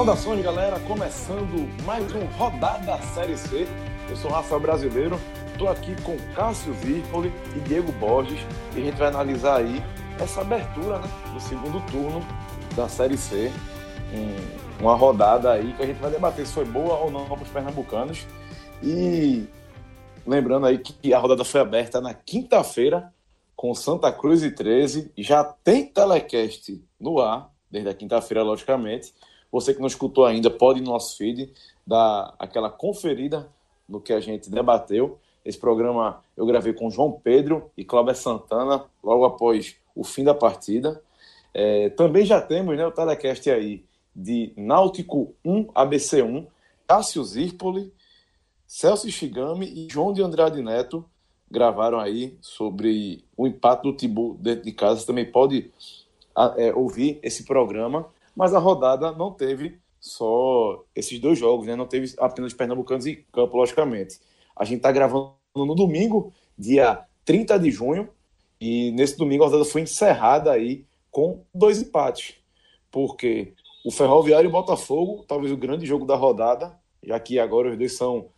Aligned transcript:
Saudações, 0.00 0.42
galera! 0.42 0.80
Começando 0.80 1.68
mais 1.84 2.12
um 2.14 2.24
Rodada 2.36 2.84
da 2.84 2.98
Série 2.98 3.36
C. 3.36 3.68
Eu 4.08 4.16
sou 4.16 4.30
Rafael 4.30 4.60
Brasileiro, 4.60 5.20
estou 5.52 5.68
aqui 5.68 5.94
com 6.02 6.16
Cássio 6.34 6.72
Zirpoli 6.74 7.32
e 7.54 7.60
Diego 7.60 7.92
Borges 7.92 8.40
e 8.74 8.80
a 8.80 8.84
gente 8.84 8.96
vai 8.96 9.08
analisar 9.08 9.58
aí 9.58 9.82
essa 10.18 10.40
abertura 10.40 10.98
né, 10.98 11.08
do 11.34 11.40
segundo 11.40 11.80
turno 11.90 12.24
da 12.74 12.88
Série 12.88 13.16
C. 13.16 13.52
Um, 14.14 14.69
uma 14.80 14.94
rodada 14.94 15.52
aí 15.52 15.72
que 15.74 15.82
a 15.82 15.86
gente 15.86 15.98
vai 15.98 16.10
debater 16.10 16.46
se 16.46 16.54
foi 16.54 16.64
boa 16.64 16.98
ou 16.98 17.10
não 17.10 17.26
para 17.26 17.42
os 17.42 17.48
pernambucanos. 17.48 18.26
E 18.82 19.44
lembrando 20.26 20.66
aí 20.66 20.78
que 20.78 21.12
a 21.12 21.18
rodada 21.18 21.44
foi 21.44 21.60
aberta 21.60 22.00
na 22.00 22.14
quinta-feira 22.14 23.12
com 23.54 23.74
Santa 23.74 24.10
Cruz 24.10 24.42
e 24.42 24.50
13. 24.50 25.12
Já 25.18 25.44
tem 25.44 25.86
telecast 25.86 26.82
no 26.98 27.20
ar, 27.20 27.50
desde 27.70 27.90
a 27.90 27.94
quinta-feira, 27.94 28.42
logicamente. 28.42 29.14
Você 29.52 29.74
que 29.74 29.80
não 29.80 29.86
escutou 29.86 30.24
ainda, 30.24 30.50
pode 30.50 30.78
ir 30.78 30.82
no 30.82 30.92
nosso 30.92 31.16
feed, 31.18 31.52
dar 31.86 32.34
aquela 32.38 32.70
conferida 32.70 33.50
no 33.86 34.00
que 34.00 34.12
a 34.12 34.20
gente 34.20 34.48
debateu. 34.48 35.18
Esse 35.44 35.58
programa 35.58 36.22
eu 36.36 36.46
gravei 36.46 36.72
com 36.72 36.90
João 36.90 37.12
Pedro 37.12 37.70
e 37.76 37.84
Cláudio 37.84 38.14
Santana, 38.14 38.84
logo 39.02 39.24
após 39.26 39.76
o 39.94 40.04
fim 40.04 40.24
da 40.24 40.34
partida. 40.34 41.02
É, 41.52 41.90
também 41.90 42.24
já 42.24 42.40
temos 42.40 42.76
né, 42.76 42.86
o 42.86 42.92
telecast 42.92 43.50
aí 43.50 43.84
de 44.22 44.52
Náutico 44.56 45.34
1, 45.44 45.66
ABC1, 45.66 46.46
Cássio 46.86 47.24
Zirpoli, 47.24 47.92
Celso 48.66 49.10
Shigami 49.10 49.66
e 49.66 49.88
João 49.90 50.12
de 50.12 50.22
Andrade 50.22 50.62
Neto 50.62 51.04
gravaram 51.50 51.98
aí 51.98 52.38
sobre 52.40 53.24
o 53.36 53.46
empate 53.46 53.82
do 53.82 53.92
Tibu 53.92 54.36
dentro 54.40 54.64
de 54.64 54.72
casa. 54.72 55.00
Você 55.00 55.06
também 55.06 55.30
pode 55.30 55.70
é, 56.56 56.72
ouvir 56.72 57.18
esse 57.22 57.44
programa 57.44 58.08
mas 58.34 58.54
a 58.54 58.58
rodada 58.58 59.12
não 59.12 59.32
teve 59.32 59.78
só 60.00 60.82
esses 60.94 61.18
dois 61.18 61.38
jogos, 61.38 61.66
né? 61.66 61.76
Não 61.76 61.86
teve 61.86 62.14
apenas 62.18 62.54
pernambucanos 62.54 63.06
em 63.06 63.22
campo, 63.32 63.56
logicamente. 63.56 64.18
A 64.56 64.64
gente 64.64 64.78
está 64.78 64.90
gravando 64.90 65.34
no 65.54 65.74
domingo, 65.74 66.32
dia 66.56 67.04
30 67.24 67.58
de 67.58 67.70
junho, 67.70 68.08
e 68.60 68.92
nesse 68.92 69.16
domingo 69.16 69.44
a 69.44 69.46
rodada 69.46 69.64
foi 69.64 69.82
encerrada 69.82 70.52
aí 70.52 70.84
com 71.10 71.44
dois 71.54 71.82
empates, 71.82 72.34
porque 72.90 73.52
o 73.84 73.90
Ferroviário 73.90 74.46
e 74.46 74.48
o 74.48 74.52
Botafogo, 74.52 75.24
talvez 75.26 75.52
o 75.52 75.56
grande 75.56 75.86
jogo 75.86 76.04
da 76.04 76.16
rodada, 76.16 76.78
já 77.02 77.18
que 77.18 77.38
agora 77.38 77.70
os 77.70 77.78
dois 77.78 77.96
são. 77.96 78.28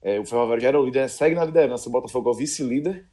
É, 0.00 0.20
o 0.20 0.24
Ferroviário 0.24 0.62
já 0.62 0.68
era 0.68 0.80
o 0.80 0.84
líder, 0.84 1.08
segue 1.08 1.34
na 1.34 1.44
liderança, 1.44 1.88
o 1.88 1.92
Botafogo 1.92 2.28
é 2.30 2.32
o 2.32 2.36
vice-líder, 2.36 3.04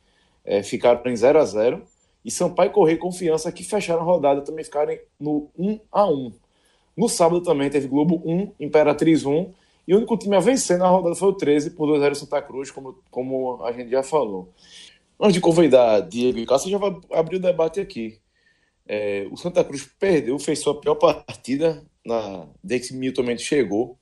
é, 0.44 0.62
ficaram 0.62 1.02
em 1.10 1.16
0 1.16 1.40
a 1.40 1.46
0 1.46 1.84
e 2.24 2.32
Sampaio 2.32 2.72
Correia 2.72 2.98
Confiança, 2.98 3.52
que 3.52 3.64
fecharam 3.64 4.02
a 4.02 4.04
rodada, 4.04 4.42
também 4.42 4.64
ficaram 4.64 4.96
no 5.20 5.50
1 5.58 5.80
a 5.92 6.08
1 6.08 6.32
No 6.96 7.10
sábado 7.10 7.42
também 7.42 7.70
teve 7.70 7.88
Globo 7.88 8.22
1, 8.26 8.54
Imperatriz 8.60 9.26
1, 9.26 9.54
e 9.88 9.94
o 9.94 9.98
único 9.98 10.18
time 10.18 10.36
a 10.36 10.40
vencer 10.40 10.78
na 10.78 10.88
rodada 10.88 11.16
foi 11.16 11.30
o 11.30 11.34
13, 11.34 11.72
por 11.72 11.88
2 11.88 12.02
0 12.02 12.16
Santa 12.16 12.42
Cruz, 12.42 12.72
como, 12.72 12.98
como 13.12 13.64
a 13.64 13.72
gente 13.72 13.90
já 13.92 14.02
falou. 14.04 14.50
Antes 15.20 15.36
de 15.36 15.42
convidar 15.42 16.02
Diego 16.02 16.40
e 16.40 16.46
Cássio, 16.46 16.70
já 16.70 16.78
vai 16.78 16.96
abrir 17.12 17.38
o 17.38 17.40
debate 17.40 17.80
aqui. 17.80 18.20
É, 18.88 19.28
o 19.32 19.38
Santa 19.38 19.64
Cruz 19.64 19.90
perdeu, 20.00 20.38
fez 20.38 20.60
sua 20.60 20.80
pior 20.80 20.96
partida 20.96 21.84
na, 22.06 22.48
desde 22.64 22.90
que 22.90 22.94
Milton 22.94 23.24
Mendes 23.24 23.46
chegou 23.46 23.98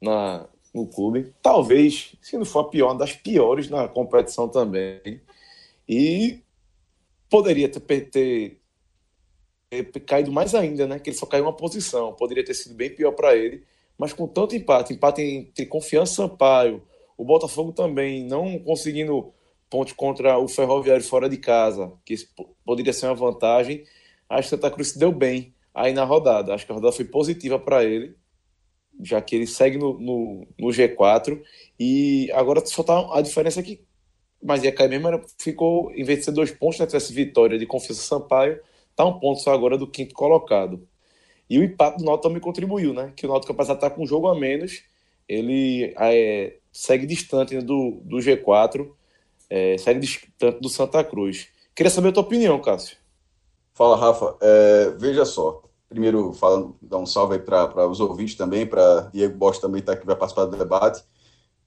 na, 0.00 0.48
no 0.74 0.86
clube. 0.86 1.32
Talvez, 1.40 2.16
se 2.20 2.36
não 2.36 2.44
for 2.44 2.60
a 2.60 2.64
pior, 2.64 2.88
uma 2.88 2.98
das 2.98 3.12
piores 3.12 3.70
na 3.70 3.88
competição 3.88 4.48
também. 4.48 5.20
E 5.88 6.40
poderia 7.30 7.68
ter, 7.68 7.80
ter, 8.10 8.60
ter, 9.70 10.00
caído 10.00 10.32
mais 10.32 10.54
ainda, 10.54 10.86
né? 10.86 10.98
Que 10.98 11.10
ele 11.10 11.16
só 11.16 11.26
caiu 11.26 11.44
uma 11.44 11.56
posição. 11.56 12.12
Poderia 12.12 12.44
ter 12.44 12.54
sido 12.54 12.74
bem 12.74 12.90
pior 12.90 13.12
para 13.12 13.36
ele. 13.36 13.64
Mas 13.96 14.12
com 14.12 14.26
tanto 14.26 14.54
empate, 14.54 14.92
empate 14.92 15.22
entre 15.22 15.66
Confiança 15.66 16.12
e 16.12 16.16
Sampaio, 16.16 16.82
o 17.16 17.24
Botafogo 17.24 17.72
também 17.72 18.24
não 18.24 18.58
conseguindo 18.58 19.32
ponte 19.70 19.94
contra 19.94 20.38
o 20.38 20.46
Ferroviário 20.46 21.02
fora 21.02 21.28
de 21.28 21.38
casa, 21.38 21.92
que 22.04 22.14
poderia 22.64 22.92
ser 22.92 23.06
uma 23.06 23.14
vantagem. 23.14 23.84
Acho 24.28 24.48
que 24.48 24.56
Santa 24.56 24.70
Cruz 24.70 24.88
se 24.88 24.98
deu 24.98 25.12
bem 25.12 25.54
aí 25.74 25.92
na 25.92 26.04
rodada. 26.04 26.54
Acho 26.54 26.66
que 26.66 26.72
a 26.72 26.74
rodada 26.74 26.92
foi 26.92 27.04
positiva 27.04 27.58
para 27.58 27.84
ele, 27.84 28.16
já 29.02 29.20
que 29.20 29.36
ele 29.36 29.46
segue 29.46 29.78
no, 29.78 29.98
no, 29.98 30.46
no, 30.58 30.68
G4. 30.68 31.40
E 31.78 32.30
agora 32.32 32.64
só 32.64 32.82
tá 32.82 33.08
a 33.12 33.20
diferença 33.20 33.60
é 33.60 33.62
que 33.62 33.84
mas 34.42 34.62
ia 34.62 34.72
cair 34.72 34.88
mesmo, 34.88 35.08
era, 35.08 35.20
ficou, 35.38 35.90
em 35.92 36.04
vez 36.04 36.20
de 36.20 36.24
ser 36.26 36.32
dois 36.32 36.50
pontos, 36.50 36.78
né, 36.78 36.86
tivesse 36.86 37.12
vitória 37.12 37.58
de 37.58 37.66
Confiança 37.66 38.02
Sampaio, 38.02 38.60
tá 38.94 39.04
um 39.04 39.18
ponto 39.18 39.40
só 39.40 39.52
agora 39.52 39.76
do 39.76 39.86
quinto 39.86 40.14
colocado. 40.14 40.86
E 41.48 41.58
o 41.58 41.64
empate 41.64 41.98
do 41.98 42.04
Náutico 42.04 42.28
também 42.28 42.40
contribuiu, 42.40 42.92
né? 42.92 43.12
Que 43.16 43.26
o 43.26 43.28
Náutico, 43.28 43.52
apesar 43.52 43.74
de 43.74 43.78
estar 43.78 43.90
com 43.90 44.02
um 44.02 44.06
jogo 44.06 44.28
a 44.28 44.38
menos, 44.38 44.82
ele 45.28 45.94
é, 45.98 46.56
segue 46.72 47.06
distante 47.06 47.54
né, 47.54 47.60
do, 47.60 48.00
do 48.04 48.16
G4, 48.18 48.88
é, 49.48 49.78
segue 49.78 50.00
distante 50.00 50.60
do 50.60 50.68
Santa 50.68 51.02
Cruz. 51.04 51.48
Queria 51.74 51.90
saber 51.90 52.08
a 52.08 52.12
tua 52.12 52.22
opinião, 52.22 52.60
Cássio. 52.60 52.96
Fala, 53.76 53.96
Rafa. 53.96 54.36
É, 54.40 54.90
veja 54.98 55.24
só. 55.24 55.62
Primeiro, 55.88 56.32
falando, 56.32 56.76
dar 56.82 56.98
um 56.98 57.06
salve 57.06 57.34
aí 57.34 57.40
para 57.40 57.86
os 57.86 58.00
ouvintes 58.00 58.34
também, 58.34 58.66
para 58.66 59.02
Diego 59.12 59.38
Bosch 59.38 59.60
também 59.60 59.80
tá, 59.80 59.96
que 59.96 60.04
vai 60.04 60.16
participar 60.16 60.46
do 60.46 60.56
debate. 60.56 61.04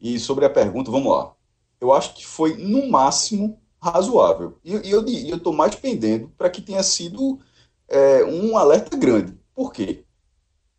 E 0.01 0.19
sobre 0.19 0.43
a 0.43 0.49
pergunta, 0.49 0.91
vamos 0.91 1.09
lá 1.09 1.33
eu 1.79 1.93
acho 1.93 2.13
que 2.13 2.25
foi, 2.25 2.55
no 2.57 2.89
máximo, 2.89 3.59
razoável. 3.81 4.57
E, 4.63 4.75
e 4.75 4.91
eu 4.91 5.37
estou 5.37 5.53
mais 5.53 5.75
pendendo 5.75 6.29
para 6.37 6.49
que 6.49 6.61
tenha 6.61 6.83
sido 6.83 7.39
é, 7.87 8.23
um 8.25 8.57
alerta 8.57 8.97
grande. 8.97 9.37
Por 9.55 9.71
quê? 9.71 10.03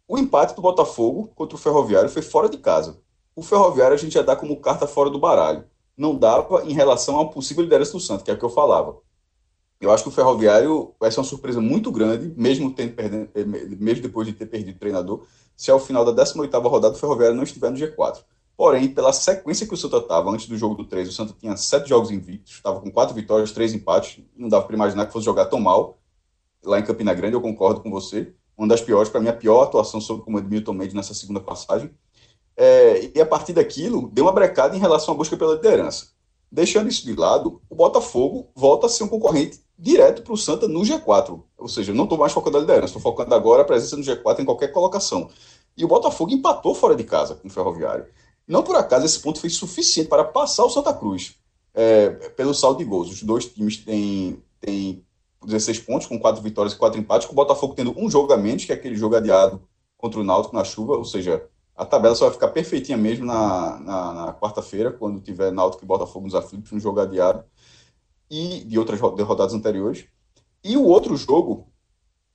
O 0.07 0.19
empate 0.19 0.55
do 0.55 0.63
Botafogo 0.63 1.31
contra 1.35 1.57
o 1.57 1.59
Ferroviário 1.59 2.11
foi 2.11 2.23
fora 2.23 2.49
de 2.49 2.59
casa. 2.59 2.99
O 3.35 3.43
Ferroviário 3.43 3.95
a 3.95 3.99
gente 3.99 4.13
já 4.13 4.23
dá 4.23 4.37
como 4.37 4.61
carta 4.61 4.87
fora 4.87 5.09
do 5.09 5.19
baralho. 5.19 5.65
Não 5.97 6.17
dava 6.17 6.65
em 6.65 6.73
relação 6.73 7.17
a 7.17 7.23
uma 7.23 7.31
possível 7.31 7.63
liderança 7.63 7.93
do 7.93 8.01
Santos, 8.01 8.25
que 8.25 8.31
é 8.31 8.35
o 8.35 8.39
que 8.39 8.45
eu 8.45 8.51
falava. 8.51 8.97
Eu 9.81 9.91
acho 9.91 10.03
que 10.03 10.11
o 10.11 10.13
Ferroviário 10.13 10.95
vai 11.01 11.11
ser 11.11 11.21
uma 11.21 11.27
surpresa 11.27 11.59
muito 11.59 11.91
grande, 11.91 12.35
mesmo, 12.37 12.71
tendo 12.71 12.93
perdendo, 12.93 13.31
eh, 13.35 13.45
mesmo 13.45 14.03
depois 14.03 14.27
de 14.27 14.35
ter 14.35 14.45
perdido 14.45 14.77
o 14.77 14.79
treinador, 14.79 15.25
se 15.57 15.71
ao 15.71 15.81
final 15.81 16.05
da 16.05 16.13
18ª 16.13 16.69
rodada 16.69 16.95
o 16.95 16.99
Ferroviário 16.99 17.35
não 17.35 17.45
estiver 17.45 17.71
no 17.71 17.79
G4. 17.79 18.23
Porém, 18.61 18.89
pela 18.93 19.11
sequência 19.11 19.67
que 19.67 19.73
o 19.73 19.77
Santa 19.79 19.97
estava 19.97 20.31
antes 20.31 20.47
do 20.47 20.59
jogo 20.59 20.75
do 20.75 20.85
3, 20.85 21.09
o 21.09 21.13
Santa 21.13 21.35
tinha 21.39 21.57
sete 21.57 21.89
jogos 21.89 22.11
invictos, 22.11 22.57
estava 22.57 22.79
com 22.79 22.91
quatro 22.91 23.15
vitórias, 23.15 23.53
três 23.53 23.73
empates. 23.73 24.23
Não 24.37 24.51
dava 24.51 24.67
para 24.67 24.77
imaginar 24.77 25.07
que 25.07 25.15
fosse 25.15 25.25
jogar 25.25 25.47
tão 25.47 25.59
mal. 25.59 25.99
Lá 26.63 26.79
em 26.79 26.85
Campina 26.85 27.15
Grande, 27.15 27.35
eu 27.35 27.41
concordo 27.41 27.81
com 27.81 27.91
você. 27.91 28.35
Uma 28.59 28.69
das 28.69 28.83
piores, 28.83 29.09
para 29.09 29.19
mim, 29.19 29.29
a 29.29 29.33
pior 29.33 29.63
atuação 29.63 29.99
sobre 29.99 30.21
o 30.21 30.25
comando 30.27 30.45
de 30.45 30.51
Milton 30.51 30.75
Mendes 30.75 30.93
nessa 30.93 31.15
segunda 31.15 31.41
passagem. 31.41 31.91
É, 32.55 33.11
e 33.15 33.19
a 33.19 33.25
partir 33.25 33.55
daquilo, 33.55 34.11
deu 34.13 34.27
uma 34.27 34.33
brecada 34.33 34.77
em 34.77 34.79
relação 34.79 35.15
à 35.15 35.17
busca 35.17 35.39
pela 35.39 35.55
liderança. 35.55 36.09
Deixando 36.53 36.91
isso 36.91 37.07
de 37.07 37.15
lado, 37.15 37.63
o 37.71 37.75
Botafogo 37.75 38.51
volta 38.55 38.85
a 38.85 38.91
ser 38.91 39.05
um 39.05 39.09
concorrente 39.09 39.59
direto 39.81 40.23
para 40.23 40.33
o 40.33 40.37
Santa 40.37 40.69
no 40.69 40.81
G4. 40.81 41.43
Ou 41.57 41.69
seja, 41.69 41.91
eu 41.91 41.97
não 41.97 42.05
estou 42.05 42.19
mais 42.19 42.33
focando 42.33 42.59
na 42.59 42.61
liderança, 42.61 42.87
estou 42.87 43.03
focando 43.03 43.35
agora 43.35 43.63
a 43.63 43.65
presença 43.65 43.97
no 43.97 44.03
G4 44.03 44.41
em 44.41 44.45
qualquer 44.45 44.69
colocação. 44.69 45.29
E 45.77 45.85
o 45.85 45.89
Botafogo 45.89 46.33
empatou 46.33 46.75
fora 46.75 46.95
de 46.95 47.05
casa 47.05 47.35
com 47.35 47.49
o 47.49 47.51
Ferroviário. 47.51 48.07
Não 48.47 48.63
por 48.63 48.77
acaso 48.77 49.07
esse 49.07 49.21
ponto 49.21 49.41
foi 49.41 49.49
suficiente 49.49 50.09
para 50.09 50.25
passar 50.25 50.65
o 50.65 50.71
Santa 50.71 50.93
Cruz 50.93 51.37
é, 51.73 52.11
pelo 52.31 52.53
saldo 52.53 52.79
de 52.79 52.85
gols. 52.85 53.11
Os 53.11 53.23
dois 53.23 53.47
times 53.47 53.79
têm, 53.79 54.43
têm 54.61 55.05
16 55.45 55.81
pontos, 55.81 56.07
com 56.07 56.19
quatro 56.19 56.43
vitórias 56.43 56.75
e 56.75 56.77
quatro 56.77 57.01
empates, 57.01 57.27
com 57.27 57.33
o 57.33 57.37
Botafogo 57.37 57.75
tendo 57.75 57.99
um 57.99 58.11
jogo 58.11 58.33
a 58.33 58.37
menos, 58.37 58.65
que 58.65 58.73
é 58.73 58.75
aquele 58.75 58.97
jogo 58.97 59.17
adiado 59.17 59.63
contra 59.97 60.21
o 60.21 60.25
Náutico 60.25 60.55
na 60.55 60.65
chuva, 60.65 60.95
ou 60.95 61.05
seja, 61.05 61.47
a 61.77 61.85
tabela 61.85 62.15
só 62.15 62.27
vai 62.27 62.35
ficar 62.35 62.49
perfeitinha 62.49 62.99
mesmo 62.99 63.25
na, 63.25 63.79
na, 63.79 64.13
na 64.13 64.35
quarta-feira, 64.35 64.91
quando 64.91 65.21
tiver 65.21 65.51
Náutico 65.51 65.85
e 65.85 65.87
Botafogo 65.87 66.27
nos 66.27 66.35
aflitos, 66.35 66.73
um 66.73 66.81
jogo 66.81 67.01
adiado, 67.01 67.45
e 68.31 68.65
de 68.65 68.79
outras 68.79 69.01
rodadas 69.01 69.55
anteriores. 69.55 70.05
E 70.63 70.77
o 70.77 70.85
outro 70.85 71.17
jogo, 71.17 71.67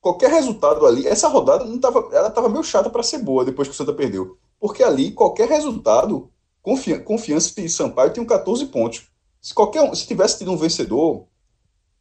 qualquer 0.02 0.30
resultado 0.32 0.86
ali, 0.86 1.08
essa 1.08 1.28
rodada 1.28 1.64
não 1.66 1.80
tava, 1.80 2.10
ela 2.12 2.28
estava 2.28 2.50
meio 2.50 2.64
chata 2.64 2.90
para 2.90 3.04
ser 3.04 3.20
boa 3.20 3.46
depois 3.46 3.68
que 3.68 3.74
o 3.74 3.78
Santa 3.78 3.94
perdeu 3.94 4.38
porque 4.60 4.84
ali 4.84 5.12
qualquer 5.12 5.48
resultado, 5.48 6.30
confiança, 6.62 7.04
confiança 7.04 7.62
e 7.62 7.70
Sampaio 7.70 8.14
tem 8.14 8.26
14 8.26 8.66
pontos. 8.68 9.08
Se 9.42 9.54
qualquer 9.54 9.82
um, 9.82 9.94
se 9.94 10.08
tivesse 10.08 10.40
tido 10.40 10.52
um 10.52 10.58
vencedor, 10.58 11.28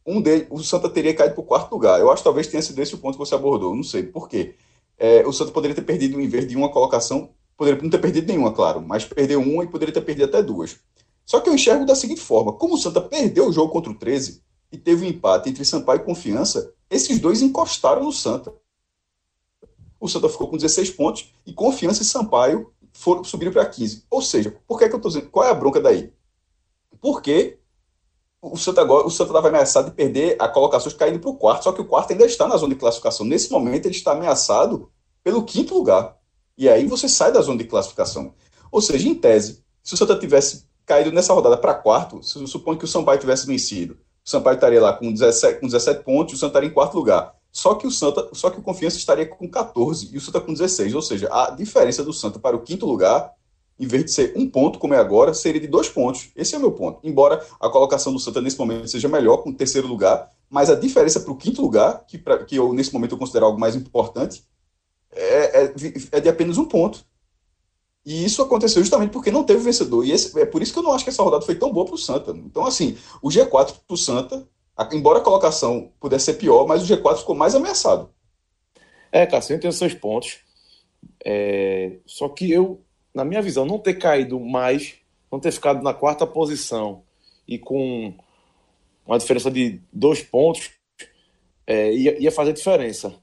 um 0.05 0.21
dele, 0.21 0.47
o 0.49 0.59
Santa 0.63 0.89
teria 0.89 1.13
caído 1.13 1.35
para 1.35 1.43
o 1.43 1.45
quarto 1.45 1.71
lugar. 1.71 1.99
Eu 1.99 2.09
acho 2.09 2.21
que 2.21 2.23
talvez 2.23 2.47
tenha 2.47 2.61
sido 2.61 2.81
esse 2.81 2.95
o 2.95 2.97
ponto 2.97 3.13
que 3.13 3.19
você 3.19 3.35
abordou, 3.35 3.75
não 3.75 3.83
sei 3.83 4.03
por 4.03 4.27
quê. 4.27 4.55
É, 4.97 5.25
o 5.27 5.31
Santa 5.31 5.51
poderia 5.51 5.75
ter 5.75 5.83
perdido, 5.83 6.19
em 6.19 6.27
vez 6.27 6.47
de 6.47 6.55
uma 6.55 6.69
colocação, 6.69 7.29
poderia 7.57 7.79
não 7.81 7.89
ter 7.89 7.99
perdido 7.99 8.27
nenhuma, 8.27 8.51
claro, 8.51 8.81
mas 8.81 9.05
perdeu 9.05 9.41
uma 9.41 9.63
e 9.63 9.67
poderia 9.67 9.93
ter 9.93 10.01
perdido 10.01 10.25
até 10.25 10.41
duas. 10.41 10.79
Só 11.25 11.39
que 11.39 11.49
eu 11.49 11.55
enxergo 11.55 11.85
da 11.85 11.95
seguinte 11.95 12.21
forma: 12.21 12.53
como 12.53 12.75
o 12.75 12.77
Santa 12.77 13.01
perdeu 13.01 13.47
o 13.47 13.51
jogo 13.51 13.71
contra 13.71 13.91
o 13.91 13.95
13 13.95 14.43
e 14.71 14.77
teve 14.77 15.05
um 15.05 15.09
empate 15.09 15.49
entre 15.49 15.65
Sampaio 15.65 16.01
e 16.01 16.03
Confiança, 16.03 16.73
esses 16.89 17.19
dois 17.19 17.41
encostaram 17.41 18.03
no 18.03 18.11
Santa. 18.11 18.53
o 19.99 20.07
Santa 20.07 20.29
ficou 20.29 20.47
com 20.47 20.57
16 20.57 20.91
pontos 20.91 21.33
e 21.45 21.53
Confiança 21.53 22.03
e 22.03 22.05
Sampaio 22.05 22.71
foram, 22.93 23.23
subiram 23.23 23.51
para 23.51 23.65
15. 23.65 24.05
Ou 24.09 24.21
seja, 24.21 24.55
por 24.67 24.77
que, 24.77 24.87
que 24.87 24.93
eu 24.93 24.97
estou 24.97 25.11
dizendo? 25.11 25.29
Qual 25.29 25.45
é 25.45 25.49
a 25.49 25.53
bronca 25.53 25.81
daí? 25.81 26.13
Porque 27.01 27.59
o 28.41 28.57
Santa 28.57 28.81
agora, 28.81 29.07
o 29.07 29.09
Santa 29.09 29.31
estava 29.31 29.47
ameaçado 29.47 29.89
de 29.89 29.95
perder 29.95 30.35
a 30.39 30.47
colocação 30.47 30.91
caindo 30.91 31.19
para 31.19 31.29
o 31.29 31.35
quarto, 31.35 31.63
só 31.63 31.71
que 31.71 31.81
o 31.81 31.85
quarto 31.85 32.11
ainda 32.11 32.25
está 32.25 32.47
na 32.47 32.57
zona 32.57 32.73
de 32.73 32.79
classificação. 32.79 33.25
Nesse 33.25 33.51
momento, 33.51 33.87
ele 33.87 33.95
está 33.95 34.11
ameaçado 34.11 34.91
pelo 35.23 35.43
quinto 35.43 35.73
lugar. 35.73 36.17
E 36.57 36.69
aí 36.69 36.85
você 36.85 37.09
sai 37.09 37.31
da 37.31 37.41
zona 37.41 37.57
de 37.57 37.65
classificação. 37.65 38.33
Ou 38.71 38.81
seja, 38.81 39.07
em 39.07 39.15
tese, 39.15 39.63
se 39.83 39.93
o 39.93 39.97
Santa 39.97 40.17
tivesse 40.17 40.64
caído 40.85 41.11
nessa 41.11 41.33
rodada 41.33 41.57
para 41.57 41.73
quarto, 41.73 42.21
se 42.23 42.45
suponho 42.47 42.77
que 42.77 42.85
o 42.85 42.87
Sampaio 42.87 43.19
tivesse 43.19 43.47
vencido, 43.47 43.97
o 44.25 44.29
Sampaio 44.29 44.55
estaria 44.55 44.81
lá 44.81 44.93
com 44.93 45.11
17, 45.11 45.59
com 45.59 45.67
17 45.67 46.03
pontos 46.03 46.33
e 46.33 46.35
o 46.35 46.39
Santa 46.39 46.51
estaria 46.51 46.69
em 46.69 46.73
quarto 46.73 46.95
lugar. 46.95 47.35
Só 47.51 47.75
que 47.75 47.87
o 47.87 47.91
Santa, 47.91 48.27
só 48.33 48.49
que 48.49 48.59
o 48.59 48.61
Confiança 48.61 48.97
estaria 48.97 49.25
com 49.25 49.47
14 49.47 50.09
e 50.11 50.17
o 50.17 50.21
Santa 50.21 50.41
com 50.41 50.51
16. 50.51 50.93
Ou 50.93 51.01
seja, 51.01 51.29
a 51.31 51.51
diferença 51.51 52.03
do 52.03 52.11
Santa 52.11 52.37
para 52.37 52.55
o 52.55 52.61
quinto 52.61 52.85
lugar, 52.85 53.31
em 53.79 53.87
vez 53.87 54.03
de 54.05 54.11
ser 54.11 54.33
um 54.35 54.49
ponto, 54.49 54.77
como 54.77 54.93
é 54.93 54.97
agora, 54.97 55.33
seria 55.33 55.61
de 55.61 55.67
dois 55.67 55.87
pontos. 55.87 56.31
Esse 56.35 56.55
é 56.55 56.57
o 56.57 56.61
meu 56.61 56.71
ponto. 56.71 56.99
Embora 57.01 57.45
a 57.61 57.69
colocação 57.69 58.11
do 58.11 58.19
Santa 58.19 58.41
nesse 58.41 58.57
momento 58.57 58.89
seja 58.89 59.07
melhor, 59.07 59.37
com 59.37 59.51
o 59.51 59.53
terceiro 59.53 59.87
lugar, 59.87 60.29
mas 60.49 60.69
a 60.69 60.75
diferença 60.75 61.19
para 61.19 61.31
o 61.31 61.37
quinto 61.37 61.61
lugar, 61.61 62.05
que, 62.05 62.17
pra, 62.17 62.43
que 62.43 62.57
eu 62.57 62.73
nesse 62.73 62.93
momento 62.93 63.13
eu 63.13 63.17
considero 63.17 63.45
algo 63.45 63.59
mais 63.59 63.75
importante, 63.75 64.43
é, 65.11 65.63
é, 65.63 65.73
é 66.11 66.19
de 66.19 66.27
apenas 66.27 66.57
um 66.57 66.65
ponto. 66.65 67.05
E 68.05 68.23
isso 68.23 68.41
aconteceu 68.41 68.83
justamente 68.83 69.11
porque 69.11 69.31
não 69.31 69.43
teve 69.43 69.63
vencedor. 69.63 70.05
E 70.05 70.11
esse, 70.11 70.39
é 70.39 70.45
por 70.45 70.61
isso 70.61 70.71
que 70.71 70.79
eu 70.79 70.83
não 70.83 70.91
acho 70.91 71.03
que 71.03 71.09
essa 71.09 71.23
rodada 71.23 71.45
foi 71.45 71.55
tão 71.55 71.73
boa 71.73 71.85
para 71.85 71.95
o 71.95 71.97
Santa. 71.97 72.31
Então, 72.31 72.65
assim, 72.65 72.97
o 73.21 73.29
G4 73.29 73.49
para 73.87 73.93
o 73.93 73.97
Santa 73.97 74.47
embora 74.91 75.19
a 75.19 75.23
colocação 75.23 75.91
pudesse 75.99 76.25
ser 76.25 76.33
pior, 76.33 76.67
mas 76.67 76.83
o 76.83 76.93
G4 76.93 77.19
ficou 77.19 77.35
mais 77.35 77.55
ameaçado. 77.55 78.09
É, 79.11 79.25
Cássio, 79.25 79.59
tem 79.59 79.69
os 79.69 79.77
seus 79.77 79.93
pontos. 79.93 80.39
É, 81.23 81.97
só 82.05 82.27
que 82.27 82.51
eu, 82.51 82.81
na 83.13 83.23
minha 83.23 83.41
visão, 83.41 83.65
não 83.65 83.79
ter 83.79 83.93
caído 83.93 84.39
mais, 84.39 84.95
não 85.31 85.39
ter 85.39 85.51
ficado 85.51 85.81
na 85.81 85.93
quarta 85.93 86.27
posição 86.27 87.03
e 87.47 87.57
com 87.57 88.13
uma 89.05 89.17
diferença 89.17 89.49
de 89.49 89.81
dois 89.93 90.21
pontos, 90.21 90.71
é, 91.65 91.93
ia, 91.93 92.21
ia, 92.21 92.31
fazer 92.31 92.53
diferença. 92.53 93.15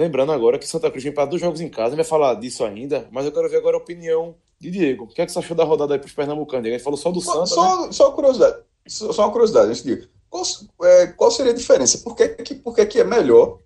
Lembrando 0.00 0.32
agora 0.32 0.58
que 0.58 0.66
Santa 0.66 0.90
Cruz 0.90 1.04
vem 1.04 1.12
para 1.12 1.26
dois 1.26 1.42
jogos 1.42 1.60
em 1.60 1.68
casa, 1.68 1.94
vai 1.94 2.06
falar 2.06 2.32
disso 2.36 2.64
ainda, 2.64 3.06
mas 3.12 3.26
eu 3.26 3.32
quero 3.32 3.50
ver 3.50 3.58
agora 3.58 3.76
a 3.76 3.80
opinião 3.80 4.34
de 4.58 4.70
Diego. 4.70 5.04
O 5.04 5.06
que 5.06 5.20
é 5.20 5.26
que 5.26 5.30
você 5.30 5.40
achou 5.40 5.54
da 5.54 5.62
rodada 5.62 5.92
aí 5.92 5.98
para 5.98 6.06
os 6.06 6.14
Pernambucanos? 6.14 6.66
Ele 6.66 6.78
falou 6.78 6.96
só 6.96 7.10
do 7.10 7.20
Santa. 7.20 7.44
Só, 7.44 7.84
né? 7.84 7.92
só 7.92 8.08
uma 8.08 8.14
curiosidade. 8.14 8.62
Só, 8.88 9.12
só 9.12 9.24
uma 9.26 9.30
curiosidade, 9.30 9.68
antes 9.68 9.82
de 9.82 10.08
qual, 10.30 10.42
é, 10.84 11.08
qual 11.08 11.30
seria 11.30 11.52
a 11.52 11.54
diferença? 11.54 11.98
Por 11.98 12.16
que, 12.16 12.28
que, 12.28 12.54
por 12.54 12.74
que, 12.74 12.86
que 12.86 12.98
é 12.98 13.04
melhor 13.04 13.58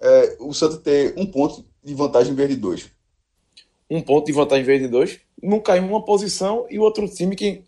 é, 0.00 0.38
o 0.40 0.54
Santa 0.54 0.78
ter 0.78 1.12
um 1.18 1.26
ponto 1.26 1.62
de 1.84 1.94
vantagem 1.94 2.32
em 2.32 2.36
vez 2.36 2.48
de 2.48 2.56
dois? 2.56 2.90
Um 3.90 4.00
ponto 4.00 4.24
de 4.24 4.32
vantagem 4.32 4.62
em 4.62 4.66
vez 4.66 4.80
de 4.80 4.88
dois? 4.88 5.20
Não 5.42 5.60
cai 5.60 5.80
em 5.80 5.86
uma 5.86 6.02
posição 6.02 6.64
e 6.70 6.78
o 6.78 6.82
outro 6.82 7.06
time 7.06 7.36
que 7.36 7.62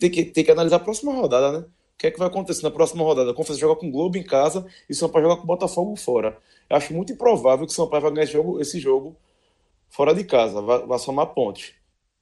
tem 0.00 0.10
que, 0.10 0.24
tem 0.24 0.44
que 0.44 0.50
analisar 0.50 0.76
a 0.76 0.80
próxima 0.80 1.14
rodada, 1.14 1.52
né? 1.52 1.58
O 1.58 1.96
que 1.96 2.08
é 2.08 2.10
que 2.10 2.18
vai 2.18 2.26
acontecer 2.26 2.64
na 2.64 2.72
próxima 2.72 3.04
rodada? 3.04 3.30
A 3.30 3.34
Confiança 3.34 3.60
joga 3.60 3.78
com 3.78 3.88
o 3.88 3.92
Globo 3.92 4.18
em 4.18 4.24
casa 4.24 4.66
e 4.90 4.92
o 4.92 4.96
São 4.96 5.08
Paulo 5.08 5.28
joga 5.28 5.40
com 5.40 5.44
o 5.44 5.46
Botafogo 5.46 5.94
fora. 5.94 6.36
Eu 6.68 6.76
acho 6.76 6.92
muito 6.92 7.12
improvável 7.12 7.66
que 7.66 7.72
o 7.72 7.74
São 7.74 7.88
Paulo 7.88 8.04
vai 8.04 8.12
ganhar 8.12 8.24
esse 8.24 8.32
jogo, 8.32 8.60
esse 8.60 8.80
jogo 8.80 9.16
fora 9.88 10.14
de 10.14 10.24
casa, 10.24 10.60
vai, 10.60 10.98
somar 10.98 11.26
pontos. 11.26 11.72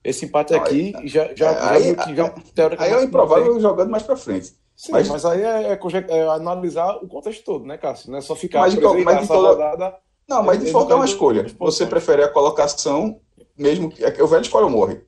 Esse 0.03 0.27
empate 0.27 0.55
aqui 0.55 0.93
já, 1.05 1.35
já, 1.35 1.51
é, 1.51 1.71
aí, 1.71 1.97
já, 2.15 2.35
já, 2.55 2.75
aí 2.79 2.93
é 2.93 3.05
improvável 3.05 3.59
jogando 3.59 3.91
mais 3.91 4.03
para 4.03 4.17
frente. 4.17 4.53
Sim, 4.77 4.93
mas, 4.93 5.09
mas 5.09 5.25
aí 5.25 5.41
é, 5.41 5.73
é, 5.73 5.79
é, 6.09 6.29
analisar 6.29 6.97
o 6.97 7.09
contexto 7.09 7.45
todo, 7.45 7.65
né, 7.65 7.79
Cássio? 7.79 8.11
Não 8.11 8.19
é 8.19 8.21
só 8.21 8.35
ficar 8.35 8.61
mas, 8.61 8.75
por 8.75 8.99
mas 9.03 9.27
toda... 9.27 9.49
rodada. 9.49 9.97
Não, 10.29 10.43
mas 10.43 10.61
de 10.61 10.71
forma 10.71 10.93
é 10.93 10.95
uma 10.95 11.05
escolha. 11.05 11.47
Você 11.59 11.87
prefere 11.87 12.23
a 12.23 12.29
colocação, 12.29 13.21
mesmo 13.57 13.91
que. 13.91 14.05
É 14.05 14.23
o 14.23 14.27
velho 14.27 14.43
escolhe 14.43 14.65
ou 14.65 14.71
morre. 14.71 15.01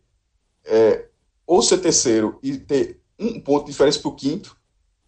É, 0.64 1.06
ou 1.46 1.62
ser 1.62 1.78
terceiro 1.78 2.38
e 2.42 2.56
ter 2.56 3.00
um 3.18 3.40
ponto 3.40 3.64
de 3.64 3.72
diferença 3.72 3.98
para 4.00 4.10
o 4.10 4.14
quinto, 4.14 4.56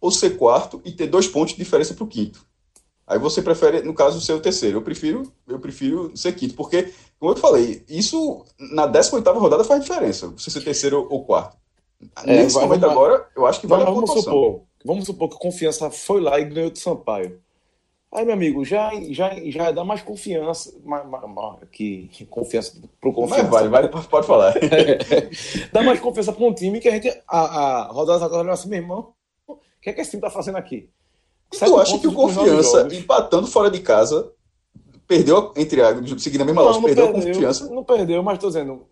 ou 0.01 0.11
ser 0.11 0.31
quarto 0.31 0.81
e 0.83 0.91
ter 0.91 1.07
dois 1.07 1.27
pontos 1.27 1.53
de 1.53 1.59
diferença 1.59 1.93
para 1.93 2.03
o 2.03 2.07
quinto. 2.07 2.45
Aí 3.09 3.17
você 3.17 3.41
prefere, 3.41 3.81
no 3.81 3.91
caso, 3.91 4.21
ser 4.21 4.33
o 4.33 4.39
terceiro. 4.39 4.77
Eu 4.77 4.81
prefiro, 4.83 5.33
eu 5.47 5.59
prefiro 5.59 6.15
ser 6.15 6.31
quinto, 6.33 6.53
porque, 6.53 6.93
como 7.19 7.31
eu 7.31 7.37
falei, 7.37 7.83
isso 7.89 8.45
na 8.71 8.85
18 8.85 9.27
rodada 9.31 9.63
faz 9.63 9.81
diferença, 9.81 10.27
você 10.27 10.51
ser 10.51 10.61
terceiro 10.61 11.07
ou 11.09 11.25
quarto. 11.25 11.57
É, 12.23 12.27
Nesse 12.27 12.53
vai, 12.53 12.65
momento 12.65 12.81
vamos, 12.81 12.95
agora, 12.95 13.27
eu 13.35 13.47
acho 13.47 13.59
que 13.59 13.65
vai 13.65 13.83
vamos, 13.83 14.07
vamos 14.07 14.23
supor, 14.23 14.61
vamos 14.85 15.05
supor 15.05 15.27
que 15.27 15.35
a 15.35 15.39
confiança 15.39 15.89
foi 15.89 16.21
lá 16.21 16.39
e 16.39 16.45
ganhou 16.45 16.69
do 16.69 16.77
Sampaio. 16.77 17.41
Aí, 18.11 18.23
meu 18.25 18.33
amigo, 18.35 18.63
já, 18.63 18.91
já, 19.09 19.31
já 19.49 19.71
dá 19.71 19.83
mais 19.83 20.01
confiança. 20.03 20.71
Mais, 20.83 21.03
mais, 21.07 21.69
que 21.71 22.09
confiança 22.29 22.79
pro 23.01 23.11
confiança. 23.11 23.43
Mas 23.43 23.51
vale, 23.51 23.67
vale, 23.69 23.87
pode 23.87 24.27
falar. 24.27 24.53
dá 25.73 25.81
mais 25.81 25.99
confiança 25.99 26.31
para 26.31 26.45
um 26.45 26.53
time 26.53 26.79
que 26.79 26.87
a 26.87 26.91
gente. 26.91 27.09
A, 27.27 27.39
a 27.39 27.83
rodada 27.87 28.25
atrás 28.25 28.47
assim, 28.47 28.69
meu 28.69 28.79
irmão, 28.79 29.13
o 29.47 29.57
que 29.81 29.89
é 29.89 29.93
que 29.93 30.01
esse 30.01 30.11
time 30.11 30.21
tá 30.21 30.29
fazendo 30.29 30.57
aqui? 30.57 30.89
Tu 31.57 31.79
acha 31.79 31.99
que 31.99 32.07
o 32.07 32.13
confiança, 32.13 32.87
empatando 32.91 33.47
fora 33.47 33.71
de 33.71 33.79
casa, 33.79 34.31
perdeu, 35.07 35.51
entre 35.55 35.81
a, 35.81 35.95
seguindo 36.17 36.41
a 36.41 36.45
mesma 36.45 36.61
lógica, 36.61 36.85
perdeu, 36.85 37.05
perdeu 37.05 37.21
a 37.21 37.33
confiança? 37.33 37.69
Não 37.69 37.83
perdeu, 37.83 38.23
mas 38.23 38.39
tô 38.39 38.47
dizendo, 38.47 38.85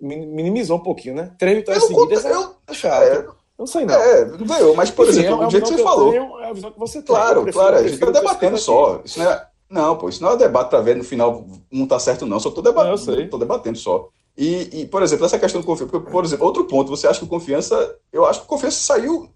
minimizou 0.00 0.76
um 0.76 0.82
pouquinho, 0.82 1.14
né? 1.14 1.32
Três 1.38 1.56
vitórias 1.56 1.84
seguidas 1.84 2.24
eu, 2.24 2.42
é, 2.42 2.48
é 2.68 2.74
chato. 2.74 3.02
É, 3.02 3.26
não 3.58 3.66
sei, 3.66 3.86
não. 3.86 3.94
É, 3.94 4.24
ganhou, 4.24 4.74
mas, 4.74 4.90
por 4.90 5.08
Enfim, 5.08 5.20
exemplo, 5.20 5.42
é, 5.42 5.46
o 5.46 5.50
jeito 5.50 5.64
que 5.64 5.76
você 5.76 5.82
falou. 5.82 6.12
Tenho, 6.12 6.38
é 6.40 6.50
a 6.50 6.52
visão 6.52 6.70
que 6.70 6.78
você 6.78 7.02
tem. 7.02 7.06
Claro, 7.06 7.50
claro, 7.50 7.76
a 7.76 7.82
gente 7.82 7.94
fica 7.94 8.12
debatendo 8.12 8.58
só. 8.58 9.00
Isso 9.02 9.18
não, 9.18 9.30
é, 9.30 9.46
não, 9.70 9.96
pô, 9.96 10.08
isso 10.08 10.22
não 10.22 10.30
é 10.30 10.34
um 10.34 10.38
debate 10.38 10.68
para 10.68 10.80
ver 10.80 10.96
no 10.96 11.04
final 11.04 11.46
um 11.72 11.86
tá 11.86 11.98
certo, 11.98 12.26
não. 12.26 12.38
Só 12.38 12.50
tô 12.50 12.60
debatendo, 12.60 13.16
não, 13.16 13.28
tô 13.28 13.38
debatendo 13.38 13.78
só. 13.78 14.08
E, 14.36 14.82
e, 14.82 14.86
por 14.86 15.02
exemplo, 15.02 15.24
essa 15.24 15.38
questão 15.38 15.62
do 15.62 15.66
confiança, 15.66 15.98
por 15.98 16.24
exemplo, 16.24 16.44
outro 16.44 16.64
ponto, 16.64 16.90
você 16.90 17.06
acha 17.06 17.18
que 17.18 17.24
o 17.24 17.28
confiança. 17.28 17.96
Eu 18.12 18.26
acho 18.26 18.40
que 18.40 18.46
o 18.46 18.48
confiança 18.48 18.78
saiu 18.78 19.30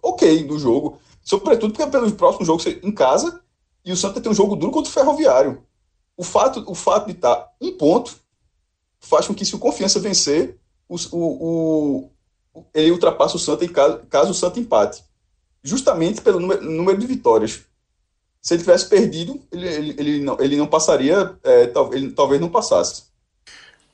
ok 0.00 0.44
do 0.44 0.56
jogo. 0.58 0.98
Sobretudo 1.26 1.74
porque 1.74 1.90
pelo 1.90 2.12
próximo 2.12 2.46
jogo 2.46 2.62
em 2.84 2.92
casa 2.92 3.42
e 3.84 3.90
o 3.90 3.96
Santa 3.96 4.20
tem 4.20 4.30
um 4.30 4.34
jogo 4.34 4.54
duro 4.54 4.70
contra 4.70 4.88
o 4.88 4.94
Ferroviário. 4.94 5.60
O 6.16 6.22
fato, 6.22 6.64
o 6.68 6.74
fato 6.74 7.06
de 7.06 7.12
estar 7.12 7.34
tá 7.34 7.52
um 7.60 7.76
ponto 7.76 8.16
faz 9.00 9.26
com 9.26 9.34
que, 9.34 9.44
se 9.44 9.54
o 9.56 9.58
Confiança 9.58 9.98
vencer, 9.98 10.56
o, 10.88 10.96
o, 11.12 12.10
o 12.54 12.64
ele 12.72 12.92
ultrapasse 12.92 13.34
o 13.34 13.40
Santa 13.40 13.64
em 13.64 13.68
caso, 13.68 13.98
caso 14.08 14.30
o 14.30 14.34
Santa 14.34 14.60
empate. 14.60 15.04
Justamente 15.64 16.20
pelo 16.20 16.38
número, 16.38 16.62
número 16.62 16.96
de 16.96 17.08
vitórias. 17.08 17.64
Se 18.40 18.54
ele 18.54 18.62
tivesse 18.62 18.88
perdido, 18.88 19.42
ele, 19.50 19.66
ele, 19.66 19.96
ele, 19.98 20.20
não, 20.22 20.36
ele 20.38 20.56
não 20.56 20.68
passaria, 20.68 21.36
é, 21.42 21.66
tal, 21.66 21.92
ele 21.92 22.12
talvez 22.12 22.40
não 22.40 22.48
passasse. 22.48 23.06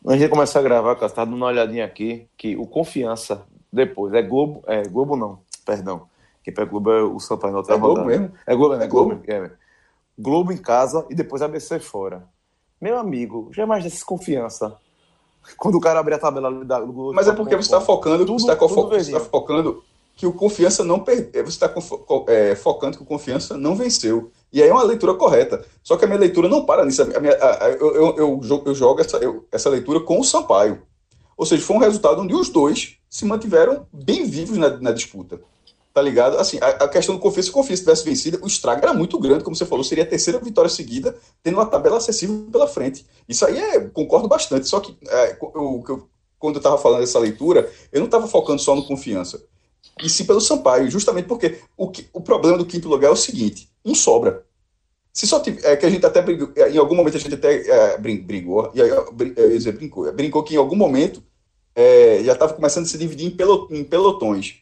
Antes 0.06 0.20
de 0.20 0.28
começar 0.28 0.58
a 0.58 0.62
gravar, 0.62 0.96
cara, 0.96 1.12
dando 1.16 1.34
uma 1.34 1.46
olhadinha 1.46 1.86
aqui, 1.86 2.26
que 2.36 2.54
o 2.56 2.66
Confiança, 2.66 3.46
depois, 3.72 4.12
é 4.12 4.20
Globo, 4.20 4.62
é 4.66 4.82
Globo 4.82 5.16
não, 5.16 5.40
perdão. 5.64 6.11
Quem 6.42 6.52
pega 6.52 6.70
Globo 6.70 6.90
é 6.90 7.02
o 7.02 7.18
Sampaio 7.20 7.52
na 7.52 7.58
outra 7.58 7.74
é 7.74 7.78
Globo 7.78 8.04
mesmo? 8.04 8.32
É 8.46 8.54
Globo, 8.54 8.74
é, 8.74 8.84
é 8.84 8.86
Globo. 8.86 9.10
Globo. 9.10 9.24
É. 9.26 9.50
Globo 10.18 10.52
em 10.52 10.56
casa 10.56 11.06
e 11.08 11.14
depois 11.14 11.42
ABC 11.42 11.78
fora. 11.78 12.24
Meu 12.80 12.98
amigo, 12.98 13.48
jamais 13.52 13.84
desconfiança. 13.84 14.76
Quando 15.56 15.76
o 15.76 15.80
cara 15.80 16.00
abrir 16.00 16.14
a 16.14 16.18
tabela 16.18 16.64
da 16.64 16.80
Globo. 16.80 17.12
Mas 17.12 17.28
é 17.28 17.32
porque 17.32 17.54
você 17.54 17.62
está 17.62 17.80
focando, 17.80 18.24
tudo, 18.26 18.40
você 18.40 18.52
está 18.52 18.68
fo 18.68 18.88
tá 18.88 19.20
focando 19.20 19.82
que 20.16 20.26
o 20.26 20.32
confiança 20.32 20.84
não 20.84 21.00
perdeu. 21.00 21.44
Você 21.44 21.64
está 21.64 21.72
é, 22.28 22.54
focando 22.54 22.96
que 22.96 23.02
o 23.02 23.06
confiança 23.06 23.56
não 23.56 23.74
venceu. 23.74 24.30
E 24.52 24.62
aí 24.62 24.68
é 24.68 24.72
uma 24.72 24.82
leitura 24.82 25.14
correta. 25.14 25.64
Só 25.82 25.96
que 25.96 26.04
a 26.04 26.08
minha 26.08 26.20
leitura 26.20 26.48
não 26.48 26.64
para 26.64 26.84
nisso. 26.84 27.02
A 27.02 27.20
minha, 27.20 27.34
a, 27.34 27.64
a, 27.64 27.70
eu, 27.70 27.94
eu, 27.94 28.16
eu, 28.16 28.62
eu, 28.66 28.74
jogo 28.74 29.00
essa, 29.00 29.18
essa 29.50 29.70
leitura 29.70 30.00
com 30.00 30.20
o 30.20 30.24
Sampaio. 30.24 30.82
Ou 31.36 31.46
seja, 31.46 31.64
foi 31.64 31.76
um 31.76 31.80
resultado 31.80 32.20
onde 32.20 32.34
os 32.34 32.50
dois 32.50 32.98
se 33.08 33.24
mantiveram 33.24 33.86
bem 33.92 34.24
vivos 34.24 34.58
na, 34.58 34.70
na 34.78 34.92
disputa. 34.92 35.40
Tá 35.92 36.00
ligado? 36.00 36.38
Assim, 36.38 36.58
a, 36.60 36.68
a 36.68 36.88
questão 36.88 37.14
do 37.14 37.20
Confiança, 37.20 37.46
se 37.46 37.50
o 37.50 37.54
Confiança 37.54 37.82
tivesse 37.82 38.04
vencido, 38.04 38.38
o 38.42 38.46
estrago 38.46 38.82
era 38.82 38.94
muito 38.94 39.18
grande, 39.18 39.44
como 39.44 39.54
você 39.54 39.66
falou, 39.66 39.84
seria 39.84 40.04
a 40.04 40.06
terceira 40.06 40.38
vitória 40.38 40.70
seguida, 40.70 41.14
tendo 41.42 41.54
uma 41.58 41.66
tabela 41.66 41.98
acessível 41.98 42.46
pela 42.50 42.66
frente. 42.66 43.04
Isso 43.28 43.44
aí 43.44 43.58
é, 43.58 43.80
concordo 43.80 44.26
bastante. 44.26 44.66
Só 44.66 44.80
que 44.80 44.96
é, 45.06 45.36
eu, 45.40 45.84
eu, 45.86 46.08
quando 46.38 46.56
eu 46.56 46.60
estava 46.60 46.78
falando 46.78 47.00
dessa 47.00 47.18
leitura, 47.18 47.70
eu 47.92 48.00
não 48.00 48.06
estava 48.06 48.26
focando 48.26 48.62
só 48.62 48.74
no 48.74 48.86
Confiança. 48.86 49.44
E 50.02 50.08
sim 50.08 50.24
pelo 50.24 50.40
Sampaio, 50.40 50.90
justamente 50.90 51.26
porque 51.26 51.58
o, 51.76 51.90
que, 51.90 52.08
o 52.12 52.22
problema 52.22 52.56
do 52.56 52.64
quinto 52.64 52.88
lugar 52.88 53.08
é 53.08 53.12
o 53.12 53.16
seguinte: 53.16 53.68
um 53.84 53.94
sobra. 53.94 54.46
Se 55.12 55.26
só 55.26 55.40
tiver, 55.40 55.62
é 55.70 55.76
que 55.76 55.84
a 55.84 55.90
gente 55.90 56.06
até 56.06 56.22
brigou, 56.22 56.50
é, 56.56 56.70
em 56.70 56.78
algum 56.78 56.94
momento 56.94 57.18
a 57.18 57.20
gente 57.20 57.34
até 57.34 57.68
é, 57.68 57.98
brigou, 57.98 58.72
e 58.74 58.80
aí, 58.80 58.90
brincou, 59.72 60.10
brincou 60.10 60.42
que 60.42 60.54
em 60.54 60.56
algum 60.56 60.74
momento 60.74 61.22
é, 61.74 62.22
já 62.24 62.32
estava 62.32 62.54
começando 62.54 62.84
a 62.84 62.88
se 62.88 62.96
dividir 62.96 63.26
em, 63.26 63.78
em 63.78 63.84
pelotões 63.84 64.61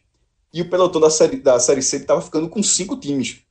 e 0.53 0.61
o 0.61 0.69
pelotão 0.69 0.99
da 0.99 1.09
série, 1.09 1.37
da 1.37 1.59
série 1.59 1.81
C 1.81 1.97
estava 1.97 2.21
ficando 2.21 2.49
com 2.49 2.61
cinco 2.61 2.97
times. 2.97 3.41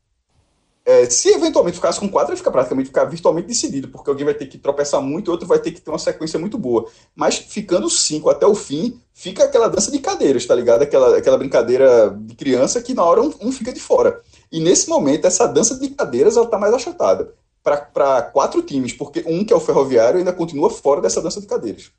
É, 0.85 1.09
se 1.09 1.29
eventualmente 1.29 1.77
ficasse 1.77 2.01
com 2.01 2.09
quatro, 2.09 2.33
ele 2.33 2.39
fica 2.39 2.51
praticamente 2.51 2.89
ficar 2.89 3.05
virtualmente 3.05 3.47
decidido, 3.47 3.89
porque 3.89 4.09
alguém 4.09 4.25
vai 4.25 4.35
ter 4.35 4.47
que 4.47 4.59
tropeçar 4.59 5.01
muito 5.01 5.31
e 5.31 5.33
outro 5.33 5.47
vai 5.47 5.59
ter 5.59 5.73
que 5.73 5.81
ter 5.81 5.91
uma 5.91 5.99
sequência 5.99 6.39
muito 6.39 6.57
boa. 6.57 6.87
Mas 7.15 7.37
ficando 7.37 7.89
cinco 7.91 8.31
até 8.31 8.47
o 8.47 8.55
fim, 8.55 8.99
fica 9.13 9.45
aquela 9.45 9.69
dança 9.69 9.91
de 9.91 9.99
cadeiras, 9.99 10.47
tá 10.47 10.55
ligado? 10.55 10.83
Aquela, 10.83 11.19
aquela 11.19 11.39
brincadeira 11.39 12.17
de 12.19 12.35
criança 12.35 12.83
que 12.83 12.95
na 12.95 13.05
hora 13.05 13.23
um, 13.23 13.33
um 13.41 13.53
fica 13.53 13.73
de 13.73 13.81
fora. 13.81 14.21
E 14.51 14.59
nesse 14.59 14.89
momento, 14.89 15.27
essa 15.27 15.47
dança 15.47 15.79
de 15.79 15.91
cadeiras 15.91 16.37
ela 16.37 16.47
tá 16.47 16.59
mais 16.59 16.75
achatada. 16.75 17.35
para 17.63 18.23
quatro 18.23 18.63
times, 18.63 18.93
porque 18.93 19.23
um, 19.27 19.45
que 19.45 19.53
é 19.53 19.57
o 19.57 19.61
Ferroviário, 19.61 20.19
ainda 20.19 20.33
continua 20.33 20.71
fora 20.71 21.01
dessa 21.01 21.21
dança 21.21 21.41
de 21.41 21.47
cadeiras. 21.47 21.93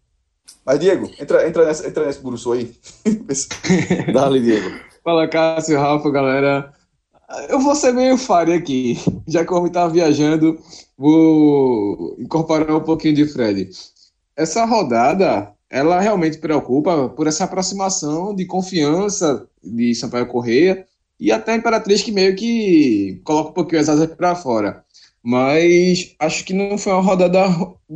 Mas, 0.66 0.80
Diego, 0.80 1.10
entra, 1.20 1.48
entra, 1.48 1.66
nessa, 1.66 1.88
entra 1.88 2.06
nesse 2.06 2.20
buruçu 2.20 2.52
aí. 2.52 2.76
Dale, 4.12 4.42
Diego. 4.42 4.91
Fala, 5.04 5.28
Cássio, 5.28 5.80
Rafa, 5.80 6.12
galera. 6.12 6.74
Eu 7.50 7.60
vou 7.60 7.74
ser 7.74 7.92
meio 7.92 8.18
fare 8.18 8.54
aqui. 8.54 9.00
Já 9.28 9.44
que 9.44 9.52
o 9.52 9.58
homem 9.58 9.72
tá 9.72 9.88
viajando, 9.88 10.60
vou 10.96 12.16
incorporar 12.20 12.76
um 12.76 12.82
pouquinho 12.82 13.16
de 13.16 13.26
Fred. 13.26 13.68
Essa 14.36 14.64
rodada, 14.64 15.52
ela 15.72 16.00
realmente 16.00 16.38
preocupa 16.38 17.10
por 17.10 17.26
essa 17.26 17.46
aproximação 17.46 18.36
de 18.36 18.46
confiança 18.46 19.48
de 19.64 19.96
Sampaio 19.96 20.28
Correia 20.28 20.86
e 21.20 21.32
até 21.32 21.54
a 21.54 21.56
Imperatriz 21.56 22.04
que 22.04 22.12
meio 22.12 22.36
que 22.36 23.20
coloca 23.24 23.50
um 23.50 23.54
pouquinho 23.54 23.82
as 23.82 23.90
asas 23.90 24.08
para 24.14 24.36
fora. 24.36 24.84
Mas 25.24 26.16
acho 26.20 26.46
que 26.46 26.54
não 26.54 26.78
foi 26.78 26.94
uma 26.94 27.02
rodada 27.02 27.48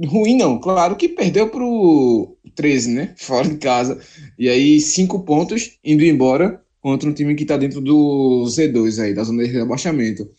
ruim, 0.07 0.37
não. 0.37 0.57
Claro 0.59 0.95
que 0.95 1.09
perdeu 1.09 1.49
para 1.49 1.63
o 1.63 2.35
13, 2.55 2.91
né? 2.91 3.13
Fora 3.17 3.47
de 3.47 3.57
casa. 3.57 3.99
E 4.39 4.49
aí, 4.49 4.79
cinco 4.79 5.19
pontos 5.19 5.77
indo 5.83 6.03
embora 6.03 6.64
contra 6.85 7.09
um 7.09 7.13
time 7.13 7.33
que 7.33 7.41
está 7.41 7.57
dentro 7.57 7.81
do 7.81 8.43
Z2 8.43 9.03
aí, 9.03 9.11
da 9.11 9.23
zona 9.23 9.43
de 9.43 9.49
rebaixamento. 9.49 10.29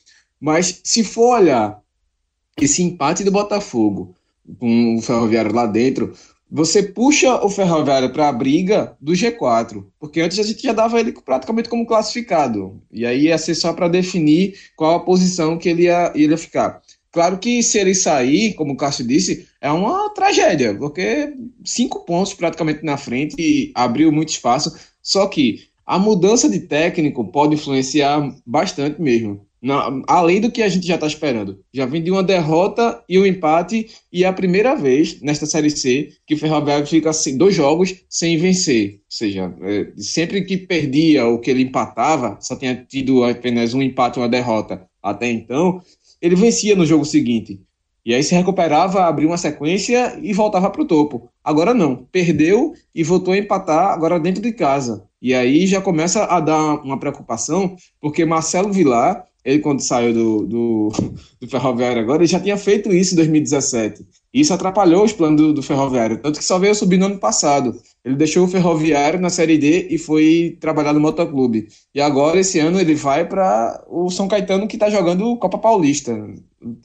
Mas 0.41 0.81
se 0.85 1.03
for 1.03 1.41
olhar 1.41 1.83
esse 2.57 2.85
empate 2.85 3.25
do 3.25 3.33
Botafogo 3.33 4.15
com 4.61 4.95
o 4.95 5.03
Ferroviário 5.03 5.53
lá 5.53 5.67
dentro, 5.67 6.15
você 6.49 6.85
puxa 6.85 7.45
o 7.45 7.51
Ferroviário 7.51 8.13
para 8.13 8.29
a 8.29 8.33
briga 8.33 8.97
do 9.01 9.13
G4, 9.13 9.85
porque 9.99 10.21
antes 10.21 10.39
a 10.39 10.45
gente 10.45 10.63
já 10.63 10.73
dava 10.73 11.01
ele 11.01 11.11
praticamente 11.11 11.69
como 11.69 11.85
classificado, 11.85 12.81
e 12.93 13.05
aí 13.05 13.23
ia 13.23 13.39
ser 13.39 13.57
só 13.57 13.73
para 13.73 13.89
definir 13.89 14.55
qual 14.77 14.95
a 14.95 15.01
posição 15.01 15.59
que 15.59 15.69
ele 15.69 15.83
ia, 15.83 16.13
ia 16.15 16.39
ficar. 16.39 16.81
Claro 17.11 17.39
que 17.39 17.61
se 17.61 17.77
ele 17.77 17.93
sair, 17.93 18.55
como 18.55 18.75
o 18.75 18.77
Cássio 18.77 19.05
disse, 19.05 19.49
é 19.61 19.73
uma 19.73 20.11
tragédia, 20.11 20.77
porque 20.77 21.35
cinco 21.65 22.05
pontos 22.05 22.35
praticamente 22.35 22.85
na 22.85 22.97
frente 22.97 23.73
abriu 23.75 24.13
muito 24.13 24.29
espaço. 24.29 24.73
Só 25.03 25.27
que 25.27 25.75
a 25.87 25.99
mudança 25.99 26.49
de 26.49 26.61
técnico 26.61 27.25
pode 27.31 27.55
influenciar 27.55 28.35
bastante 28.45 29.01
mesmo 29.01 29.47
além 30.07 30.41
do 30.41 30.51
que 30.51 30.63
a 30.63 30.69
gente 30.69 30.87
já 30.87 30.95
está 30.95 31.07
esperando. 31.07 31.61
Já 31.73 31.87
vem 31.87 32.03
de 32.03 32.11
uma 32.11 32.23
derrota 32.23 33.03
e 33.09 33.19
um 33.19 33.27
empate, 33.27 33.89
e 34.13 34.25
é 34.25 34.27
a 34.27 34.33
primeira 34.33 34.75
vez 34.75 35.21
nesta 35.21 35.47
Série 35.47 35.71
C 35.71 36.11
que 36.27 36.35
o 36.35 36.39
Ferroviário 36.39 36.87
fica 36.87 37.11
assim, 37.11 37.37
dois 37.37 37.55
jogos 37.55 37.95
sem 38.09 38.37
vencer. 38.37 38.95
Ou 38.95 39.01
seja, 39.09 39.55
é, 39.63 39.93
sempre 39.97 40.45
que 40.45 40.57
perdia 40.57 41.27
ou 41.27 41.39
que 41.39 41.51
ele 41.51 41.63
empatava, 41.63 42.39
só 42.41 42.57
tinha 42.57 42.75
tido 42.89 43.25
apenas 43.25 43.75
um 43.75 43.83
empate 43.83 44.19
e 44.19 44.23
uma 44.23 44.29
derrota 44.29 44.87
até 45.03 45.31
então, 45.31 45.81
ele 46.21 46.35
vencia 46.35 46.75
no 46.75 46.87
jogo 46.87 47.05
seguinte. 47.05 47.61
E 48.07 48.15
aí 48.15 48.23
se 48.23 48.37
recuperava, 48.37 49.05
abria 49.05 49.27
uma 49.27 49.37
sequência 49.37 50.17
e 50.23 50.33
voltava 50.33 50.71
para 50.71 50.81
o 50.81 50.87
topo. 50.87 51.29
Agora 51.43 51.75
não, 51.75 52.07
perdeu 52.13 52.73
e 52.95 53.03
voltou 53.03 53.35
a 53.35 53.39
empatar 53.39 53.93
agora 53.93 54.21
dentro 54.21 54.41
de 54.41 54.53
casa. 54.53 55.05
E 55.21 55.35
aí 55.35 55.67
já 55.67 55.81
começa 55.81 56.25
a 56.25 56.39
dar 56.39 56.77
uma 56.85 57.01
preocupação, 57.01 57.75
porque 58.01 58.25
Marcelo 58.25 58.73
Vilar 58.73 59.27
ele 59.47 59.61
quando 59.61 59.81
saiu 59.81 60.13
do, 60.13 60.47
do, 60.47 60.93
do, 61.41 61.49
Ferroviário 61.49 62.03
agora, 62.03 62.23
ele 62.23 62.27
já 62.27 62.41
tinha 62.41 62.57
feito 62.57 62.93
isso 62.93 63.15
em 63.15 63.17
2017. 63.17 64.05
E 64.35 64.41
isso 64.41 64.53
atrapalhou 64.53 65.05
os 65.05 65.13
planos 65.13 65.41
do, 65.41 65.53
do, 65.55 65.63
Ferroviário, 65.63 66.19
tanto 66.19 66.41
que 66.41 66.45
só 66.45 66.59
veio 66.59 66.75
subir 66.75 66.99
no 66.99 67.07
ano 67.07 67.19
passado. 67.19 67.81
Ele 68.05 68.17
deixou 68.17 68.45
o 68.45 68.49
Ferroviário 68.49 69.21
na 69.21 69.31
Série 69.31 69.57
D 69.57 69.87
e 69.89 69.99
foi 69.99 70.59
trabalhar 70.61 70.93
no 70.93 71.01
Motoclube. 71.01 71.69
E 71.95 72.01
agora, 72.01 72.41
esse 72.41 72.59
ano, 72.59 72.81
ele 72.81 72.97
vai 72.97 73.25
para 73.25 73.85
o 73.89 74.11
São 74.11 74.27
Caetano, 74.27 74.67
que 74.67 74.75
está 74.75 74.91
jogando 74.91 75.37
Copa 75.37 75.59
Paulista. 75.59 76.13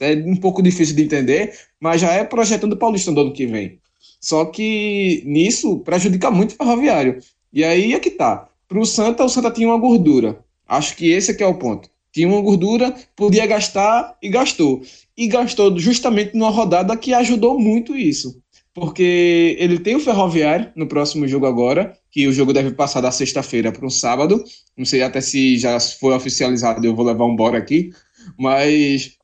É 0.00 0.14
um 0.14 0.36
pouco 0.36 0.62
difícil 0.62 0.96
de 0.96 1.02
entender, 1.02 1.54
mas 1.80 2.00
já 2.00 2.12
é 2.12 2.24
projetando 2.24 2.74
o 2.74 2.78
Paulista 2.78 3.10
no 3.10 3.20
ano 3.20 3.32
que 3.32 3.46
vem. 3.46 3.78
Só 4.20 4.44
que 4.44 5.22
nisso 5.26 5.78
prejudica 5.80 6.30
muito 6.30 6.52
o 6.52 6.56
Ferroviário. 6.56 7.18
E 7.52 7.64
aí 7.64 7.92
é 7.92 8.00
que 8.00 8.10
tá. 8.10 8.48
Para 8.68 8.80
o 8.80 8.86
Santa, 8.86 9.24
o 9.24 9.28
Santa 9.28 9.50
tinha 9.50 9.68
uma 9.68 9.78
gordura. 9.78 10.38
Acho 10.66 10.96
que 10.96 11.10
esse 11.10 11.32
aqui 11.32 11.42
é 11.42 11.46
o 11.46 11.54
ponto 11.54 11.92
tinha 12.12 12.28
uma 12.28 12.40
gordura, 12.40 12.94
podia 13.16 13.46
gastar 13.46 14.16
e 14.22 14.28
gastou. 14.28 14.82
E 15.16 15.26
gastou 15.26 15.76
justamente 15.78 16.36
numa 16.36 16.50
rodada 16.50 16.96
que 16.96 17.14
ajudou 17.14 17.58
muito 17.58 17.96
isso. 17.96 18.40
Porque 18.74 19.56
ele 19.58 19.78
tem 19.78 19.96
o 19.96 20.00
Ferroviário 20.00 20.70
no 20.74 20.86
próximo 20.86 21.26
jogo 21.26 21.46
agora, 21.46 21.96
que 22.10 22.26
o 22.26 22.32
jogo 22.32 22.52
deve 22.52 22.72
passar 22.72 23.00
da 23.00 23.10
sexta-feira 23.10 23.72
para 23.72 23.84
um 23.84 23.90
sábado. 23.90 24.42
Não 24.76 24.84
sei 24.84 25.02
até 25.02 25.20
se 25.20 25.58
já 25.58 25.78
foi 25.80 26.14
oficializado, 26.14 26.86
eu 26.86 26.94
vou 26.94 27.04
levar 27.04 27.24
um 27.24 27.36
bora 27.36 27.58
aqui. 27.58 27.90
Mas 28.38 29.16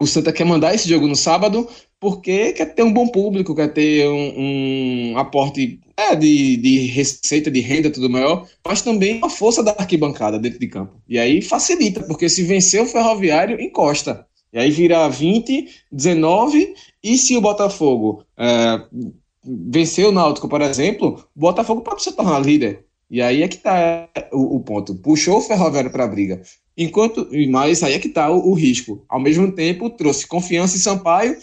o 0.00 0.06
Santa 0.06 0.32
quer 0.32 0.44
mandar 0.44 0.74
esse 0.74 0.88
jogo 0.88 1.06
no 1.06 1.16
sábado 1.16 1.68
porque 2.00 2.52
quer 2.52 2.74
ter 2.74 2.82
um 2.82 2.92
bom 2.92 3.08
público, 3.08 3.54
quer 3.54 3.72
ter 3.72 4.06
um, 4.08 5.12
um 5.12 5.18
aporte 5.18 5.80
é, 5.96 6.14
de, 6.14 6.56
de 6.58 6.86
receita, 6.86 7.50
de 7.50 7.60
renda, 7.60 7.90
tudo 7.90 8.10
maior, 8.10 8.46
mas 8.66 8.82
também 8.82 9.20
a 9.22 9.30
força 9.30 9.62
da 9.62 9.70
arquibancada 9.70 10.38
dentro 10.38 10.58
de 10.58 10.68
campo. 10.68 11.00
E 11.08 11.18
aí 11.18 11.40
facilita, 11.40 12.02
porque 12.02 12.28
se 12.28 12.42
vencer 12.42 12.82
o 12.82 12.86
Ferroviário, 12.86 13.60
encosta. 13.60 14.26
E 14.52 14.58
aí 14.58 14.70
vira 14.70 15.08
20, 15.08 15.66
19, 15.90 16.74
e 17.02 17.16
se 17.16 17.36
o 17.36 17.40
Botafogo 17.40 18.24
é, 18.36 18.82
vencer 19.42 20.06
o 20.06 20.12
Náutico, 20.12 20.48
por 20.48 20.60
exemplo, 20.60 21.24
o 21.34 21.40
Botafogo 21.40 21.80
pode 21.80 22.02
se 22.02 22.12
tornar 22.12 22.40
líder. 22.40 22.84
E 23.10 23.20
aí 23.22 23.42
é 23.42 23.48
que 23.48 23.56
está 23.56 24.08
o, 24.32 24.56
o, 24.56 24.60
ponto. 24.60 24.94
Puxou 24.94 25.38
o 25.38 25.40
Ferroviário 25.40 25.90
para 25.90 26.04
a 26.04 26.08
briga. 26.08 26.42
Enquanto, 26.76 27.28
mas 27.50 27.82
aí 27.82 27.94
é 27.94 27.98
que 27.98 28.08
está 28.08 28.30
o, 28.30 28.50
o, 28.50 28.54
risco. 28.54 29.04
Ao 29.08 29.20
mesmo 29.20 29.52
tempo, 29.52 29.90
trouxe 29.90 30.26
confiança 30.26 30.76
em 30.76 30.80
Sampaio, 30.80 31.36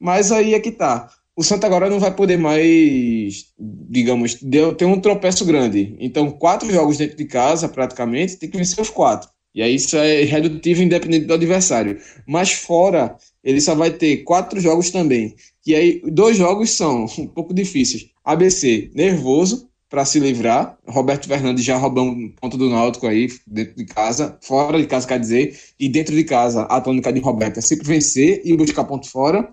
mas 0.00 0.32
aí 0.32 0.54
é 0.54 0.60
que 0.60 0.70
está 0.70 1.10
o 1.36 1.42
Santa 1.42 1.66
agora 1.66 1.90
não 1.90 1.98
vai 1.98 2.14
poder 2.14 2.38
mais, 2.38 3.46
digamos, 3.58 4.36
deu, 4.40 4.74
tem 4.74 4.86
um 4.86 5.00
tropeço 5.00 5.44
grande. 5.44 5.96
Então, 5.98 6.30
quatro 6.30 6.70
jogos 6.72 6.96
dentro 6.96 7.16
de 7.16 7.24
casa, 7.24 7.68
praticamente, 7.68 8.36
tem 8.36 8.48
que 8.48 8.56
vencer 8.56 8.80
os 8.80 8.90
quatro. 8.90 9.28
E 9.52 9.62
aí 9.62 9.74
isso 9.74 9.96
é 9.96 10.22
redutivo 10.22 10.82
independente 10.82 11.26
do 11.26 11.34
adversário. 11.34 11.98
Mas 12.26 12.52
fora, 12.52 13.16
ele 13.42 13.60
só 13.60 13.74
vai 13.74 13.90
ter 13.90 14.18
quatro 14.18 14.60
jogos 14.60 14.90
também. 14.90 15.34
E 15.66 15.74
aí, 15.74 16.02
dois 16.06 16.36
jogos 16.36 16.70
são 16.70 17.06
um 17.18 17.26
pouco 17.26 17.52
difíceis. 17.52 18.06
ABC, 18.24 18.90
nervoso 18.94 19.68
para 19.94 20.04
se 20.04 20.18
livrar. 20.18 20.76
Roberto 20.88 21.28
Fernandes 21.28 21.64
já 21.64 21.76
roubou 21.76 22.04
um 22.04 22.28
ponto 22.28 22.58
do 22.58 22.68
Náutico 22.68 23.06
aí, 23.06 23.28
dentro 23.46 23.76
de 23.76 23.84
casa. 23.84 24.36
Fora 24.42 24.76
de 24.76 24.88
casa, 24.88 25.06
quer 25.06 25.20
dizer. 25.20 25.56
E 25.78 25.88
dentro 25.88 26.16
de 26.16 26.24
casa, 26.24 26.62
a 26.62 26.80
tônica 26.80 27.12
de 27.12 27.20
Roberto 27.20 27.58
é 27.58 27.60
sempre 27.60 27.86
vencer 27.86 28.42
e 28.44 28.56
buscar 28.56 28.82
ponto 28.82 29.08
fora. 29.08 29.48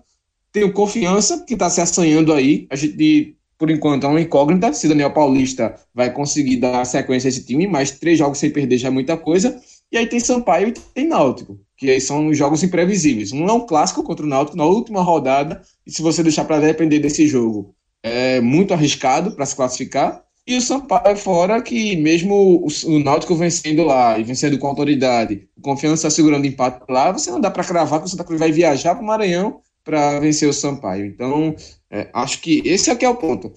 Tenho 0.50 0.72
confiança 0.72 1.44
que 1.46 1.54
está 1.54 1.70
se 1.70 1.80
assanhando 1.80 2.32
aí. 2.32 2.66
A 2.70 2.74
gente, 2.74 3.36
por 3.56 3.70
enquanto, 3.70 4.04
é 4.04 4.08
uma 4.08 4.20
incógnita 4.20 4.72
se 4.72 4.88
Daniel 4.88 5.12
Paulista 5.12 5.76
vai 5.94 6.12
conseguir 6.12 6.56
dar 6.56 6.84
sequência 6.84 7.28
a 7.28 7.30
esse 7.30 7.46
time, 7.46 7.68
mas 7.68 7.92
três 7.92 8.18
jogos 8.18 8.38
sem 8.38 8.50
perder 8.50 8.78
já 8.78 8.88
é 8.88 8.90
muita 8.90 9.16
coisa. 9.16 9.60
E 9.92 9.96
aí 9.96 10.08
tem 10.08 10.18
Sampaio 10.18 10.68
e 10.68 10.72
tem 10.72 11.06
Náutico, 11.06 11.60
que 11.76 11.88
aí 11.88 12.00
são 12.00 12.34
jogos 12.34 12.64
imprevisíveis. 12.64 13.30
Um 13.30 13.46
é 13.46 13.52
um 13.52 13.64
clássico 13.64 14.02
contra 14.02 14.26
o 14.26 14.28
Náutico 14.28 14.56
na 14.56 14.64
última 14.64 15.02
rodada, 15.02 15.62
e 15.86 15.92
se 15.92 16.02
você 16.02 16.20
deixar 16.20 16.44
para 16.46 16.58
depender 16.58 16.98
desse 16.98 17.28
jogo, 17.28 17.76
é 18.02 18.40
muito 18.40 18.74
arriscado 18.74 19.36
para 19.36 19.46
se 19.46 19.54
classificar. 19.54 20.24
E 20.46 20.56
o 20.56 20.60
Sampaio 20.60 21.16
fora 21.16 21.62
que 21.62 21.96
mesmo 21.96 22.66
o, 22.66 22.98
Náutico 22.98 23.34
vencendo 23.36 23.84
lá 23.84 24.18
e 24.18 24.24
vencendo 24.24 24.58
com 24.58 24.66
autoridade, 24.66 25.48
confiança 25.60 26.10
segurando 26.10 26.46
empate 26.46 26.84
lá, 26.88 27.12
você 27.12 27.30
não 27.30 27.40
dá 27.40 27.50
para 27.50 27.64
cravar 27.64 28.00
que 28.00 28.06
o 28.06 28.08
Santa 28.08 28.24
Cruz 28.24 28.40
vai 28.40 28.50
viajar 28.50 28.94
para 28.94 29.04
o 29.04 29.06
Maranhão 29.06 29.60
para 29.84 30.18
vencer 30.18 30.48
o 30.48 30.52
Sampaio. 30.52 31.06
Então, 31.06 31.54
é, 31.90 32.08
acho 32.12 32.40
que 32.40 32.60
esse 32.64 32.90
aqui 32.90 33.04
é 33.04 33.08
o 33.08 33.16
ponto. 33.16 33.52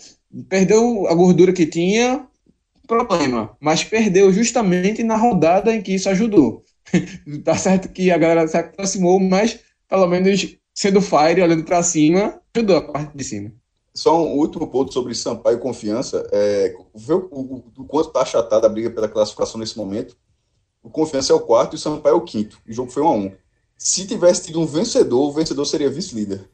Perdeu 0.47 1.07
a 1.07 1.13
gordura 1.15 1.53
que 1.53 1.65
tinha, 1.65 2.27
problema, 2.85 3.55
mas 3.59 3.83
perdeu 3.83 4.31
justamente 4.31 5.03
na 5.03 5.15
rodada 5.15 5.73
em 5.73 5.81
que 5.81 5.95
isso 5.95 6.09
ajudou. 6.09 6.63
tá 7.43 7.57
certo 7.57 7.89
que 7.89 8.11
a 8.11 8.17
galera 8.17 8.47
se 8.47 8.57
aproximou, 8.57 9.19
mas 9.19 9.59
pelo 9.89 10.07
menos 10.07 10.55
sendo 10.73 11.01
fire, 11.01 11.41
olhando 11.41 11.63
para 11.63 11.81
cima, 11.83 12.39
ajudou 12.55 12.77
a 12.77 12.81
parte 12.81 13.17
de 13.17 13.23
cima. 13.23 13.51
Só 13.95 14.21
um 14.21 14.37
último 14.37 14.67
ponto 14.67 14.93
sobre 14.93 15.15
Sampaio 15.15 15.57
e 15.57 15.61
confiança. 15.61 16.27
É, 16.31 16.75
ver 16.93 17.13
o, 17.13 17.29
o, 17.31 17.63
o 17.77 17.85
quanto 17.85 18.07
está 18.09 18.21
achatada 18.21 18.67
a 18.67 18.69
briga 18.69 18.89
pela 18.91 19.07
classificação 19.07 19.59
nesse 19.59 19.77
momento. 19.77 20.17
O 20.83 20.89
Confiança 20.89 21.33
é 21.33 21.35
o 21.35 21.39
quarto 21.39 21.73
e 21.73 21.77
o 21.77 21.79
Sampaio 21.79 22.13
é 22.13 22.17
o 22.17 22.21
quinto. 22.21 22.59
O 22.67 22.71
jogo 22.71 22.91
foi 22.91 23.01
1 23.01 23.07
a 23.07 23.11
1 23.11 23.31
se 23.77 24.07
tivesse 24.07 24.45
tido 24.45 24.61
um 24.61 24.65
vencedor, 24.65 25.29
o 25.29 25.31
vencedor 25.31 25.65
seria 25.65 25.89
vice-líder 25.89 26.49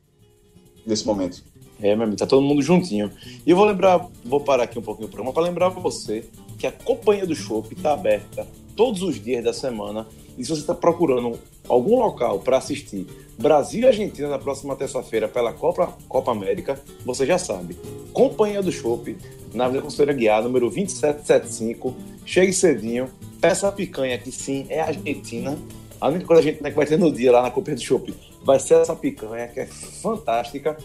nesse 0.85 1.05
momento. 1.05 1.43
É, 1.79 1.95
meu 1.95 2.03
amigo, 2.03 2.17
tá 2.17 2.27
todo 2.27 2.41
mundo 2.41 2.61
juntinho. 2.61 3.11
E 3.45 3.49
eu 3.49 3.55
vou 3.55 3.65
lembrar, 3.65 4.07
vou 4.23 4.39
parar 4.39 4.63
aqui 4.63 4.77
um 4.77 4.81
pouquinho 4.81 5.07
o 5.07 5.11
programa 5.11 5.33
para 5.33 5.43
lembrar 5.43 5.69
você 5.69 6.25
que 6.57 6.67
a 6.67 6.71
Companhia 6.71 7.25
do 7.25 7.35
Chopp 7.35 7.73
está 7.73 7.93
aberta 7.93 8.47
todos 8.75 9.01
os 9.01 9.21
dias 9.21 9.43
da 9.43 9.53
semana. 9.53 10.07
E 10.37 10.43
se 10.43 10.49
você 10.49 10.61
está 10.61 10.75
procurando 10.75 11.39
algum 11.67 11.99
local 11.99 12.39
para 12.39 12.57
assistir 12.57 13.07
Brasil 13.37 13.81
e 13.81 13.87
Argentina 13.87 14.27
na 14.27 14.37
próxima 14.39 14.75
terça-feira 14.75 15.27
pela 15.27 15.53
Copa, 15.53 15.95
Copa 16.07 16.31
América, 16.31 16.79
você 17.05 17.25
já 17.25 17.37
sabe. 17.37 17.77
Companhia 18.13 18.61
do 18.61 18.71
Chopp, 18.71 19.17
na 19.53 19.65
Avenida 19.65 19.83
Conselheira 19.83 20.13
Guiar, 20.13 20.43
número 20.43 20.69
2775. 20.69 21.95
Chegue 22.25 22.53
cedinho, 22.53 23.09
peça 23.39 23.67
a 23.67 23.71
picanha 23.71 24.17
que 24.17 24.31
sim, 24.31 24.67
é 24.69 24.79
argentina 24.79 25.57
A 25.99 26.09
única 26.09 26.25
coisa 26.25 26.41
que 26.41 26.49
a 26.49 26.51
gente 26.51 26.63
né, 26.63 26.69
vai 26.69 26.85
ter 26.85 26.99
no 26.99 27.11
dia 27.11 27.31
lá 27.31 27.41
na 27.41 27.51
Copa 27.51 27.73
do 27.73 27.81
Shopping 27.81 28.31
vai 28.43 28.59
ser 28.59 28.75
essa 28.75 28.95
picanha, 28.95 29.47
que 29.47 29.59
é 29.59 29.65
fantástica. 29.65 30.77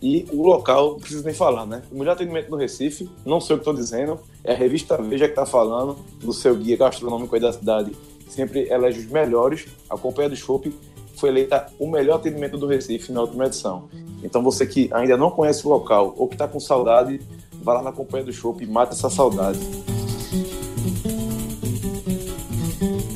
E 0.00 0.26
o 0.32 0.42
local, 0.42 0.92
não 0.92 0.98
preciso 0.98 1.24
nem 1.24 1.34
falar, 1.34 1.64
né? 1.64 1.82
O 1.92 1.98
melhor 1.98 2.12
atendimento 2.12 2.50
no 2.50 2.56
Recife, 2.56 3.08
não 3.24 3.40
sei 3.40 3.54
o 3.54 3.58
que 3.58 3.62
estou 3.62 3.74
dizendo, 3.74 4.18
é 4.42 4.52
a 4.52 4.56
revista 4.56 5.00
Veja 5.00 5.26
que 5.26 5.32
está 5.32 5.46
falando 5.46 5.96
do 6.20 6.32
seu 6.32 6.56
guia 6.56 6.76
gastronômico 6.76 7.32
aí 7.34 7.40
da 7.40 7.52
cidade. 7.52 7.92
Sempre 8.28 8.68
elege 8.68 9.00
os 9.00 9.06
melhores. 9.06 9.66
A 9.88 9.96
Companhia 9.96 10.30
do 10.30 10.36
Shopping 10.36 10.72
foi 11.16 11.28
eleita 11.28 11.66
o 11.78 11.88
melhor 11.88 12.16
atendimento 12.16 12.58
do 12.58 12.66
Recife 12.66 13.12
na 13.12 13.20
última 13.20 13.46
edição. 13.46 13.88
Então 14.22 14.42
você 14.42 14.66
que 14.66 14.88
ainda 14.92 15.16
não 15.16 15.30
conhece 15.30 15.66
o 15.66 15.70
local 15.70 16.14
ou 16.16 16.26
que 16.28 16.34
está 16.34 16.48
com 16.48 16.58
saudade, 16.58 17.20
vá 17.62 17.74
lá 17.74 17.82
na 17.82 17.92
Companhia 17.92 18.26
do 18.26 18.32
Shopping 18.32 18.64
e 18.64 18.66
mata 18.66 18.92
essa 18.92 19.08
saudade. 19.08 19.58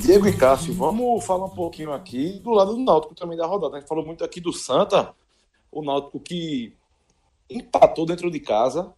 Diego 0.07 0.29
e 0.29 0.33
Cássio, 0.33 0.73
vamos 0.73 1.25
falar 1.25 1.47
um 1.47 1.51
pouquinho 1.51 1.93
aqui 1.93 2.39
do 2.39 2.53
lado 2.53 2.75
do 2.75 2.81
Náutico 2.81 3.13
também 3.13 3.37
da 3.37 3.45
rodada. 3.45 3.77
A 3.77 3.81
gente 3.81 3.89
falou 3.89 4.07
muito 4.07 4.23
aqui 4.23 4.41
do 4.41 4.53
Santa, 4.53 5.13
o 5.71 5.83
Náutico 5.83 6.21
que 6.21 6.73
empatou 7.51 8.07
dentro 8.07 8.31
de 8.31 8.39
casa. 8.39 8.93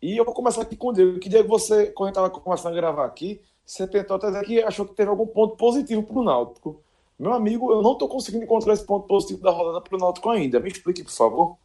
E 0.00 0.16
eu 0.16 0.24
vou 0.24 0.32
começar 0.32 0.62
aqui 0.62 0.74
com 0.74 0.88
o 0.88 0.92
Diego. 0.94 1.18
Que 1.18 1.28
Diego, 1.28 1.48
você, 1.48 1.86
quando 1.88 2.08
estava 2.08 2.30
começando 2.30 2.72
a 2.72 2.76
gravar 2.76 3.04
aqui, 3.04 3.42
você 3.64 3.86
tentou 3.86 4.16
até 4.16 4.44
que 4.44 4.62
achou 4.62 4.86
que 4.86 4.94
teve 4.94 5.08
algum 5.08 5.26
ponto 5.26 5.56
positivo 5.56 6.02
para 6.02 6.18
o 6.18 6.24
Náutico. 6.24 6.82
Meu 7.18 7.32
amigo, 7.32 7.72
eu 7.72 7.80
não 7.80 7.92
estou 7.92 8.08
conseguindo 8.08 8.44
encontrar 8.44 8.74
esse 8.74 8.84
ponto 8.84 9.06
positivo 9.06 9.40
da 9.40 9.50
rodada 9.50 9.80
para 9.80 9.96
o 9.96 9.98
Náutico 9.98 10.30
ainda. 10.30 10.60
Me 10.60 10.68
explique, 10.68 11.02
por 11.02 11.12
favor. 11.12 11.56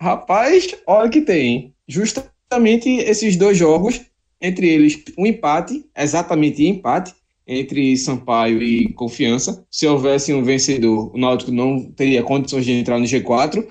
Rapaz, 0.00 0.74
olha 0.86 1.08
que 1.08 1.20
tem. 1.20 1.74
Justamente 1.86 2.88
esses 2.88 3.36
dois 3.36 3.56
jogos, 3.56 4.00
entre 4.40 4.68
eles 4.68 5.02
um 5.16 5.26
empate, 5.26 5.88
exatamente 5.96 6.66
empate, 6.66 7.14
entre 7.46 7.96
Sampaio 7.96 8.60
e 8.60 8.92
Confiança. 8.94 9.64
Se 9.70 9.86
houvesse 9.86 10.34
um 10.34 10.42
vencedor, 10.42 11.14
o 11.14 11.18
Náutico 11.18 11.52
não 11.52 11.84
teria 11.92 12.22
condições 12.22 12.64
de 12.64 12.72
entrar 12.72 12.98
no 12.98 13.04
G4. 13.04 13.66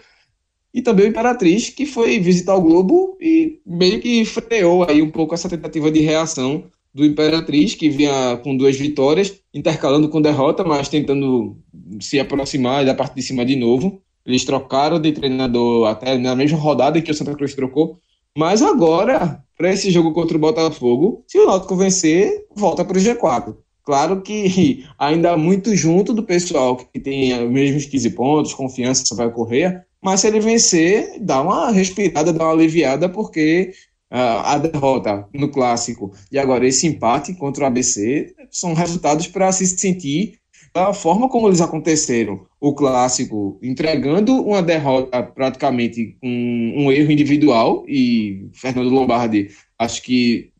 E 0.73 0.81
também 0.81 1.05
o 1.05 1.09
Imperatriz, 1.09 1.69
que 1.69 1.85
foi 1.85 2.19
visitar 2.19 2.55
o 2.55 2.61
Globo 2.61 3.17
e 3.19 3.59
meio 3.65 3.99
que 4.01 4.23
freou 4.25 4.83
aí 4.89 5.01
um 5.01 5.11
pouco 5.11 5.33
essa 5.33 5.49
tentativa 5.49 5.89
de 5.89 6.01
reação 6.01 6.69
do 6.95 7.03
Imperatriz, 7.03 7.75
que 7.75 7.89
vinha 7.89 8.37
com 8.37 8.55
duas 8.55 8.77
vitórias, 8.77 9.41
intercalando 9.53 10.07
com 10.07 10.21
derrota, 10.21 10.63
mas 10.63 10.87
tentando 10.87 11.57
se 11.99 12.17
aproximar 12.17 12.85
da 12.85 12.95
parte 12.95 13.15
de 13.15 13.21
cima 13.21 13.45
de 13.45 13.57
novo. 13.57 14.01
Eles 14.25 14.45
trocaram 14.45 14.97
de 14.97 15.11
treinador 15.11 15.89
até 15.89 16.17
na 16.17 16.33
mesma 16.33 16.57
rodada 16.57 17.01
que 17.01 17.11
o 17.11 17.13
Santa 17.13 17.35
Cruz 17.35 17.53
trocou. 17.53 17.99
Mas 18.37 18.61
agora, 18.61 19.43
para 19.57 19.73
esse 19.73 19.91
jogo 19.91 20.13
contra 20.13 20.37
o 20.37 20.39
Botafogo, 20.39 21.25
se 21.27 21.37
o 21.37 21.45
Náutico 21.45 21.75
vencer, 21.75 22.45
volta 22.55 22.85
para 22.85 22.97
o 22.97 23.01
G4. 23.01 23.53
Claro 23.83 24.21
que 24.21 24.85
ainda 24.97 25.35
muito 25.35 25.75
junto 25.75 26.13
do 26.13 26.23
pessoal 26.23 26.77
que 26.77 26.99
tem 26.99 27.33
os 27.43 27.51
mesmos 27.51 27.85
15 27.85 28.09
pontos, 28.11 28.53
confiança 28.53 29.13
vai 29.15 29.29
correr, 29.29 29.85
mas 30.01 30.21
se 30.21 30.27
ele 30.27 30.39
vencer, 30.39 31.17
dá 31.19 31.41
uma 31.41 31.71
respirada, 31.71 32.31
dá 32.31 32.45
uma 32.45 32.53
aliviada, 32.53 33.09
porque 33.09 33.73
a 34.17 34.57
derrota 34.57 35.27
no 35.33 35.49
clássico 35.49 36.13
e 36.31 36.39
agora 36.39 36.65
esse 36.65 36.87
empate 36.87 37.33
contra 37.33 37.63
o 37.63 37.67
ABC 37.67 38.33
são 38.49 38.73
resultados 38.73 39.27
para 39.27 39.51
se 39.51 39.65
sentir 39.67 40.39
da 40.73 40.93
forma 40.93 41.29
como 41.29 41.47
eles 41.47 41.61
aconteceram. 41.61 42.45
O 42.59 42.73
clássico 42.73 43.57
entregando 43.63 44.33
uma 44.41 44.61
derrota 44.61 45.23
praticamente 45.23 46.17
com 46.19 46.27
um, 46.27 46.85
um 46.85 46.91
erro 46.91 47.11
individual, 47.11 47.85
e 47.87 48.49
Fernando 48.53 48.89
Lombardi 48.89 49.49
acho 49.79 50.01
que 50.01 50.51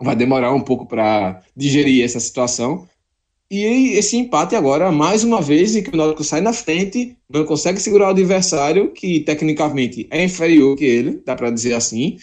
vai 0.00 0.14
demorar 0.14 0.52
um 0.52 0.60
pouco 0.60 0.86
para 0.86 1.42
digerir 1.56 2.04
essa 2.04 2.20
situação. 2.20 2.86
E 3.50 3.64
esse 3.96 4.16
empate 4.16 4.56
agora, 4.56 4.90
mais 4.90 5.22
uma 5.22 5.40
vez, 5.40 5.76
em 5.76 5.82
que 5.82 5.90
o 5.90 5.96
Náutico 5.96 6.24
sai 6.24 6.40
na 6.40 6.52
frente, 6.52 7.16
não 7.28 7.44
consegue 7.44 7.80
segurar 7.80 8.06
o 8.06 8.10
adversário, 8.10 8.92
que 8.92 9.20
tecnicamente 9.20 10.06
é 10.10 10.24
inferior 10.24 10.76
que 10.76 10.84
ele, 10.84 11.22
dá 11.24 11.36
para 11.36 11.50
dizer 11.50 11.74
assim, 11.74 12.18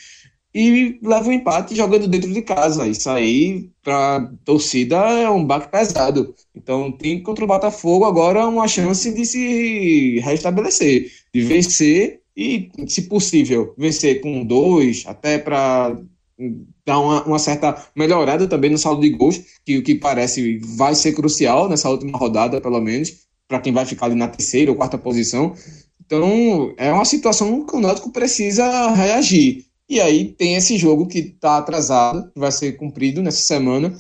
e 0.54 1.00
leva 1.02 1.26
o 1.26 1.30
um 1.30 1.34
empate 1.34 1.76
jogando 1.76 2.08
dentro 2.08 2.32
de 2.32 2.42
casa. 2.42 2.88
Isso 2.88 3.10
aí, 3.10 3.70
para 3.84 4.32
torcida, 4.46 4.98
é 4.98 5.30
um 5.30 5.44
baque 5.44 5.72
pesado. 5.72 6.36
Então, 6.56 6.92
tem 6.92 7.22
contra 7.24 7.44
o 7.44 7.48
Botafogo 7.48 8.06
agora 8.06 8.48
uma 8.48 8.68
chance 8.68 9.12
de 9.12 9.26
se 9.26 10.20
restabelecer, 10.20 11.10
de 11.34 11.42
vencer 11.42 12.22
e, 12.38 12.70
se 12.88 13.04
possível, 13.04 13.74
vencer 13.78 14.22
com 14.22 14.46
dois, 14.46 15.04
até 15.08 15.40
para 15.40 15.98
dar 16.86 17.00
uma, 17.00 17.24
uma, 17.24 17.40
certa 17.40 17.88
melhorada 17.96 18.48
também 18.48 18.70
no 18.70 18.78
saldo 18.78 19.02
de 19.02 19.10
gols, 19.10 19.42
que 19.66 19.78
o 19.78 19.84
que 19.84 19.96
parece 19.96 20.58
vai 20.76 20.94
ser 20.94 21.14
crucial 21.14 21.70
nessa 21.70 21.90
última 21.90 22.18
rodada, 22.18 22.60
pelo 22.60 22.82
menos, 22.82 23.14
para 23.48 23.60
quem 23.60 23.74
vai 23.74 23.86
ficar 23.86 24.08
ali 24.08 24.16
na 24.16 24.28
terceira 24.28 24.72
ou 24.72 24.78
quarta 24.78 24.98
posição. 24.98 25.56
Então, 26.06 26.74
é 26.78 26.92
uma 26.92 27.06
situação 27.06 27.66
que 27.66 27.76
o 27.76 27.80
Náutico 27.80 28.12
precisa 28.12 28.92
reagir. 28.92 29.66
E 29.94 30.02
aí 30.02 30.26
tem 30.26 30.56
esse 30.56 30.76
jogo 30.76 31.06
que 31.06 31.20
está 31.20 31.60
atrasado, 31.60 32.32
que 32.32 32.40
vai 32.40 32.52
ser 32.52 32.72
cumprido 32.72 33.22
nessa 33.22 33.44
semana. 33.44 33.96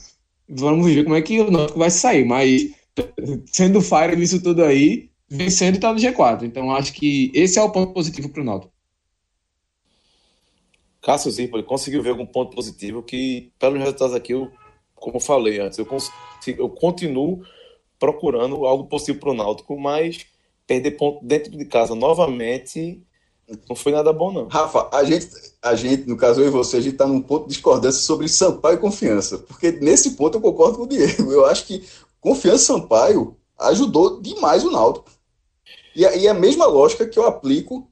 Vamos 0.49 0.91
ver 0.91 1.03
como 1.03 1.15
é 1.15 1.21
que 1.21 1.39
o 1.39 1.51
Náutico 1.51 1.77
vai 1.77 1.91
sair, 1.91 2.25
mas 2.25 2.71
sendo 3.45 3.79
Fire 3.79 4.15
nisso 4.15 4.41
tudo 4.41 4.63
aí, 4.63 5.11
vencendo 5.29 5.75
está 5.75 5.93
no 5.93 5.99
G4. 5.99 6.45
Então, 6.45 6.71
acho 6.71 6.93
que 6.93 7.31
esse 7.35 7.59
é 7.59 7.61
o 7.61 7.69
ponto 7.69 7.93
positivo 7.93 8.27
para 8.29 8.41
o 8.41 8.43
Náutico. 8.43 8.73
Cássio 10.99 11.29
Zirpoli 11.29 11.61
conseguiu 11.61 12.01
ver 12.01 12.09
algum 12.09 12.25
ponto 12.25 12.55
positivo 12.55 13.03
que, 13.03 13.51
pelos 13.59 13.77
resultados 13.77 14.15
aqui, 14.15 14.33
eu, 14.33 14.51
como 14.95 15.19
falei 15.19 15.59
antes, 15.59 15.77
eu, 15.77 15.85
consigo, 15.85 16.09
eu 16.57 16.69
continuo 16.69 17.43
procurando 17.99 18.65
algo 18.65 18.85
possível 18.85 19.21
para 19.21 19.29
o 19.29 19.35
Náutico, 19.35 19.79
mas 19.79 20.25
perder 20.65 20.97
ponto 20.97 21.23
dentro 21.23 21.55
de 21.55 21.65
casa 21.65 21.93
novamente 21.93 22.99
não 23.67 23.75
foi 23.75 23.91
nada 23.91 24.11
bom, 24.13 24.31
não. 24.31 24.47
Rafa, 24.47 24.89
a 24.91 25.03
gente, 25.03 25.27
a 25.61 25.75
gente 25.75 26.07
no 26.07 26.17
caso 26.17 26.41
eu 26.41 26.47
e 26.47 26.51
você, 26.51 26.77
a 26.77 26.81
gente 26.81 26.93
está 26.93 27.05
num 27.05 27.21
ponto 27.21 27.43
de 27.43 27.53
discordância 27.53 28.01
sobre 28.01 28.27
Sampaio 28.27 28.75
e 28.75 28.79
confiança, 28.79 29.37
porque 29.37 29.71
nesse 29.71 30.11
ponto 30.11 30.37
eu 30.37 30.41
concordo 30.41 30.77
com 30.77 30.83
o 30.83 30.87
Diego. 30.87 31.31
Eu 31.31 31.45
acho 31.45 31.65
que 31.65 31.83
confiança 32.21 32.65
Sampaio 32.65 33.35
ajudou 33.59 34.21
demais 34.21 34.63
o 34.63 34.71
Náutico. 34.71 35.11
E, 35.95 36.01
e 36.01 36.27
a 36.27 36.33
mesma 36.33 36.65
lógica 36.65 37.07
que 37.07 37.19
eu 37.19 37.25
aplico 37.25 37.87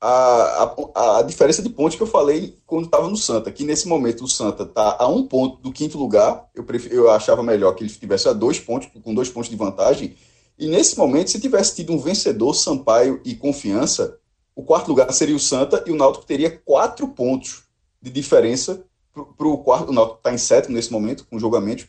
a, 0.00 0.74
a, 0.94 1.18
a, 1.18 1.22
diferença 1.22 1.62
de 1.62 1.70
pontos 1.70 1.96
que 1.96 2.02
eu 2.02 2.06
falei 2.06 2.58
quando 2.66 2.84
estava 2.84 3.08
no 3.08 3.16
Santa, 3.16 3.50
que 3.50 3.64
nesse 3.64 3.88
momento 3.88 4.24
o 4.24 4.28
Santa 4.28 4.64
está 4.64 4.96
a 4.98 5.08
um 5.08 5.26
ponto 5.26 5.62
do 5.62 5.72
quinto 5.72 5.96
lugar, 5.98 6.48
eu, 6.54 6.64
prefiro, 6.64 6.94
eu 6.94 7.10
achava 7.10 7.42
melhor 7.42 7.74
que 7.74 7.82
ele 7.82 7.90
estivesse 7.90 8.28
a 8.28 8.32
dois 8.32 8.60
pontos, 8.60 8.88
com 9.02 9.14
dois 9.14 9.30
pontos 9.30 9.48
de 9.48 9.56
vantagem, 9.56 10.14
e 10.58 10.68
nesse 10.68 10.96
momento, 10.96 11.30
se 11.30 11.40
tivesse 11.40 11.76
tido 11.76 11.92
um 11.92 11.98
vencedor, 11.98 12.54
Sampaio 12.54 13.20
e 13.24 13.34
Confiança, 13.34 14.18
o 14.56 14.64
quarto 14.64 14.88
lugar 14.88 15.12
seria 15.12 15.36
o 15.36 15.38
Santa 15.38 15.84
e 15.86 15.92
o 15.92 15.96
Náutico 15.96 16.24
teria 16.24 16.50
quatro 16.50 17.06
pontos 17.08 17.64
de 18.00 18.10
diferença 18.10 18.82
para 19.12 19.46
o 19.46 19.58
quarto, 19.58 19.90
o 19.90 19.92
Náutico 19.92 20.18
está 20.18 20.32
em 20.32 20.38
sétimo 20.38 20.74
nesse 20.74 20.90
momento, 20.90 21.26
com 21.30 21.38
julgamento, 21.38 21.86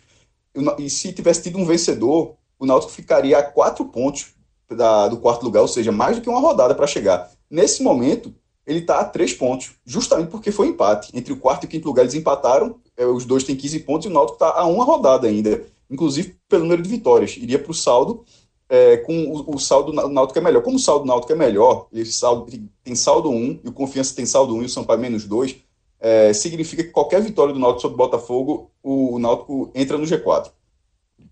e 0.78 0.90
se 0.90 1.14
tivesse 1.14 1.44
tido 1.44 1.58
um 1.58 1.66
vencedor, 1.66 2.36
o 2.60 2.66
Náutico 2.66 2.92
ficaria 2.92 3.38
a 3.38 3.44
quatro 3.44 3.86
pontos 3.86 4.34
da, 4.70 5.08
do 5.08 5.18
quarto 5.18 5.44
lugar, 5.44 5.62
ou 5.62 5.68
seja, 5.68 5.92
mais 5.92 6.18
do 6.18 6.22
que 6.22 6.30
uma 6.30 6.40
rodada 6.40 6.76
para 6.76 6.88
chegar. 6.88 7.30
Nesse 7.50 7.84
momento, 7.84 8.34
ele 8.66 8.80
está 8.80 9.00
a 9.00 9.06
três 9.06 9.34
pontos, 9.34 9.76
justamente 9.86 10.30
porque 10.30 10.52
foi 10.52 10.68
empate. 10.68 11.12
Entre 11.14 11.32
o 11.32 11.38
quarto 11.38 11.64
e 11.64 11.68
o 11.68 11.70
quinto 11.70 11.88
lugar, 11.88 12.02
eles 12.02 12.16
empataram, 12.16 12.80
é, 12.98 13.06
os 13.06 13.24
dois 13.24 13.44
têm 13.44 13.56
15 13.56 13.80
pontos 13.82 14.06
e 14.06 14.10
o 14.10 14.14
Náutico 14.14 14.36
está 14.36 14.60
a 14.60 14.66
uma 14.66 14.84
rodada 14.84 15.28
ainda, 15.28 15.64
inclusive 15.90 16.36
pelo 16.50 16.64
número 16.64 16.82
de 16.82 16.90
vitórias. 16.90 17.38
Iria 17.38 17.60
para 17.60 17.72
o 17.72 17.76
saldo, 17.76 18.26
é, 18.70 18.98
com 18.98 19.14
o, 19.26 19.56
o 19.56 19.60
saldo 19.60 19.92
do 19.92 20.10
Náutico 20.10 20.40
é 20.40 20.42
melhor. 20.42 20.62
Como 20.62 20.78
o 20.78 20.80
saldo 20.80 21.06
do 21.06 21.08
Náutico 21.08 21.34
é 21.34 21.36
melhor, 21.36 21.88
ele 21.92 22.06
saldo, 22.06 22.52
tem 22.84 22.96
saldo 22.96 23.30
1, 23.30 23.62
e 23.64 23.70
o 23.70 23.74
Confiança 23.74 24.16
tem 24.16 24.26
saldo 24.26 24.56
1 24.56 24.64
e 24.64 24.66
o 24.66 24.70
Sampaio 24.70 25.00
menos 25.00 25.26
2, 25.26 25.56
é, 26.00 26.34
significa 26.34 26.84
que 26.84 26.90
qualquer 26.90 27.22
vitória 27.22 27.54
do 27.54 27.60
Náutico 27.60 27.82
sobre 27.82 27.96
o 27.96 27.98
Botafogo, 27.98 28.72
o, 28.84 29.16
o 29.16 29.20
Náutico 29.20 29.72
entra 29.74 29.98
no 29.98 30.06
G4 30.06 30.52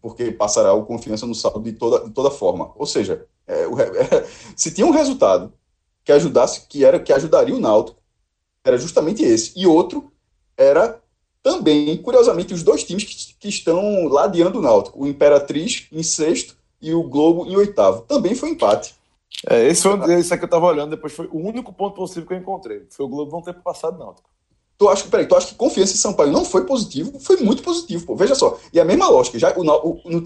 porque 0.06 0.32
passará 0.32 0.71
o 0.71 0.86
confiança 0.86 1.26
no 1.26 1.34
saldo 1.34 1.62
de 1.62 1.74
toda, 1.74 2.06
de 2.06 2.12
toda 2.12 2.30
forma. 2.30 2.71
Ou 2.76 2.86
seja, 2.86 3.26
é, 3.48 3.65
o, 3.65 3.80
é, 3.80 4.28
se 4.56 4.71
tinha 4.71 4.86
um 4.86 4.91
resultado 4.91 5.52
que 6.04 6.12
ajudasse, 6.12 6.67
que 6.67 6.86
era 6.86 7.00
que 7.00 7.12
ajudaria 7.12 7.56
o 7.56 7.60
Náutico, 7.60 8.00
era 8.63 8.78
justamente 8.78 9.24
esse. 9.24 9.52
E 9.56 9.65
outro 9.65 10.12
era 10.56 11.02
também, 11.41 11.98
curiosamente, 11.98 12.54
os 12.54 12.62
dois 12.62 12.84
times 12.84 13.04
que, 13.04 13.34
que 13.34 13.50
estão 13.50 14.06
ladeando 14.08 14.60
o 14.60 14.62
Náutico, 14.62 15.04
o 15.04 15.08
Imperatriz 15.08 15.88
em 15.91 16.04
sexto 16.04 16.56
e 16.82 16.94
o 16.94 17.04
Globo 17.04 17.46
em 17.46 17.56
oitavo. 17.56 18.02
Também 18.02 18.36
foi 18.36 18.50
empate. 18.50 18.96
É, 19.48 19.68
esse 19.68 19.82
foi 19.82 20.14
esse 20.14 20.34
aqui 20.34 20.40
que 20.40 20.46
eu 20.46 20.58
estava 20.58 20.66
olhando, 20.66 20.92
depois 20.92 21.14
foi 21.14 21.28
o 21.28 21.38
único 21.38 21.74
ponto 21.74 21.96
possível 21.96 22.28
que 22.28 22.34
eu 22.34 22.38
encontrei. 22.38 22.86
Foi 22.90 23.06
o 23.06 23.10
Globo 23.10 23.32
não 23.32 23.42
ter 23.42 23.54
passado 23.54 23.98
Náutico. 23.98 24.30
Tu 24.78 24.90
acha, 24.90 25.08
peraí, 25.08 25.26
tu 25.26 25.36
acha 25.36 25.48
que 25.48 25.56
confiança 25.56 25.94
em 25.94 25.98
Sampaio 25.98 26.32
não 26.32 26.44
foi 26.44 26.66
positivo? 26.66 27.18
Foi 27.18 27.38
muito 27.38 27.64
positivo, 27.64 28.06
pô. 28.06 28.16
Veja 28.16 28.36
só. 28.36 28.58
E 28.74 28.80
a 28.80 28.84
mesma 28.84 29.08
lógica, 29.08 29.40
já 29.40 29.54
o, 29.56 29.64
o, 29.64 30.24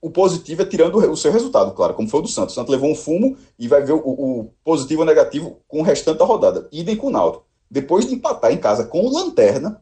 o 0.00 0.10
positivo 0.10 0.62
é 0.62 0.64
tirando 0.64 0.96
o, 0.96 1.16
seu 1.16 1.30
resultado, 1.30 1.72
claro, 1.72 1.94
como 1.94 2.08
foi 2.08 2.18
o 2.18 2.22
do 2.24 2.28
Santos. 2.28 2.52
O 2.52 2.56
Santos 2.56 2.72
levou 2.72 2.90
um 2.90 2.96
fumo 2.96 3.36
e 3.56 3.68
vai 3.68 3.80
ver 3.82 3.92
o, 3.92 3.98
o 3.98 4.50
positivo 4.64 5.02
ou 5.02 5.06
negativo 5.06 5.60
com 5.68 5.80
o 5.80 5.82
restante 5.84 6.18
da 6.18 6.24
rodada. 6.24 6.68
Idem 6.72 6.96
com 6.96 7.06
o 7.06 7.10
Náutico. 7.10 7.44
Depois 7.70 8.04
de 8.04 8.14
empatar 8.14 8.52
em 8.52 8.58
casa 8.58 8.84
com 8.84 9.06
o 9.06 9.12
Lanterna, 9.12 9.80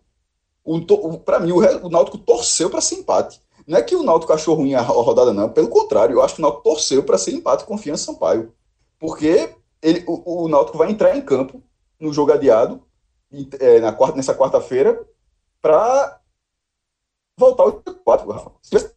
para 1.25 1.41
mim, 1.41 1.53
o, 1.53 1.87
o 1.87 1.89
Náutico 1.89 2.19
torceu 2.19 2.69
para 2.69 2.83
ser 2.83 2.97
empate. 2.97 3.41
Não 3.71 3.79
é 3.79 3.83
que 3.83 3.95
o 3.95 4.03
Náutico 4.03 4.33
achou 4.33 4.57
ruim 4.57 4.75
a 4.75 4.81
rodada, 4.81 5.33
não. 5.33 5.49
Pelo 5.49 5.69
contrário, 5.69 6.15
eu 6.15 6.23
acho 6.23 6.35
que 6.35 6.41
o 6.41 6.43
Náutico 6.43 6.65
torceu 6.65 7.05
para 7.05 7.17
ser 7.17 7.31
empate 7.31 7.65
confiança 7.65 8.07
Sampaio. 8.07 8.53
Porque 8.99 9.55
ele, 9.81 10.03
o, 10.09 10.43
o 10.43 10.49
Náutico 10.49 10.77
vai 10.77 10.91
entrar 10.91 11.17
em 11.17 11.23
campo 11.23 11.63
no 12.01 12.13
jogo 12.13 12.33
adiado, 12.33 12.83
é, 13.61 13.79
na 13.79 13.93
quarta, 13.93 14.17
nessa 14.17 14.35
quarta-feira, 14.35 15.01
para 15.63 16.21
voltar 17.39 17.63
ao 17.63 17.81
G4, 17.81 18.33
Rafa. 18.33 18.51
Se 18.61 18.71
tivesse 18.71 18.95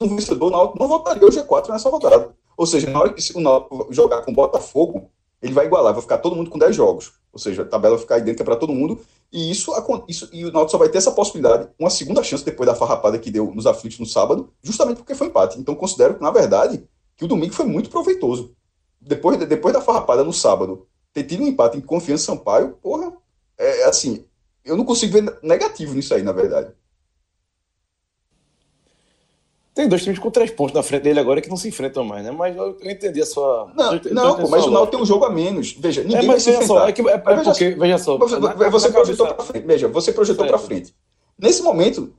um 0.00 0.16
vencedor, 0.16 0.46
o 0.46 0.50
Náutico 0.50 0.78
não 0.78 0.88
voltaria 0.88 1.24
ao 1.24 1.28
G4 1.28 1.68
nessa 1.68 1.90
rodada. 1.90 2.34
Ou 2.56 2.66
seja, 2.66 2.88
na 2.88 2.98
hora 2.98 3.12
que 3.12 3.36
o 3.36 3.40
Náutico 3.40 3.88
jogar 3.90 4.22
com 4.22 4.32
Botafogo, 4.32 5.10
ele 5.42 5.52
vai 5.52 5.66
igualar, 5.66 5.92
vai 5.92 6.02
ficar 6.02 6.18
todo 6.18 6.36
mundo 6.36 6.50
com 6.50 6.58
10 6.58 6.74
jogos. 6.74 7.12
Ou 7.32 7.38
seja, 7.38 7.62
a 7.62 7.64
tabela 7.64 7.96
vai 7.96 8.02
ficar 8.02 8.18
idêntica 8.18 8.44
para 8.44 8.56
todo 8.56 8.72
mundo. 8.72 9.00
E 9.32 9.50
isso, 9.50 9.72
isso 10.06 10.28
e 10.32 10.44
o 10.44 10.52
Náutico 10.52 10.72
só 10.72 10.78
vai 10.78 10.88
ter 10.88 10.98
essa 10.98 11.10
possibilidade, 11.10 11.68
uma 11.78 11.88
segunda 11.88 12.22
chance 12.22 12.44
depois 12.44 12.68
da 12.68 12.74
farrapada 12.74 13.18
que 13.18 13.30
deu 13.30 13.50
nos 13.54 13.66
aflitos 13.66 13.98
no 13.98 14.06
sábado, 14.06 14.52
justamente 14.62 14.98
porque 14.98 15.14
foi 15.14 15.28
empate. 15.28 15.58
Então 15.58 15.74
considero 15.74 16.18
na 16.20 16.30
verdade, 16.30 16.86
que 17.16 17.24
o 17.24 17.28
domingo 17.28 17.54
foi 17.54 17.64
muito 17.64 17.88
proveitoso. 17.88 18.54
Depois, 19.00 19.38
depois 19.38 19.74
da 19.74 19.80
farrapada 19.80 20.22
no 20.22 20.32
sábado, 20.32 20.86
ter 21.12 21.24
tido 21.24 21.42
um 21.42 21.46
empate 21.46 21.78
em 21.78 21.80
confiança 21.80 22.24
Sampaio, 22.24 22.76
porra, 22.82 23.12
é 23.58 23.84
assim, 23.84 24.24
eu 24.64 24.76
não 24.76 24.84
consigo 24.84 25.14
ver 25.14 25.38
negativo 25.42 25.94
nisso 25.94 26.14
aí, 26.14 26.22
na 26.22 26.32
verdade. 26.32 26.72
Tem 29.74 29.88
dois 29.88 30.02
times 30.02 30.18
com 30.18 30.30
três 30.30 30.50
pontos 30.50 30.74
na 30.74 30.82
frente 30.82 31.02
dele 31.02 31.18
agora 31.18 31.40
que 31.40 31.48
não 31.48 31.56
se 31.56 31.66
enfrentam 31.66 32.04
mais, 32.04 32.22
né? 32.22 32.30
Mas 32.30 32.54
eu, 32.54 32.76
eu 32.78 32.90
entendi 32.90 33.22
a 33.22 33.26
sua. 33.26 33.72
Não, 33.74 33.94
eu, 33.94 34.14
não 34.14 34.36
pô, 34.36 34.48
mas 34.48 34.66
o 34.66 34.70
Náutico 34.70 34.96
tem 34.96 35.02
um 35.02 35.06
jogo 35.06 35.24
a 35.24 35.30
menos. 35.30 35.74
Veja, 35.78 36.02
ninguém 36.02 36.24
é, 36.24 36.26
mas 36.26 36.44
vai 36.44 36.54
veja 36.54 36.66
só, 36.66 36.88
é, 36.88 36.92
que, 36.92 37.08
é, 37.08 37.14
é 37.14 37.18
porque, 37.18 37.70
veja 37.70 37.98
só. 37.98 38.18
Você, 38.18 38.38
na, 38.38 38.52
você 38.68 38.88
na 38.88 38.94
projetou 38.94 39.26
para 39.28 39.44
frente. 39.44 39.66
Veja, 39.66 39.88
você 39.88 40.12
projetou 40.12 40.46
para 40.46 40.58
frente. 40.58 40.94
Nesse 41.38 41.62
momento, 41.62 42.12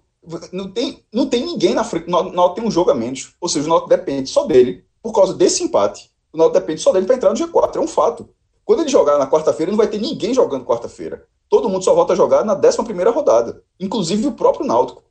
não 0.52 0.72
tem, 0.72 1.04
não 1.14 1.28
tem 1.28 1.46
ninguém 1.46 1.76
na 1.76 1.84
frente. 1.84 2.08
O 2.08 2.12
Náutico 2.12 2.56
tem 2.56 2.64
um 2.64 2.72
jogo 2.72 2.90
a 2.90 2.96
menos. 2.96 3.34
Ou 3.40 3.48
seja, 3.48 3.68
o 3.68 3.70
Náutico 3.70 3.90
depende 3.90 4.30
só 4.30 4.46
dele. 4.46 4.84
Por 5.02 5.14
causa 5.14 5.34
desse 5.36 5.64
empate, 5.64 6.10
o 6.32 6.38
Náutico 6.38 6.60
depende 6.60 6.82
só 6.82 6.92
dele 6.92 7.06
para 7.06 7.16
entrar 7.16 7.30
no 7.30 7.36
G4. 7.36 7.76
É 7.76 7.80
um 7.80 7.88
fato. 7.88 8.28
Quando 8.66 8.80
ele 8.80 8.90
jogar 8.90 9.20
na 9.20 9.30
quarta-feira, 9.30 9.72
não 9.72 9.78
vai 9.78 9.88
ter 9.88 10.00
ninguém 10.00 10.34
jogando 10.34 10.66
quarta-feira. 10.66 11.28
Todo 11.50 11.70
mundo 11.70 11.84
só 11.84 11.94
volta 11.94 12.14
a 12.14 12.16
jogar 12.16 12.44
na 12.44 12.56
11 12.56 12.84
primeira 12.84 13.12
rodada. 13.12 13.62
Inclusive 13.80 14.26
o 14.26 14.32
próprio 14.32 14.66
Náutico. 14.66 15.04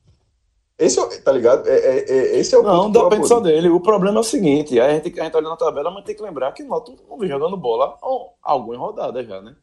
Esse 0.83 0.99
é, 0.99 1.21
tá 1.21 1.31
ligado? 1.31 1.69
É, 1.69 1.77
é, 1.77 2.11
é, 2.11 2.39
esse 2.39 2.53
é 2.57 2.59
o 2.59 2.63
Não, 2.65 2.91
depende 2.91 3.29
só 3.29 3.39
dele. 3.39 3.69
O 3.69 3.79
problema 3.79 4.19
é 4.19 4.21
o 4.21 4.25
seguinte: 4.25 4.81
a 4.81 4.93
gente, 4.93 5.21
a 5.21 5.25
gente 5.25 5.37
olha 5.37 5.49
na 5.49 5.57
tabela, 5.57 5.93
mas 5.93 6.05
tem 6.05 6.17
que 6.17 6.23
lembrar 6.23 6.51
que 6.51 6.65
o 6.65 6.69
Náutico 6.69 6.99
não 7.09 7.17
vem 7.17 7.29
jogando 7.29 7.57
bola 7.57 7.97
há 8.03 8.51
algumas 8.53 8.81
rodadas 8.81 9.25
já, 9.25 9.41
né? 9.41 9.55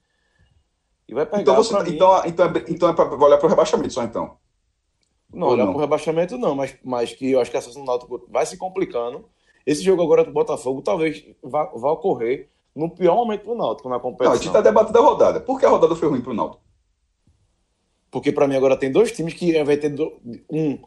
E 1.10 1.14
vai 1.14 1.26
pegar. 1.26 1.42
Então, 1.42 1.56
você, 1.56 1.74
mim... 1.84 1.90
então, 1.90 2.22
então, 2.26 2.46
é, 2.46 2.66
então 2.70 2.90
é 2.90 2.94
para 2.94 3.14
olhar 3.16 3.38
para 3.38 3.48
o 3.48 3.50
rebaixamento 3.50 3.92
só, 3.92 4.04
então? 4.04 4.38
Não, 5.34 5.50
olhar 5.50 5.66
para 5.66 5.76
o 5.76 5.80
rebaixamento 5.80 6.38
não, 6.38 6.56
mas, 6.56 6.78
mas 6.84 7.12
que 7.12 7.32
eu 7.32 7.42
acho 7.42 7.52
que 7.52 7.58
a 7.58 7.62
situação 7.62 7.84
do 7.84 7.88
Náutico 7.88 8.26
vai 8.30 8.46
se 8.46 8.58
complicando. 8.58 9.26
Esse 9.66 9.84
jogo 9.84 10.02
agora 10.02 10.24
do 10.24 10.32
Botafogo 10.32 10.82
talvez 10.82 11.26
vá, 11.44 11.66
vá 11.66 11.92
ocorrer 11.92 12.48
no 12.74 12.90
pior 12.90 13.16
momento 13.16 13.44
do 13.44 13.56
Náutico 13.56 13.90
na 13.90 14.00
competição. 14.00 14.28
Não, 14.28 14.34
a 14.34 14.38
gente 14.38 14.48
está 14.48 14.62
debatendo 14.62 15.00
a 15.00 15.02
rodada. 15.02 15.42
Por 15.42 15.60
que 15.60 15.66
a 15.66 15.70
rodada 15.70 15.98
foi 15.98 16.08
ruim 16.08 16.22
para 16.22 16.32
o 16.32 16.36
Náutico? 16.36 16.64
Porque 18.10 18.32
para 18.32 18.48
mim 18.48 18.56
agora 18.56 18.78
tem 18.78 18.90
dois 18.90 19.12
times 19.12 19.34
que 19.34 19.62
vai 19.64 19.76
ter 19.76 19.94
um 20.50 20.80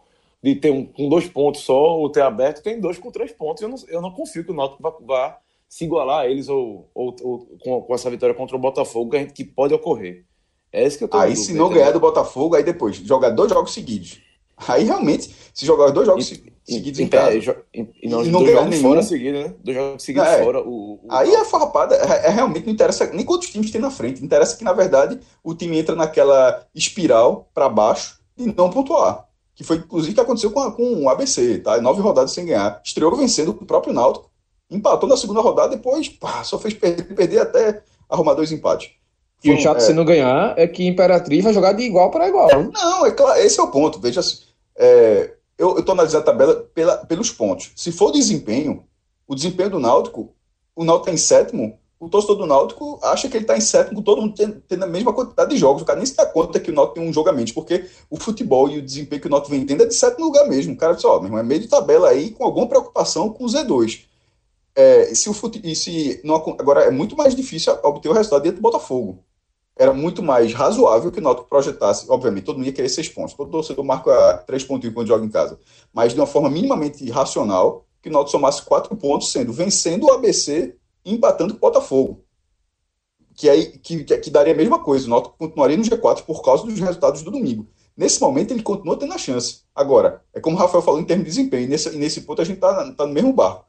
de 0.42 0.56
ter 0.56 0.72
um 0.72 0.84
com 0.84 1.08
dois 1.08 1.28
pontos 1.28 1.60
só 1.62 1.96
ou 1.96 2.10
ter 2.10 2.22
aberto, 2.22 2.62
tem 2.62 2.80
dois 2.80 2.98
com 2.98 3.12
três 3.12 3.30
pontos. 3.30 3.62
Eu 3.62 3.68
não, 3.68 3.76
eu 3.88 4.02
não 4.02 4.10
confio 4.10 4.44
que 4.44 4.50
o 4.50 4.54
Náutico 4.54 4.82
vá, 4.82 4.96
vá 5.00 5.38
se 5.68 5.84
igualar 5.84 6.20
a 6.20 6.28
eles 6.28 6.48
ou, 6.48 6.90
ou, 6.92 7.14
ou 7.22 7.38
com, 7.62 7.80
com, 7.82 7.94
essa 7.94 8.10
vitória 8.10 8.34
contra 8.34 8.56
o 8.56 8.58
Botafogo, 8.58 9.10
que, 9.12 9.26
que 9.26 9.44
pode 9.44 9.72
ocorrer. 9.72 10.24
É 10.72 10.84
isso 10.84 10.98
que 10.98 11.04
eu 11.04 11.08
tô 11.08 11.16
Aí, 11.16 11.36
se 11.36 11.54
não 11.54 11.68
ganhar 11.68 11.92
do 11.92 12.00
Botafogo, 12.00 12.56
aí 12.56 12.64
depois 12.64 12.96
jogar 12.96 13.30
dois 13.30 13.50
jogos 13.50 13.72
seguidos. 13.72 14.20
Aí 14.68 14.84
realmente, 14.84 15.34
se 15.54 15.64
jogar 15.64 15.90
dois 15.90 16.06
jogos 16.06 16.30
e, 16.30 16.52
seguidos 16.64 16.98
em, 16.98 17.04
em 17.04 17.08
casa. 17.08 17.64
E, 17.74 17.86
e, 18.02 18.08
não, 18.08 18.24
e 18.24 18.28
não 18.28 18.44
ganhar 18.44 18.66
nenhum. 18.66 18.82
fora 18.82 19.02
seguido, 19.02 19.38
né? 19.38 19.54
Dois 19.62 19.76
jogos 19.76 20.02
seguidos 20.02 20.28
é, 20.28 20.42
fora. 20.42 20.60
O, 20.60 20.94
o... 20.94 21.06
Aí 21.10 21.34
a 21.36 21.44
farrapada 21.44 21.94
é, 21.94 22.26
é, 22.26 22.30
realmente 22.30 22.66
não 22.66 22.72
interessa 22.72 23.06
nem 23.12 23.24
quantos 23.24 23.50
times 23.50 23.70
tem 23.70 23.80
na 23.80 23.90
frente. 23.90 24.24
Interessa 24.24 24.56
que, 24.56 24.64
na 24.64 24.72
verdade, 24.72 25.20
o 25.42 25.54
time 25.54 25.78
entra 25.78 25.94
naquela 25.94 26.66
espiral 26.74 27.48
para 27.54 27.68
baixo 27.68 28.20
e 28.36 28.46
não 28.46 28.70
pontuar 28.70 29.31
que 29.54 29.64
foi 29.64 29.76
inclusive 29.76 30.12
o 30.12 30.14
que 30.14 30.20
aconteceu 30.20 30.50
com, 30.50 30.60
a, 30.60 30.72
com 30.72 31.02
o 31.02 31.08
ABC, 31.08 31.58
tá? 31.58 31.80
Nove 31.80 32.00
rodadas 32.00 32.32
sem 32.32 32.46
ganhar. 32.46 32.80
Estreou 32.84 33.14
vencendo 33.16 33.50
o 33.50 33.66
próprio 33.66 33.92
Náutico, 33.92 34.30
empatou 34.70 35.08
na 35.08 35.16
segunda 35.16 35.40
rodada, 35.40 35.76
depois 35.76 36.08
pá, 36.08 36.42
só 36.44 36.58
fez 36.58 36.74
perder, 36.74 37.04
perder 37.14 37.40
até 37.40 37.82
arrumar 38.08 38.34
dois 38.34 38.52
empates. 38.52 38.90
E 39.44 39.50
o 39.50 39.60
chato 39.60 39.78
é... 39.78 39.80
se 39.80 39.92
não 39.92 40.04
ganhar 40.04 40.56
é 40.56 40.66
que 40.66 40.86
Imperatriz 40.86 41.42
vai 41.42 41.52
jogar 41.52 41.72
de 41.72 41.82
igual 41.82 42.10
para 42.10 42.28
igual. 42.28 42.48
Não, 42.72 43.04
é 43.04 43.10
claro, 43.10 43.40
esse 43.40 43.58
é 43.58 43.62
o 43.62 43.70
ponto. 43.70 43.98
Veja, 43.98 44.20
é, 44.76 45.34
eu 45.58 45.78
estou 45.78 45.92
analisando 45.92 46.22
a 46.22 46.26
tabela 46.26 46.54
pela, 46.74 46.98
pelos 46.98 47.30
pontos. 47.30 47.72
Se 47.74 47.90
for 47.90 48.12
desempenho, 48.12 48.84
o 49.26 49.34
desempenho 49.34 49.70
do 49.70 49.80
Náutico, 49.80 50.32
o 50.76 50.84
Náutico 50.84 51.10
está 51.10 51.14
em 51.14 51.16
sétimo, 51.16 51.78
o 52.02 52.08
torcedor 52.08 52.36
do 52.36 52.46
Náutico 52.46 52.98
acha 53.00 53.28
que 53.28 53.36
ele 53.36 53.44
está 53.44 53.56
em 53.56 53.60
sétimo 53.60 53.98
com 53.98 54.02
todo 54.02 54.20
mundo 54.20 54.34
tendo, 54.66 54.82
a 54.82 54.86
mesma 54.88 55.12
quantidade 55.12 55.50
de 55.50 55.56
jogos. 55.56 55.82
O 55.82 55.84
cara 55.84 55.98
nem 55.98 56.04
se 56.04 56.16
dá 56.16 56.26
conta 56.26 56.58
que 56.58 56.68
o 56.68 56.74
Náutico 56.74 56.96
tem 56.96 57.08
um 57.08 57.12
jogo 57.12 57.28
a 57.28 57.32
menos, 57.32 57.52
porque 57.52 57.88
o 58.10 58.18
futebol 58.18 58.68
e 58.68 58.78
o 58.78 58.82
desempenho 58.82 59.22
que 59.22 59.28
o 59.28 59.30
Náutico 59.30 59.52
vem 59.52 59.64
tendo 59.64 59.84
é 59.84 59.86
de 59.86 59.94
sétimo 59.94 60.24
lugar 60.24 60.48
mesmo. 60.48 60.74
O 60.74 60.76
cara 60.76 60.94
disse, 60.94 61.06
ó, 61.06 61.20
meu 61.20 61.26
irmão, 61.26 61.38
é 61.38 61.44
meio 61.44 61.60
de 61.60 61.68
tabela 61.68 62.08
aí 62.08 62.32
com 62.32 62.42
alguma 62.44 62.66
preocupação 62.66 63.28
com 63.28 63.44
o 63.44 63.46
Z2. 63.46 64.00
É, 64.74 65.14
se 65.14 65.30
o 65.30 65.32
fute... 65.32 65.60
e 65.62 65.76
se 65.76 66.20
não... 66.24 66.34
Agora, 66.58 66.82
é 66.82 66.90
muito 66.90 67.16
mais 67.16 67.36
difícil 67.36 67.72
obter 67.84 68.08
o 68.08 68.12
resultado 68.12 68.42
dentro 68.42 68.56
do 68.56 68.62
Botafogo. 68.62 69.20
Era 69.76 69.92
muito 69.92 70.24
mais 70.24 70.52
razoável 70.52 71.12
que 71.12 71.20
o 71.20 71.22
Náutico 71.22 71.48
projetasse, 71.48 72.06
obviamente, 72.08 72.42
todo 72.42 72.56
mundo 72.56 72.66
ia 72.66 72.72
querer 72.72 72.88
seis 72.88 73.08
pontos. 73.08 73.34
Todo 73.34 73.48
torcedor 73.48 73.84
marca 73.84 74.42
três 74.44 74.64
pontos 74.64 74.92
quando 74.92 75.06
joga 75.06 75.24
em 75.24 75.30
casa. 75.30 75.56
Mas 75.94 76.12
de 76.12 76.18
uma 76.18 76.26
forma 76.26 76.50
minimamente 76.50 77.08
racional, 77.12 77.86
que 78.02 78.08
o 78.08 78.12
Náutico 78.12 78.32
somasse 78.32 78.60
quatro 78.62 78.96
pontos, 78.96 79.30
sendo 79.30 79.52
vencendo 79.52 80.06
o 80.06 80.10
ABC 80.10 80.74
empatando 81.04 81.54
com 81.54 81.58
o 81.58 81.70
Botafogo. 81.70 82.24
Que, 83.34 83.48
aí, 83.48 83.78
que, 83.78 84.04
que, 84.04 84.30
daria 84.30 84.52
a 84.52 84.56
mesma 84.56 84.78
coisa. 84.78 85.06
O 85.06 85.10
Náutico 85.10 85.36
continuaria 85.38 85.76
no 85.76 85.82
G4 85.82 86.22
por 86.22 86.42
causa 86.42 86.64
dos 86.64 86.78
resultados 86.78 87.22
do 87.22 87.30
domingo. 87.30 87.66
Nesse 87.96 88.20
momento, 88.20 88.52
ele 88.52 88.62
continua 88.62 88.96
tendo 88.96 89.12
a 89.12 89.18
chance. 89.18 89.62
Agora, 89.74 90.22
é 90.32 90.40
como 90.40 90.56
o 90.56 90.58
Rafael 90.58 90.82
falou 90.82 91.00
em 91.00 91.04
termos 91.04 91.24
de 91.24 91.30
desempenho, 91.30 91.64
e 91.64 91.66
nesse, 91.66 91.96
nesse 91.96 92.22
ponto 92.22 92.40
a 92.40 92.44
gente 92.44 92.56
está 92.56 92.92
tá 92.92 93.06
no 93.06 93.12
mesmo 93.12 93.32
barco. 93.32 93.66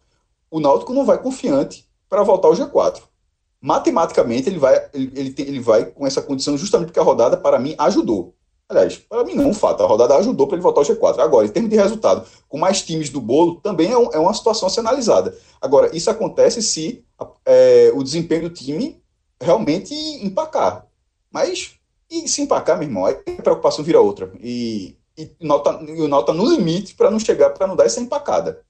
O 0.50 0.60
Náutico 0.60 0.93
não 0.93 1.06
vai 1.06 1.22
confiante 1.22 1.88
para 2.10 2.24
voltar 2.24 2.48
ao 2.48 2.54
G4. 2.54 3.02
Matematicamente, 3.60 4.50
ele 4.50 4.60
vai, 4.60 4.89
ele, 4.93 5.12
ele, 5.15 5.32
tem, 5.32 5.48
ele 5.48 5.60
vai 5.60 5.86
com 5.86 6.06
essa 6.06 6.22
condição 6.22 6.58
justamente 6.58 6.88
porque 6.88 7.00
a 7.00 7.04
rodada, 7.04 7.38
para 7.38 7.60
mim, 7.60 7.76
ajudou. 7.78 8.36
Aliás, 8.69 8.97
para 8.97 9.23
mim 9.23 9.36
não, 9.36 9.49
um 9.49 9.54
fato. 9.54 9.84
A 9.84 9.88
rodada 9.88 10.15
ajudou 10.15 10.47
para 10.47 10.56
ele 10.56 10.63
voltar 10.63 10.82
ao 10.82 10.86
G4. 10.86 11.19
Agora, 11.19 11.45
em 11.45 11.49
termos 11.49 11.69
de 11.69 11.78
resultado, 11.78 12.28
com 12.47 12.58
mais 12.58 12.82
times 12.82 13.10
do 13.10 13.21
bolo, 13.21 13.60
também 13.62 13.91
é, 13.91 13.97
um, 13.97 14.10
é 14.12 14.17
uma 14.17 14.34
situação 14.34 14.67
a 14.67 14.71
ser 14.71 14.80
analisada. 14.80 15.38
Agora, 15.62 15.95
isso 15.95 16.10
acontece 16.10 16.62
se 16.62 17.04
é, 17.45 17.91
o 17.93 18.04
desempenho 18.04 18.43
do 18.43 18.49
time 18.49 19.02
realmente 19.39 19.93
empacar. 20.26 20.88
Mas, 21.32 21.76
e 22.10 22.28
se 22.28 22.41
empacar, 22.41 22.78
meu 22.78 22.88
irmão, 22.88 23.06
aí 23.06 23.17
a 23.38 23.41
preocupação 23.41 23.84
vira 23.84 23.99
outra. 24.02 24.32
E, 24.39 24.97
e, 25.17 25.30
nota, 25.41 25.80
e 25.84 26.02
o 26.02 26.08
Nota 26.08 26.34
no 26.34 26.49
limite 26.49 26.95
para 26.95 27.12
não 27.12 27.19
chegar, 27.19 27.52
para 27.52 27.67
não 27.67 27.76
dar 27.76 27.86
essa 27.86 27.99
empacada. 27.99 28.62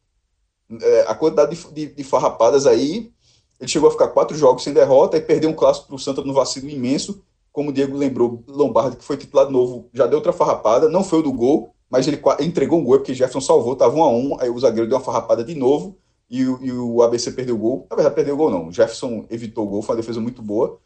É, 0.81 1.01
a 1.07 1.13
quantidade 1.13 1.55
de, 1.55 1.71
de, 1.71 1.93
de, 1.93 2.03
farrapadas 2.03 2.65
aí, 2.65 3.11
ele 3.59 3.69
chegou 3.69 3.89
a 3.89 3.91
ficar 3.91 4.07
quatro 4.07 4.35
jogos 4.35 4.63
sem 4.63 4.73
derrota 4.73 5.17
e 5.17 5.21
perdeu 5.21 5.49
um 5.49 5.53
clássico 5.53 5.87
para 5.87 5.95
o 5.95 5.99
Santa 5.99 6.23
no 6.23 6.33
vacilo 6.33 6.69
imenso 6.69 7.23
como 7.53 7.69
o 7.69 7.73
Diego 7.73 7.95
lembrou, 7.95 8.43
Lombardi, 8.47 8.97
que 8.97 9.03
foi 9.03 9.15
titular 9.15 9.49
novo, 9.49 9.87
já 9.93 10.07
deu 10.07 10.17
outra 10.17 10.33
farrapada, 10.33 10.89
não 10.89 11.03
foi 11.03 11.19
o 11.19 11.23
do 11.23 11.31
gol, 11.31 11.73
mas 11.89 12.07
ele 12.07 12.19
entregou 12.41 12.79
um 12.79 12.83
gol, 12.83 12.97
porque 12.97 13.13
Jefferson 13.13 13.39
salvou, 13.39 13.73
estava 13.73 13.95
um 13.95 14.03
a 14.03 14.09
um, 14.09 14.41
aí 14.41 14.49
o 14.49 14.59
zagueiro 14.59 14.89
deu 14.89 14.97
uma 14.97 15.03
farrapada 15.03 15.43
de 15.43 15.53
novo, 15.53 15.95
e 16.27 16.45
o, 16.47 16.63
e 16.63 16.71
o 16.71 17.03
ABC 17.03 17.31
perdeu 17.31 17.53
o 17.55 17.59
gol. 17.59 17.87
Na 17.87 17.95
verdade, 17.95 18.15
perdeu 18.15 18.33
o 18.33 18.37
gol 18.37 18.49
não, 18.49 18.67
o 18.67 18.71
Jefferson 18.71 19.25
evitou 19.29 19.67
o 19.67 19.69
gol, 19.69 19.81
foi 19.83 19.95
uma 19.95 20.01
defesa 20.01 20.19
muito 20.19 20.41
boa. 20.41 20.79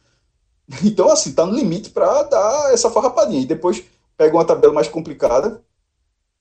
Então, 0.84 1.10
assim, 1.10 1.32
tá 1.32 1.46
no 1.46 1.56
limite 1.56 1.92
para 1.92 2.24
dar 2.24 2.74
essa 2.74 2.92
farrapadinha. 2.92 3.42
E 3.42 3.46
depois 3.46 3.86
pega 4.18 4.36
uma 4.36 4.44
tabela 4.44 4.74
mais 4.74 4.90
complicada. 4.90 5.64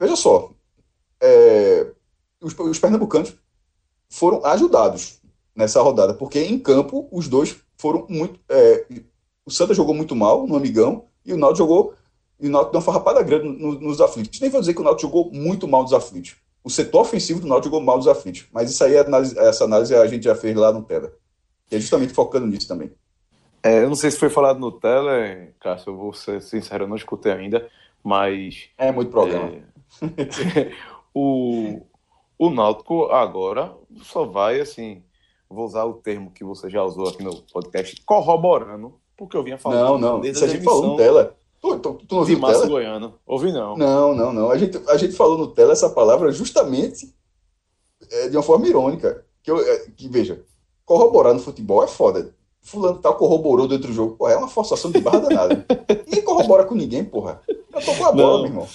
Veja 0.00 0.16
só, 0.16 0.50
é, 1.20 1.92
os, 2.42 2.52
os 2.58 2.78
pernambucanos 2.80 3.36
foram 4.10 4.44
ajudados 4.44 5.20
nessa 5.54 5.80
rodada, 5.80 6.12
porque 6.12 6.42
em 6.42 6.58
campo 6.58 7.08
os 7.12 7.28
dois 7.28 7.56
foram 7.78 8.04
muito. 8.08 8.40
É, 8.48 8.86
o 9.46 9.50
Santa 9.50 9.72
jogou 9.72 9.94
muito 9.94 10.16
mal 10.16 10.44
no 10.44 10.56
Amigão 10.56 11.04
e 11.24 11.32
o 11.32 11.36
Náutico 11.36 11.58
jogou 11.58 11.94
e 12.40 12.48
o 12.48 12.50
Náutico 12.50 12.72
deu 12.72 12.80
uma 12.80 12.84
farrapada 12.84 13.22
grande 13.22 13.48
nos, 13.48 13.80
nos 13.80 14.00
aflitos. 14.00 14.40
Nem 14.40 14.50
vou 14.50 14.60
dizer 14.60 14.74
que 14.74 14.80
o 14.80 14.84
Náutico 14.84 15.06
jogou 15.06 15.32
muito 15.32 15.68
mal 15.68 15.82
nos 15.82 15.92
aflitos. 15.92 16.34
O 16.64 16.68
setor 16.68 17.02
ofensivo 17.02 17.40
do 17.40 17.46
Náutico 17.46 17.68
jogou 17.68 17.80
mal 17.80 17.96
nos 17.96 18.08
aflitos. 18.08 18.46
Mas 18.52 18.70
isso 18.70 18.82
aí, 18.84 18.94
essa 18.94 19.64
análise 19.64 19.94
a 19.94 20.06
gente 20.06 20.24
já 20.24 20.34
fez 20.34 20.54
lá 20.56 20.72
no 20.72 20.82
Tela. 20.82 21.12
E 21.70 21.76
é 21.76 21.80
justamente 21.80 22.12
focando 22.12 22.46
nisso 22.46 22.66
também. 22.66 22.90
É, 23.62 23.82
eu 23.82 23.88
não 23.88 23.94
sei 23.94 24.10
se 24.10 24.18
foi 24.18 24.28
falado 24.28 24.58
no 24.58 24.72
Tela, 24.72 25.12
Cássio, 25.60 25.90
eu 25.90 25.96
vou 25.96 26.12
ser 26.12 26.42
sincero, 26.42 26.84
eu 26.84 26.88
não 26.88 26.96
escutei 26.96 27.32
ainda, 27.32 27.68
mas... 28.02 28.68
É 28.76 28.92
muito 28.92 29.10
problema. 29.10 29.50
É, 29.50 30.72
o, 31.14 31.80
o 32.38 32.50
Náutico 32.50 33.06
agora 33.06 33.74
só 34.02 34.24
vai, 34.24 34.60
assim, 34.60 35.02
vou 35.48 35.64
usar 35.64 35.84
o 35.84 35.94
termo 35.94 36.30
que 36.30 36.44
você 36.44 36.68
já 36.68 36.82
usou 36.84 37.08
aqui 37.08 37.24
no 37.24 37.42
podcast, 37.42 38.00
corroborando 38.04 39.00
porque 39.16 39.36
eu 39.36 39.42
vinha 39.42 39.58
falando. 39.58 39.80
Não, 39.80 39.98
não. 39.98 40.20
Desde 40.20 40.38
Isso 40.38 40.44
a 40.44 40.48
gente 40.54 40.64
falou 40.64 40.96
dela. 40.96 41.34
Tu, 41.60 41.78
tu, 41.78 41.94
tu 42.06 42.14
não 42.14 42.18
ouviu 42.18 42.38
Márcio 42.38 42.68
Goiano. 42.68 43.14
Ouvi 43.26 43.50
não. 43.50 43.76
Não, 43.76 44.14
não, 44.14 44.32
não. 44.32 44.50
A 44.50 44.58
gente, 44.58 44.78
a 44.88 44.96
gente 44.96 45.14
falou 45.14 45.38
no 45.38 45.48
Tela 45.48 45.72
essa 45.72 45.88
palavra 45.88 46.30
justamente 46.30 47.12
é, 48.10 48.28
de 48.28 48.36
uma 48.36 48.42
forma 48.42 48.66
irônica. 48.68 49.24
Que, 49.42 49.50
eu, 49.50 49.58
é, 49.58 49.86
que, 49.96 50.08
veja, 50.08 50.42
corroborar 50.84 51.32
no 51.32 51.40
futebol 51.40 51.82
é 51.82 51.86
foda. 51.86 52.34
Fulano 52.60 52.98
tal 52.98 53.14
corroborou 53.14 53.68
dentro 53.68 53.88
do 53.88 53.94
jogo. 53.94 54.16
Porra, 54.16 54.32
é 54.32 54.36
uma 54.36 54.48
forçação 54.48 54.90
de 54.90 55.00
barra 55.00 55.20
danada. 55.20 55.64
Ninguém 56.06 56.22
corrobora 56.22 56.64
com 56.64 56.74
ninguém, 56.74 57.04
porra. 57.04 57.40
Eu 57.48 57.84
tô 57.84 57.94
com 57.94 58.06
a 58.06 58.12
bola, 58.12 58.32
não. 58.32 58.42
meu 58.42 58.46
irmão. 58.46 58.68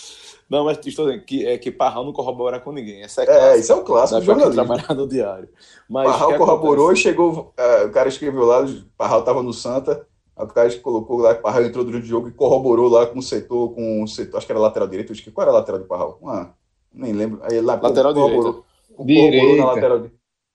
Não, 0.50 0.66
mas 0.66 0.78
estou 0.86 1.06
dizendo 1.06 1.24
que, 1.26 1.46
é, 1.46 1.58
que 1.58 1.72
Parral 1.72 2.04
não 2.04 2.12
corrobora 2.12 2.60
com 2.60 2.74
ninguém. 2.74 3.02
Essa 3.04 3.24
é, 3.24 3.54
é 3.54 3.58
isso 3.58 3.72
é 3.72 3.76
o 3.76 3.84
clássico 3.84 4.20
do 4.20 4.26
jornalismo. 4.26 4.66
trabalhar 4.66 4.94
no 4.94 5.08
diário. 5.08 5.48
Mas 5.90 6.12
Parral 6.12 6.38
corroborou 6.38 6.92
e 6.92 6.98
chegou. 6.98 7.54
É, 7.56 7.86
o 7.86 7.92
cara 7.92 8.10
escreveu 8.10 8.44
lá, 8.44 8.66
Parral 8.98 9.22
estava 9.22 9.42
no 9.42 9.54
Santa. 9.54 10.06
O 10.36 10.48
cara 10.48 10.74
colocou 10.80 11.20
lá, 11.20 11.36
Parral 11.36 11.64
entrou 11.64 11.84
durante 11.84 12.04
o 12.04 12.08
jogo 12.08 12.28
e 12.28 12.32
corroborou 12.32 12.90
lá 12.90 13.06
com 13.06 13.20
o 13.20 13.24
setor, 13.24 13.74
com 13.74 14.02
o 14.02 14.08
setor, 14.08 14.38
acho 14.38 14.46
que 14.46 14.52
era 14.52 14.60
lateral 14.60 14.88
direito. 14.88 15.12
Acho 15.12 15.24
que 15.24 15.32
qual 15.32 15.44
era 15.44 15.52
a 15.52 15.60
lateral 15.60 15.82
de 15.82 15.88
Parral? 15.88 16.20
Ah, 16.26 16.50
nem 16.94 17.14
lembro. 17.14 17.40
Aí 17.44 17.62
lá, 17.62 17.76
lateral 17.76 18.14
corroborou, 18.14 18.66
direita. 18.90 18.96
Corroborou 18.96 19.58
na 19.58 19.66
lateral, 19.66 20.12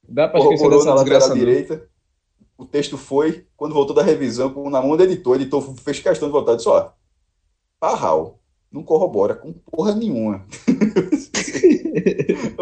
Dá 0.09 0.29
pra 0.29 0.41
na 0.41 0.95
lateral 0.95 1.35
direita. 1.35 1.89
O 2.59 2.65
texto 2.65 2.97
foi, 2.97 3.47
quando 3.57 3.75
voltou 3.75 3.95
da 3.95 4.03
revisão, 4.03 4.71
na 4.71 4.81
mão 4.81 4.97
do 4.97 5.03
editor, 5.03 5.33
o 5.33 5.37
editor 5.37 5.63
fez 5.77 6.01
questão 6.01 6.29
de 6.29 6.33
voltar 6.33 6.55
e 6.55 6.57
disse: 6.57 6.69
ó, 6.69 6.91
Parral 7.79 8.41
não 8.73 8.83
corrobora 8.83 9.35
com 9.35 9.53
porra 9.53 9.95
nenhuma. 9.95 10.45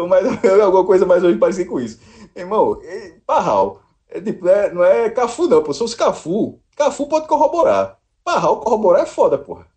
Mas 0.09 0.61
alguma 0.61 0.85
coisa 0.85 1.05
mais 1.05 1.23
ou 1.23 1.29
menos 1.29 1.39
parecida 1.39 1.69
com 1.69 1.79
isso. 1.79 1.99
Irmão, 2.35 2.79
Parral, 3.25 3.81
é, 4.09 4.17
é, 4.17 4.73
não 4.73 4.83
é 4.83 5.09
Cafu, 5.09 5.47
não, 5.47 5.63
pô. 5.63 5.73
Se 5.73 5.79
fosse 5.79 5.95
Cafu, 5.95 6.59
Cafu 6.75 7.07
pode 7.07 7.27
corroborar. 7.27 7.99
Parral 8.23 8.59
corroborar 8.59 9.03
é 9.03 9.05
foda, 9.05 9.37
porra. 9.37 9.67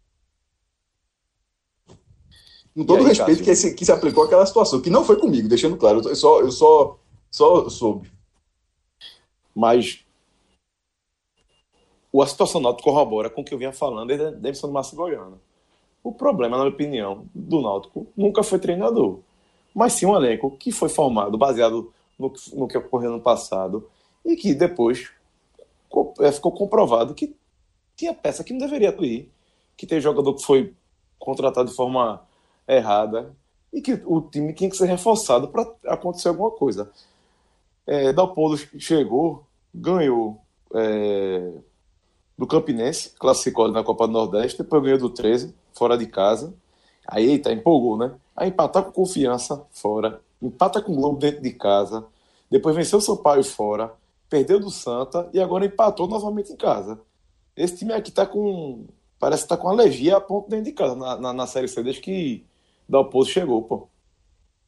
Com 2.74 2.84
todo 2.84 3.02
o 3.02 3.04
respeito 3.04 3.42
que, 3.42 3.50
esse, 3.50 3.74
que 3.74 3.84
se 3.84 3.92
aplicou 3.92 4.24
àquela 4.24 4.46
situação, 4.46 4.80
que 4.80 4.90
não 4.90 5.04
foi 5.04 5.16
comigo, 5.18 5.48
deixando 5.48 5.76
claro. 5.76 6.00
Eu 6.08 6.14
só, 6.14 6.40
eu 6.40 6.50
só, 6.50 6.98
só 7.30 7.68
soube. 7.68 8.10
Mas 9.54 10.04
a 12.22 12.26
situação 12.26 12.60
Náutico 12.60 12.88
corrobora 12.88 13.30
com 13.30 13.42
o 13.42 13.44
que 13.44 13.54
eu 13.54 13.58
vinha 13.58 13.72
falando 13.72 14.08
desde 14.08 14.26
a 14.26 14.30
demissão 14.30 14.68
do 14.68 14.72
Márcio 14.72 14.96
Goiano. 14.96 15.40
O 16.02 16.12
problema, 16.12 16.56
na 16.56 16.64
minha 16.64 16.74
opinião, 16.74 17.26
do 17.34 17.60
Náutico 17.60 18.06
nunca 18.16 18.42
foi 18.42 18.58
treinador, 18.58 19.18
mas 19.74 19.92
sim 19.92 20.06
um 20.06 20.16
elenco 20.16 20.50
que 20.52 20.72
foi 20.72 20.88
formado 20.88 21.36
baseado 21.36 21.92
no, 22.18 22.32
no 22.54 22.68
que 22.68 22.78
ocorreu 22.78 23.10
no 23.10 23.20
passado 23.20 23.88
e 24.24 24.36
que 24.36 24.54
depois 24.54 25.10
ficou 26.32 26.52
comprovado 26.52 27.14
que 27.14 27.34
tinha 27.96 28.14
peça 28.14 28.44
que 28.44 28.52
não 28.52 28.60
deveria 28.60 28.94
ir, 29.00 29.30
que 29.76 29.86
tem 29.86 30.00
jogador 30.00 30.34
que 30.34 30.42
foi 30.42 30.74
contratado 31.18 31.68
de 31.68 31.74
forma 31.74 32.22
errada 32.66 33.34
e 33.72 33.80
que 33.80 34.00
o 34.04 34.20
time 34.20 34.52
tinha 34.52 34.70
que 34.70 34.76
ser 34.76 34.86
reforçado 34.86 35.48
para 35.48 35.66
acontecer 35.86 36.28
alguma 36.28 36.50
coisa. 36.50 36.90
É, 37.86 38.12
Dalpolo 38.12 38.56
chegou, 38.78 39.44
ganhou 39.74 40.38
é, 40.74 41.52
do 42.36 42.46
Campinense, 42.46 43.10
classificou 43.18 43.70
na 43.70 43.82
Copa 43.82 44.06
do 44.06 44.12
Nordeste, 44.12 44.62
depois 44.62 44.82
ganhou 44.82 44.98
do 44.98 45.10
13, 45.10 45.54
fora 45.72 45.96
de 45.96 46.06
casa. 46.06 46.54
Aí, 47.06 47.26
eita, 47.30 47.52
empolgou, 47.52 47.96
né? 47.96 48.14
Aí 48.36 48.50
empatar 48.50 48.84
com 48.84 48.92
confiança 48.92 49.66
fora, 49.72 50.20
empata 50.40 50.80
com 50.80 50.92
o 50.92 50.96
Globo 50.96 51.18
dentro 51.18 51.42
de 51.42 51.52
casa, 51.52 52.06
depois 52.50 52.76
venceu 52.76 52.98
o 52.98 53.02
Sampaio 53.02 53.42
fora, 53.42 53.92
perdeu 54.28 54.60
do 54.60 54.70
Santa 54.70 55.28
e 55.32 55.40
agora 55.40 55.66
empatou 55.66 56.06
novamente 56.06 56.52
em 56.52 56.56
casa. 56.56 57.00
Esse 57.56 57.78
time 57.78 57.92
aqui 57.92 58.12
tá 58.12 58.26
com. 58.26 58.86
Parece 59.18 59.42
que 59.42 59.48
tá 59.48 59.56
com 59.56 59.68
alergia 59.68 60.16
a 60.16 60.20
ponto 60.20 60.48
dentro 60.48 60.66
de 60.66 60.72
casa 60.72 60.94
na, 60.94 61.16
na, 61.16 61.32
na 61.32 61.46
Série 61.46 61.66
C 61.66 61.82
desde 61.82 62.00
que 62.00 62.44
Dalpozo 62.88 63.30
chegou, 63.30 63.62
pô. 63.62 63.88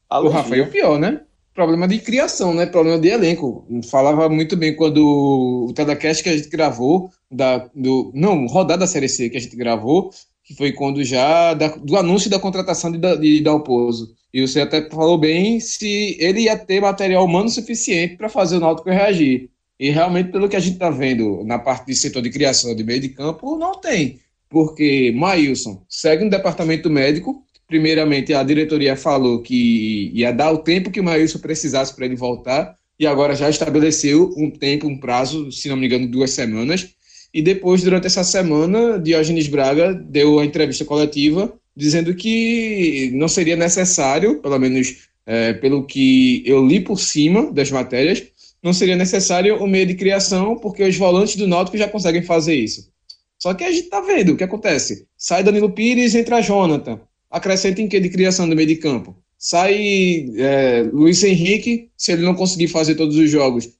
Alergia. 0.09 0.39
O 0.39 0.43
Rafael 0.43 0.65
é 0.65 0.67
o 0.67 0.71
pior, 0.71 0.99
né? 0.99 1.21
Problema 1.55 1.87
de 1.87 1.99
criação, 1.99 2.53
né? 2.55 2.67
Problema 2.67 2.99
de 2.99 3.09
elenco. 3.09 3.65
Falava 3.89 4.29
muito 4.29 4.57
bem 4.57 4.75
quando 4.75 5.69
o 5.69 5.73
telecast 5.73 6.23
que 6.23 6.29
a 6.29 6.37
gente 6.37 6.49
gravou, 6.49 7.11
da, 7.31 7.69
do, 7.75 8.11
não, 8.15 8.47
rodada 8.47 8.81
da 8.81 8.87
Série 8.87 9.09
C 9.09 9.31
que 9.31 9.37
a 9.37 9.41
gente 9.41 9.57
gravou, 9.57 10.11
que 10.51 10.57
foi 10.57 10.73
quando 10.73 11.05
já 11.05 11.55
da, 11.55 11.69
do 11.69 11.97
anúncio 11.97 12.29
da 12.29 12.41
contratação 12.41 12.91
de, 12.91 12.99
de 12.99 13.41
Dalpozo. 13.41 14.13
E 14.35 14.41
você 14.41 14.61
até 14.61 14.89
falou 14.91 15.17
bem 15.17 15.61
se 15.61 16.17
ele 16.19 16.41
ia 16.41 16.57
ter 16.57 16.81
material 16.81 17.25
humano 17.25 17.49
suficiente 17.49 18.17
para 18.17 18.29
fazer 18.29 18.57
o 18.57 18.61
Náutico 18.61 18.91
reagir. 18.91 19.49
E 19.79 19.91
realmente, 19.91 20.33
pelo 20.33 20.49
que 20.49 20.57
a 20.57 20.61
gente 20.61 20.73
está 20.73 20.91
vendo 20.91 21.45
na 21.45 21.57
parte 21.57 21.87
de 21.87 21.95
setor 21.95 22.21
de 22.21 22.31
criação 22.31 22.75
de 22.75 22.83
meio 22.83 23.01
de 23.01 23.11
campo, 23.11 23.57
não 23.57 23.81
tem. 23.81 24.19
Porque 24.49 25.13
Maílson 25.15 25.85
segue 25.89 26.25
no 26.25 26.31
departamento 26.31 26.91
médico, 26.91 27.45
Primeiramente, 27.69 28.35
a 28.35 28.43
diretoria 28.43 28.97
falou 28.97 29.41
que 29.43 30.11
ia 30.13 30.33
dar 30.33 30.51
o 30.51 30.59
tempo 30.59 30.91
que 30.91 30.99
o 30.99 31.05
Maílson 31.05 31.39
precisasse 31.39 31.95
para 31.95 32.05
ele 32.05 32.17
voltar, 32.17 32.77
e 32.99 33.07
agora 33.07 33.37
já 33.37 33.49
estabeleceu 33.49 34.35
um 34.37 34.51
tempo, 34.51 34.89
um 34.89 34.99
prazo, 34.99 35.53
se 35.53 35.69
não 35.69 35.77
me 35.77 35.87
engano, 35.87 36.09
duas 36.09 36.33
semanas. 36.33 36.89
E 37.33 37.41
depois, 37.43 37.83
durante 37.83 38.07
essa 38.07 38.25
semana, 38.25 38.99
Diógenes 38.99 39.47
Braga 39.47 39.95
deu 39.95 40.39
a 40.39 40.45
entrevista 40.45 40.85
coletiva 40.85 41.53
dizendo 41.77 42.15
que 42.15 43.11
não 43.15 43.29
seria 43.29 43.57
necessário, 43.57 44.41
pelo 44.41 44.59
menos 44.59 45.09
é, 45.25 45.53
pelo 45.53 45.85
que 45.85 46.43
eu 46.45 46.67
li 46.67 46.81
por 46.81 46.99
cima 46.99 47.53
das 47.53 47.71
matérias, 47.71 48.23
não 48.63 48.73
seria 48.73 48.97
necessário 48.97 49.63
o 49.63 49.67
meio 49.67 49.87
de 49.87 49.95
criação, 49.95 50.57
porque 50.57 50.83
os 50.83 50.97
volantes 50.97 51.37
do 51.37 51.47
Náutico 51.47 51.79
já 51.79 51.89
conseguem 51.89 52.23
fazer 52.23 52.55
isso. 52.55 52.91
Só 53.39 53.55
que 53.55 53.65
a 53.65 53.71
gente 53.71 53.89
tá 53.89 54.01
vendo 54.01 54.33
o 54.33 54.37
que 54.37 54.45
acontece. 54.45 55.07
Sai 55.17 55.43
Danilo 55.43 55.71
Pires, 55.71 56.15
entra 56.15 56.43
Jonathan 56.43 57.01
acrescenta 57.31 57.81
em 57.81 57.89
que 57.89 58.01
de 58.01 58.09
criação 58.09 58.49
do 58.49 58.57
meio 58.57 58.67
de 58.67 58.77
campo? 58.77 59.17
Sai 59.39 60.27
é, 60.37 60.83
Luiz 60.93 61.23
Henrique, 61.23 61.89
se 61.97 62.13
ele 62.13 62.23
não 62.23 62.35
conseguir 62.35 62.69
fazer 62.69 62.97
todos 62.97 63.17
os 63.17 63.31
jogos. 63.31 63.71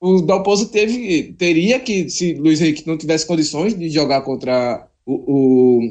O 0.00 0.22
Dalpozo 0.22 0.68
teve, 0.68 1.32
teria 1.32 1.80
que, 1.80 2.08
se 2.08 2.34
Luiz 2.34 2.60
Henrique 2.60 2.86
não 2.86 2.96
tivesse 2.96 3.26
condições 3.26 3.76
de 3.76 3.90
jogar 3.90 4.22
contra 4.22 4.88
o, 5.04 5.82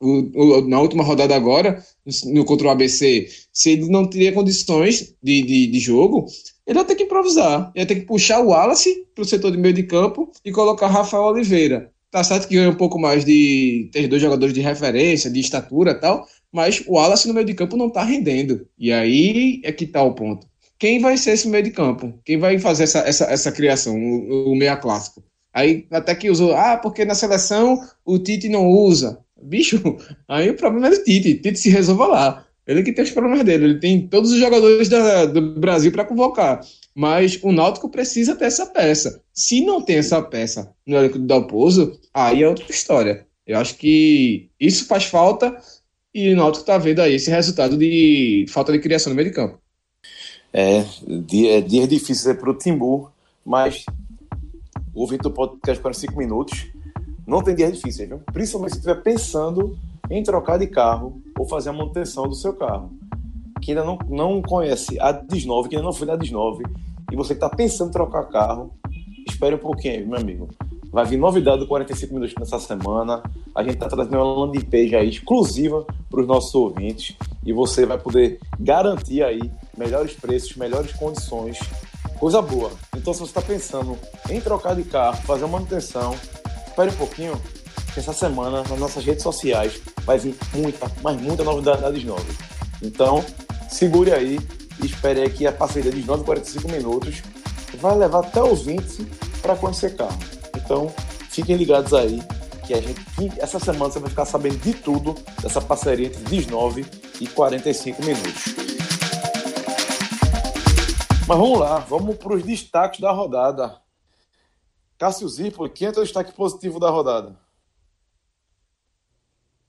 o, 0.00 0.40
o, 0.60 0.60
na 0.68 0.80
última 0.80 1.02
rodada 1.02 1.34
agora, 1.34 1.82
no, 2.26 2.44
contra 2.44 2.68
o 2.68 2.70
ABC, 2.70 3.28
se 3.52 3.70
ele 3.70 3.88
não 3.88 4.06
teria 4.08 4.32
condições 4.32 5.14
de, 5.22 5.42
de, 5.42 5.66
de 5.66 5.78
jogo, 5.80 6.26
ele 6.66 6.78
ia 6.78 6.84
ter 6.84 6.94
que 6.94 7.04
improvisar. 7.04 7.72
Ia 7.74 7.86
ter 7.86 7.96
que 7.96 8.06
puxar 8.06 8.40
o 8.40 8.48
Wallace 8.48 9.06
para 9.14 9.22
o 9.22 9.26
setor 9.26 9.50
de 9.50 9.58
meio 9.58 9.74
de 9.74 9.82
campo 9.82 10.30
e 10.44 10.52
colocar 10.52 10.86
Rafael 10.86 11.24
Oliveira. 11.24 11.90
Tá 12.10 12.22
certo 12.22 12.46
que 12.46 12.54
ganha 12.54 12.70
um 12.70 12.76
pouco 12.76 12.98
mais 12.98 13.24
de 13.24 13.90
ter 13.92 14.06
dois 14.06 14.22
jogadores 14.22 14.54
de 14.54 14.60
referência, 14.60 15.30
de 15.30 15.40
estatura 15.40 15.94
tal, 15.94 16.26
mas 16.52 16.82
o 16.86 16.92
Wallace 16.92 17.26
no 17.26 17.34
meio 17.34 17.46
de 17.46 17.54
campo 17.54 17.76
não 17.76 17.88
está 17.88 18.02
rendendo. 18.02 18.66
E 18.78 18.92
aí 18.92 19.60
é 19.64 19.72
que 19.72 19.84
está 19.84 20.02
o 20.02 20.14
ponto. 20.14 20.46
Quem 20.78 21.00
vai 21.00 21.16
ser 21.16 21.32
esse 21.32 21.48
meio 21.48 21.64
de 21.64 21.70
campo? 21.70 22.14
Quem 22.24 22.38
vai 22.38 22.58
fazer 22.58 22.84
essa, 22.84 23.00
essa, 23.00 23.24
essa 23.24 23.52
criação, 23.52 23.96
o, 23.96 24.52
o 24.52 24.56
meia 24.56 24.76
clássico? 24.76 25.22
Aí 25.52 25.86
até 25.90 26.14
que 26.14 26.30
usou, 26.30 26.54
ah, 26.54 26.76
porque 26.76 27.04
na 27.04 27.14
seleção 27.14 27.80
o 28.04 28.18
Tite 28.18 28.48
não 28.48 28.68
usa. 28.68 29.18
Bicho, 29.42 29.80
aí 30.28 30.50
o 30.50 30.56
problema 30.56 30.88
é 30.88 30.90
do 30.90 31.02
Tite. 31.02 31.34
Tite 31.34 31.58
se 31.58 31.70
resolva 31.70 32.06
lá. 32.06 32.44
Ele 32.66 32.82
que 32.82 32.92
tem 32.92 33.02
os 33.02 33.10
problemas 33.10 33.44
dele. 33.44 33.64
Ele 33.64 33.80
tem 33.80 34.06
todos 34.06 34.30
os 34.30 34.38
jogadores 34.38 34.88
da, 34.88 35.24
do 35.24 35.58
Brasil 35.58 35.90
para 35.90 36.04
convocar. 36.04 36.60
Mas 36.94 37.38
o 37.42 37.50
Náutico 37.50 37.88
precisa 37.88 38.36
ter 38.36 38.44
essa 38.44 38.66
peça. 38.66 39.22
Se 39.32 39.64
não 39.64 39.80
tem 39.80 39.96
essa 39.96 40.20
peça 40.20 40.70
no 40.86 40.96
elenco 40.96 41.18
do 41.18 41.26
Dalpozo, 41.26 41.98
aí 42.12 42.42
é 42.42 42.48
outra 42.48 42.70
história. 42.70 43.26
Eu 43.46 43.58
acho 43.58 43.76
que 43.76 44.50
isso 44.60 44.84
faz 44.84 45.04
falta 45.04 45.56
e 46.14 46.32
o 46.32 46.36
Náutico 46.36 46.62
está 46.62 46.76
vendo 46.76 47.00
aí 47.00 47.14
esse 47.14 47.30
resultado 47.30 47.76
de 47.78 48.44
falta 48.50 48.70
de 48.70 48.80
criação 48.80 49.10
no 49.10 49.16
meio 49.16 49.30
de 49.30 49.34
campo. 49.34 49.58
É, 50.60 50.84
dia, 51.06 51.62
dia 51.62 51.86
difícil 51.86 52.34
para 52.34 52.50
o 52.50 52.52
Timbu, 52.52 53.12
mas 53.46 53.86
o 54.92 55.06
podcast 55.30 55.80
45 55.80 56.18
minutos, 56.18 56.66
não 57.24 57.40
tem 57.40 57.54
dia 57.54 57.70
difícil, 57.70 58.08
viu? 58.08 58.18
Principalmente 58.32 58.72
se 58.72 58.78
estiver 58.78 59.00
pensando 59.00 59.78
em 60.10 60.20
trocar 60.20 60.58
de 60.58 60.66
carro 60.66 61.22
ou 61.38 61.46
fazer 61.46 61.68
a 61.68 61.72
manutenção 61.72 62.26
do 62.26 62.34
seu 62.34 62.54
carro. 62.54 62.90
Que 63.62 63.70
ainda 63.70 63.84
não, 63.84 63.98
não 64.08 64.42
conhece 64.42 64.98
a 64.98 65.14
Dis9, 65.14 65.68
que 65.68 65.76
ainda 65.76 65.86
não 65.86 65.92
foi 65.92 66.08
da 66.08 66.18
Dis9, 66.18 66.68
e 67.12 67.14
você 67.14 67.36
que 67.36 67.44
está 67.44 67.48
pensando 67.48 67.90
em 67.90 67.92
trocar 67.92 68.24
carro, 68.24 68.72
espere 69.30 69.54
um 69.54 69.58
pouquinho, 69.58 70.08
meu 70.08 70.18
amigo. 70.18 70.48
Vai 70.90 71.04
vir 71.04 71.18
novidade 71.18 71.58
do 71.58 71.66
45 71.66 72.14
minutos 72.14 72.34
nessa 72.38 72.58
semana. 72.58 73.22
A 73.54 73.62
gente 73.62 73.74
está 73.74 73.88
trazendo 73.88 74.16
uma 74.16 74.46
landing 74.46 74.64
page 74.64 74.96
aí 74.96 75.08
exclusiva 75.08 75.86
para 76.10 76.20
os 76.20 76.26
nossos 76.26 76.54
ouvintes 76.54 77.14
e 77.44 77.52
você 77.52 77.84
vai 77.84 77.98
poder 77.98 78.38
garantir 78.58 79.22
aí 79.22 79.40
melhores 79.76 80.14
preços, 80.14 80.56
melhores 80.56 80.92
condições, 80.92 81.58
coisa 82.18 82.40
boa. 82.40 82.70
Então, 82.96 83.12
se 83.12 83.20
você 83.20 83.30
está 83.30 83.42
pensando 83.42 83.98
em 84.30 84.40
trocar 84.40 84.74
de 84.74 84.82
carro, 84.82 85.16
fazer 85.22 85.44
uma 85.44 85.58
manutenção, 85.58 86.14
espere 86.66 86.90
um 86.90 86.96
pouquinho, 86.96 87.40
que 87.92 88.00
essa 88.00 88.12
semana 88.12 88.62
nas 88.62 88.78
nossas 88.78 89.04
redes 89.04 89.22
sociais 89.22 89.80
vai 90.04 90.18
vir 90.18 90.34
muita, 90.54 90.90
mas 91.02 91.20
muita 91.20 91.44
novidade 91.44 92.04
novas. 92.06 92.36
Então, 92.82 93.24
segure 93.68 94.12
aí 94.12 94.38
e 94.82 94.86
espere 94.86 95.20
aí 95.20 95.30
que 95.30 95.46
a 95.46 95.52
parceria 95.52 95.92
de 95.92 96.04
9 96.04 96.24
45 96.24 96.70
minutos 96.70 97.22
vai 97.78 97.96
levar 97.96 98.20
até 98.20 98.42
os 98.42 98.62
20 98.62 99.06
para 99.42 99.56
conhecer 99.56 99.96
carro. 99.96 100.37
Então, 100.58 100.88
fiquem 101.30 101.56
ligados 101.56 101.94
aí 101.94 102.20
que 102.66 102.74
a 102.74 102.80
gente, 102.82 103.00
essa 103.38 103.58
semana 103.58 103.90
você 103.90 103.98
vai 103.98 104.10
ficar 104.10 104.26
sabendo 104.26 104.58
de 104.58 104.74
tudo 104.74 105.14
dessa 105.40 105.60
parceria 105.60 106.08
entre 106.08 106.22
19 106.24 106.84
e 107.20 107.26
45 107.26 108.02
minutos. 108.04 108.44
Mas 111.26 111.38
vamos 111.38 111.58
lá, 111.58 111.78
vamos 111.78 112.16
para 112.16 112.34
os 112.34 112.42
destaques 112.42 113.00
da 113.00 113.10
rodada. 113.10 113.80
Cássio 114.98 115.28
Zipoli, 115.28 115.70
quem 115.70 115.88
é 115.88 115.90
o 115.90 115.94
destaque 115.94 116.32
positivo 116.32 116.78
da 116.78 116.90
rodada? 116.90 117.38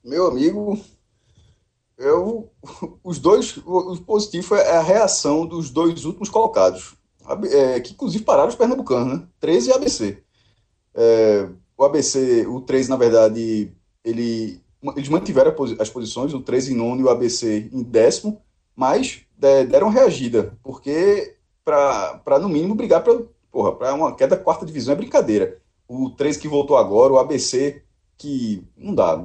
Meu 0.04 0.28
amigo, 0.28 0.80
eu, 1.97 2.52
os 3.04 3.19
dois, 3.19 3.56
o 3.58 4.02
positivo 4.02 4.56
é 4.56 4.78
a 4.78 4.82
reação 4.82 5.45
dos 5.45 5.69
dois 5.69 6.04
últimos 6.04 6.30
colocados, 6.30 6.95
é, 7.52 7.80
que 7.80 7.93
inclusive 7.93 8.23
pararam 8.23 8.49
os 8.49 8.56
pernambucanos, 8.56 9.19
né? 9.19 9.28
13 9.39 9.69
e 9.69 9.73
ABC. 9.73 10.23
É, 10.95 11.47
o 11.78 11.84
ABC, 11.84 12.45
o 12.47 12.62
13, 12.62 12.89
na 12.89 12.97
verdade, 12.97 13.71
ele, 14.04 14.62
eles 14.95 15.10
mantiveram 15.10 15.54
as 15.80 15.89
posições, 15.89 16.34
o 16.34 16.41
13 16.41 16.73
em 16.73 16.78
nono 16.78 17.02
e 17.02 17.04
o 17.04 17.10
ABC 17.10 17.69
em 17.71 17.82
décimo, 17.84 18.41
mas 18.75 19.21
deram 19.38 19.89
reagida, 19.89 20.58
porque 20.62 21.36
para, 21.63 22.39
no 22.41 22.49
mínimo, 22.49 22.75
brigar 22.75 23.04
para 23.04 23.93
uma 23.93 24.15
queda 24.15 24.36
da 24.36 24.41
quarta 24.41 24.65
divisão 24.65 24.93
é 24.93 24.97
brincadeira. 24.97 25.62
O 25.88 26.10
13 26.10 26.39
que 26.39 26.47
voltou 26.47 26.78
agora, 26.78 27.13
o 27.13 27.19
ABC, 27.19 27.84
que 28.17 28.63
não 28.78 28.93
dá. 28.93 29.15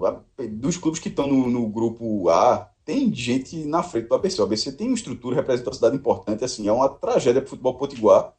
Dos 0.53 0.77
clubes 0.77 1.01
que 1.01 1.09
estão 1.09 1.27
no, 1.27 1.49
no 1.51 1.69
grupo 1.69 2.29
A, 2.29 2.71
tem 2.85 3.13
gente 3.15 3.65
na 3.65 3.83
frente 3.83 4.09
do 4.09 4.15
ABC. 4.15 4.41
O 4.41 4.45
ABC 4.45 4.73
tem 4.73 4.89
uma 4.89 4.97
estrutura, 4.97 5.37
representa 5.37 5.71
uma 5.71 5.75
cidade 5.75 5.97
importante, 5.97 6.45
assim, 6.45 6.69
é 6.69 6.73
uma 6.73 6.89
tragédia 6.89 7.41
para 7.41 7.49
o 7.49 7.51
futebol 7.51 7.75
potiguar, 7.75 8.33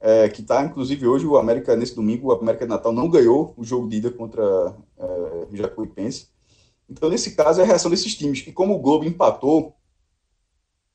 é, 0.00 0.28
que 0.28 0.40
está, 0.40 0.64
inclusive, 0.64 1.06
hoje 1.06 1.26
o 1.26 1.36
América, 1.36 1.76
nesse 1.76 1.94
domingo, 1.94 2.28
o 2.28 2.32
América 2.32 2.64
de 2.64 2.70
Natal 2.70 2.92
não 2.92 3.08
ganhou 3.08 3.52
o 3.56 3.62
jogo 3.62 3.88
de 3.88 3.96
ida 3.98 4.10
contra 4.10 4.42
é, 4.98 5.46
o 5.50 5.54
Jacuipense. 5.54 6.28
Então, 6.88 7.10
nesse 7.10 7.36
caso, 7.36 7.60
é 7.60 7.64
a 7.64 7.66
reação 7.66 7.90
desses 7.90 8.14
times. 8.16 8.44
E 8.46 8.52
como 8.52 8.74
o 8.74 8.78
Globo 8.78 9.04
empatou, 9.04 9.76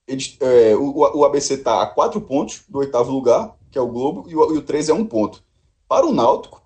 eles, 0.08 0.38
é, 0.42 0.76
o, 0.76 0.98
o, 0.98 1.24
ABC 1.24 1.54
está 1.54 1.82
a 1.82 1.88
quatro 1.88 2.20
pontos 2.20 2.64
do 2.68 2.80
oitavo 2.80 3.12
lugar, 3.12 3.56
que 3.72 3.78
é 3.78 3.82
o 3.82 3.88
Globo, 3.88 4.26
e 4.28 4.36
o, 4.36 4.56
e 4.56 4.58
o 4.58 4.62
13 4.62 4.92
é 4.92 4.94
um 4.94 5.06
ponto. 5.06 5.44
Para 5.88 6.06
o 6.06 6.14
Náutico, 6.14 6.66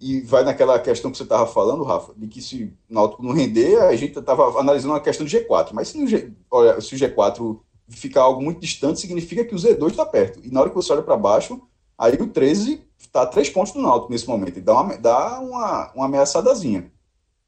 e 0.00 0.20
vai 0.20 0.42
naquela 0.42 0.78
questão 0.78 1.10
que 1.10 1.16
você 1.16 1.24
estava 1.24 1.46
falando, 1.46 1.84
Rafa, 1.84 2.14
de 2.16 2.26
que 2.26 2.40
se 2.40 2.64
o 2.64 2.94
Náutico 2.94 3.22
não 3.22 3.32
render, 3.32 3.76
a 3.82 3.94
gente 3.94 4.18
estava 4.18 4.58
analisando 4.58 4.94
uma 4.94 5.00
questão 5.00 5.26
do 5.26 5.30
G4. 5.30 5.70
Mas 5.72 5.88
se, 5.88 6.06
G, 6.06 6.32
olha, 6.50 6.80
se 6.80 6.94
o 6.94 6.98
G4 6.98 7.60
ficar 7.90 8.22
algo 8.22 8.42
muito 8.42 8.60
distante, 8.60 9.00
significa 9.00 9.44
que 9.44 9.54
o 9.54 9.58
Z2 9.58 9.90
está 9.90 10.06
perto. 10.06 10.40
E 10.44 10.50
na 10.50 10.60
hora 10.60 10.70
que 10.70 10.76
você 10.76 10.92
olha 10.92 11.02
para 11.02 11.16
baixo, 11.16 11.60
aí 11.98 12.14
o 12.14 12.28
13 12.28 12.82
está 12.98 13.22
a 13.22 13.26
três 13.26 13.50
pontos 13.50 13.72
do 13.72 13.80
Náutico 13.80 14.12
nesse 14.12 14.28
momento. 14.28 14.58
E 14.58 14.62
dá 14.62 14.80
uma, 14.80 14.96
dá 14.96 15.40
uma, 15.40 15.92
uma 15.94 16.06
ameaçadazinha. 16.06 16.90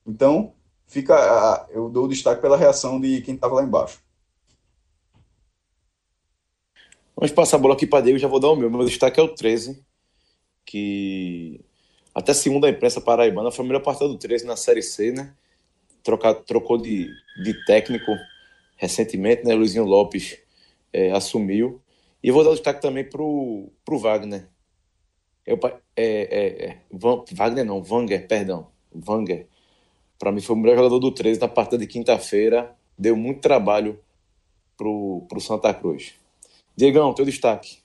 Então, 0.06 0.54
fica 0.86 1.66
eu 1.70 1.88
dou 1.88 2.08
destaque 2.08 2.42
pela 2.42 2.56
reação 2.56 3.00
de 3.00 3.20
quem 3.22 3.34
estava 3.34 3.54
lá 3.54 3.62
embaixo. 3.62 4.00
Vamos 7.14 7.30
passar 7.30 7.56
a 7.56 7.60
bola 7.60 7.74
aqui 7.74 7.86
para 7.86 8.02
Diego, 8.02 8.18
já 8.18 8.26
vou 8.26 8.40
dar 8.40 8.48
o 8.48 8.56
meu. 8.56 8.70
Meu 8.70 8.84
destaque 8.84 9.20
é 9.20 9.22
o 9.22 9.28
13, 9.28 9.84
que 10.64 11.64
até 12.14 12.34
segundo 12.34 12.66
a 12.66 12.70
imprensa 12.70 13.00
paraibana, 13.00 13.50
foi 13.50 13.64
a 13.64 13.68
melhor 13.68 13.82
partida 13.82 14.08
do 14.08 14.18
13 14.18 14.44
na 14.44 14.56
Série 14.56 14.82
C, 14.82 15.12
né? 15.12 15.34
Trocar, 16.02 16.34
trocou 16.34 16.76
de, 16.76 17.08
de 17.42 17.64
técnico 17.64 18.12
recentemente, 18.82 19.44
né? 19.44 19.54
Luizinho 19.54 19.84
Lopes 19.84 20.36
é, 20.92 21.12
assumiu. 21.12 21.80
E 22.20 22.32
vou 22.32 22.42
dar 22.42 22.50
o 22.50 22.54
destaque 22.54 22.82
também 22.82 23.04
pro, 23.04 23.70
pro 23.84 23.96
Wagner. 23.96 24.48
Eu, 25.46 25.58
é, 25.96 26.04
é, 26.04 26.64
é, 26.66 26.76
Van, 26.90 27.24
Wagner 27.32 27.64
não, 27.64 27.80
Vanger, 27.80 28.26
perdão. 28.26 28.66
Vanger. 28.92 29.46
Para 30.18 30.32
mim 30.32 30.40
foi 30.40 30.56
o 30.56 30.58
melhor 30.58 30.76
jogador 30.76 30.98
do 30.98 31.12
13 31.12 31.40
na 31.40 31.46
partida 31.46 31.78
de 31.78 31.86
quinta-feira. 31.86 32.74
Deu 32.98 33.16
muito 33.16 33.40
trabalho 33.40 34.00
pro, 34.76 35.24
pro 35.28 35.40
Santa 35.40 35.72
Cruz. 35.72 36.14
Diegão, 36.76 37.14
teu 37.14 37.24
destaque. 37.24 37.78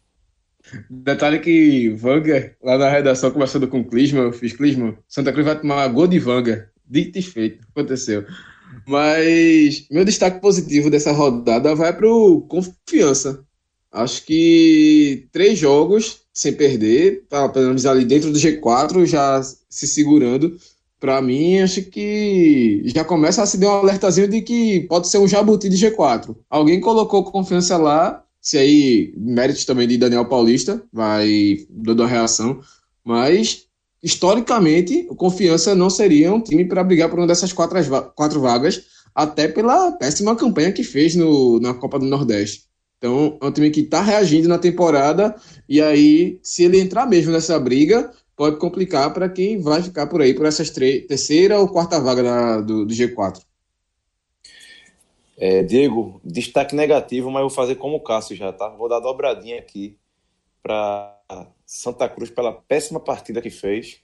Detalhe 0.90 1.40
que 1.40 1.90
Vanga, 1.90 2.56
lá 2.62 2.78
na 2.78 2.90
redação, 2.90 3.32
conversando 3.32 3.68
com 3.68 3.82
o 3.82 3.86
Clisman, 3.86 4.24
eu 4.24 4.34
fiz 4.34 4.52
Clisman, 4.52 4.98
Santa 5.08 5.32
Cruz 5.32 5.46
vai 5.46 5.60
tomar 5.60 5.88
gol 5.90 6.08
de 6.08 6.20
Vanga. 6.20 6.72
Dito 6.86 7.20
e 7.20 7.22
feito, 7.22 7.66
aconteceu. 7.70 8.26
Mas 8.88 9.86
meu 9.92 10.06
destaque 10.06 10.40
positivo 10.40 10.90
dessa 10.90 11.12
rodada 11.12 11.76
vai 11.76 11.96
para 11.96 12.08
o 12.08 12.42
Confiança. 12.42 13.44
Acho 13.92 14.26
que 14.26 15.28
três 15.32 15.58
jogos 15.58 16.22
sem 16.34 16.54
perder, 16.54 17.26
tá, 17.28 17.50
pelo 17.50 17.68
menos 17.68 17.86
ali 17.86 18.06
dentro 18.06 18.32
do 18.32 18.38
G4, 18.38 19.06
já 19.06 19.42
se 19.42 19.88
segurando. 19.88 20.58
Para 21.00 21.22
mim, 21.22 21.60
acho 21.60 21.84
que 21.84 22.84
já 22.86 23.04
começa 23.04 23.42
a 23.42 23.46
se 23.46 23.58
dar 23.58 23.68
um 23.68 23.80
alertazinho 23.80 24.28
de 24.28 24.42
que 24.42 24.82
pode 24.82 25.08
ser 25.08 25.18
um 25.18 25.28
jabuti 25.28 25.70
de 25.70 25.78
G4. 25.78 26.36
Alguém 26.50 26.80
colocou 26.80 27.24
confiança 27.24 27.78
lá 27.78 28.24
se 28.48 28.58
aí, 28.58 29.14
méritos 29.18 29.66
também 29.66 29.86
de 29.86 29.98
Daniel 29.98 30.24
Paulista, 30.24 30.82
vai 30.94 31.68
dando 31.70 32.04
a 32.04 32.08
reação, 32.08 32.62
mas 33.04 33.67
historicamente, 34.08 35.06
o 35.10 35.16
Confiança 35.16 35.76
não 35.76 35.90
seria 35.90 36.34
um 36.34 36.42
time 36.42 36.64
para 36.64 36.82
brigar 36.82 37.10
por 37.10 37.20
uma 37.20 37.28
dessas 37.28 37.52
quatro, 37.52 37.78
quatro 38.16 38.40
vagas, 38.40 38.86
até 39.14 39.50
pela 39.50 39.92
péssima 39.92 40.34
campanha 40.34 40.72
que 40.72 40.82
fez 40.82 41.14
no, 41.14 41.60
na 41.60 41.74
Copa 41.74 42.00
do 42.00 42.06
Nordeste. 42.06 42.64
Então, 42.98 43.38
é 43.42 43.46
um 43.46 43.52
time 43.52 43.70
que 43.70 43.82
está 43.82 44.02
reagindo 44.02 44.48
na 44.48 44.58
temporada, 44.58 45.36
e 45.68 45.82
aí, 45.82 46.40
se 46.42 46.64
ele 46.64 46.80
entrar 46.80 47.06
mesmo 47.06 47.34
nessa 47.34 47.60
briga, 47.60 48.10
pode 48.34 48.56
complicar 48.56 49.14
para 49.14 49.28
quem 49.28 49.60
vai 49.60 49.84
ficar 49.84 50.08
por 50.08 50.22
aí, 50.22 50.34
por 50.34 50.46
essas 50.46 50.70
três, 50.70 51.06
terceira 51.06 51.60
ou 51.60 51.68
quarta 51.68 52.00
vaga 52.00 52.24
da, 52.24 52.62
do, 52.62 52.86
do 52.86 52.94
G4. 52.94 53.42
É, 55.38 55.64
Diego, 55.64 56.22
destaque 56.24 56.74
negativo, 56.74 57.30
mas 57.30 57.42
eu 57.42 57.50
vou 57.50 57.56
fazer 57.56 57.76
como 57.76 57.98
o 57.98 58.02
Cássio 58.02 58.38
já, 58.38 58.54
tá? 58.54 58.70
Vou 58.70 58.88
dar 58.88 59.02
dobradinha 59.02 59.60
aqui 59.60 59.98
para 60.64 61.17
Santa 61.66 62.08
Cruz 62.08 62.30
pela 62.30 62.54
péssima 62.54 63.00
partida 63.00 63.42
que 63.42 63.50
fez 63.50 64.02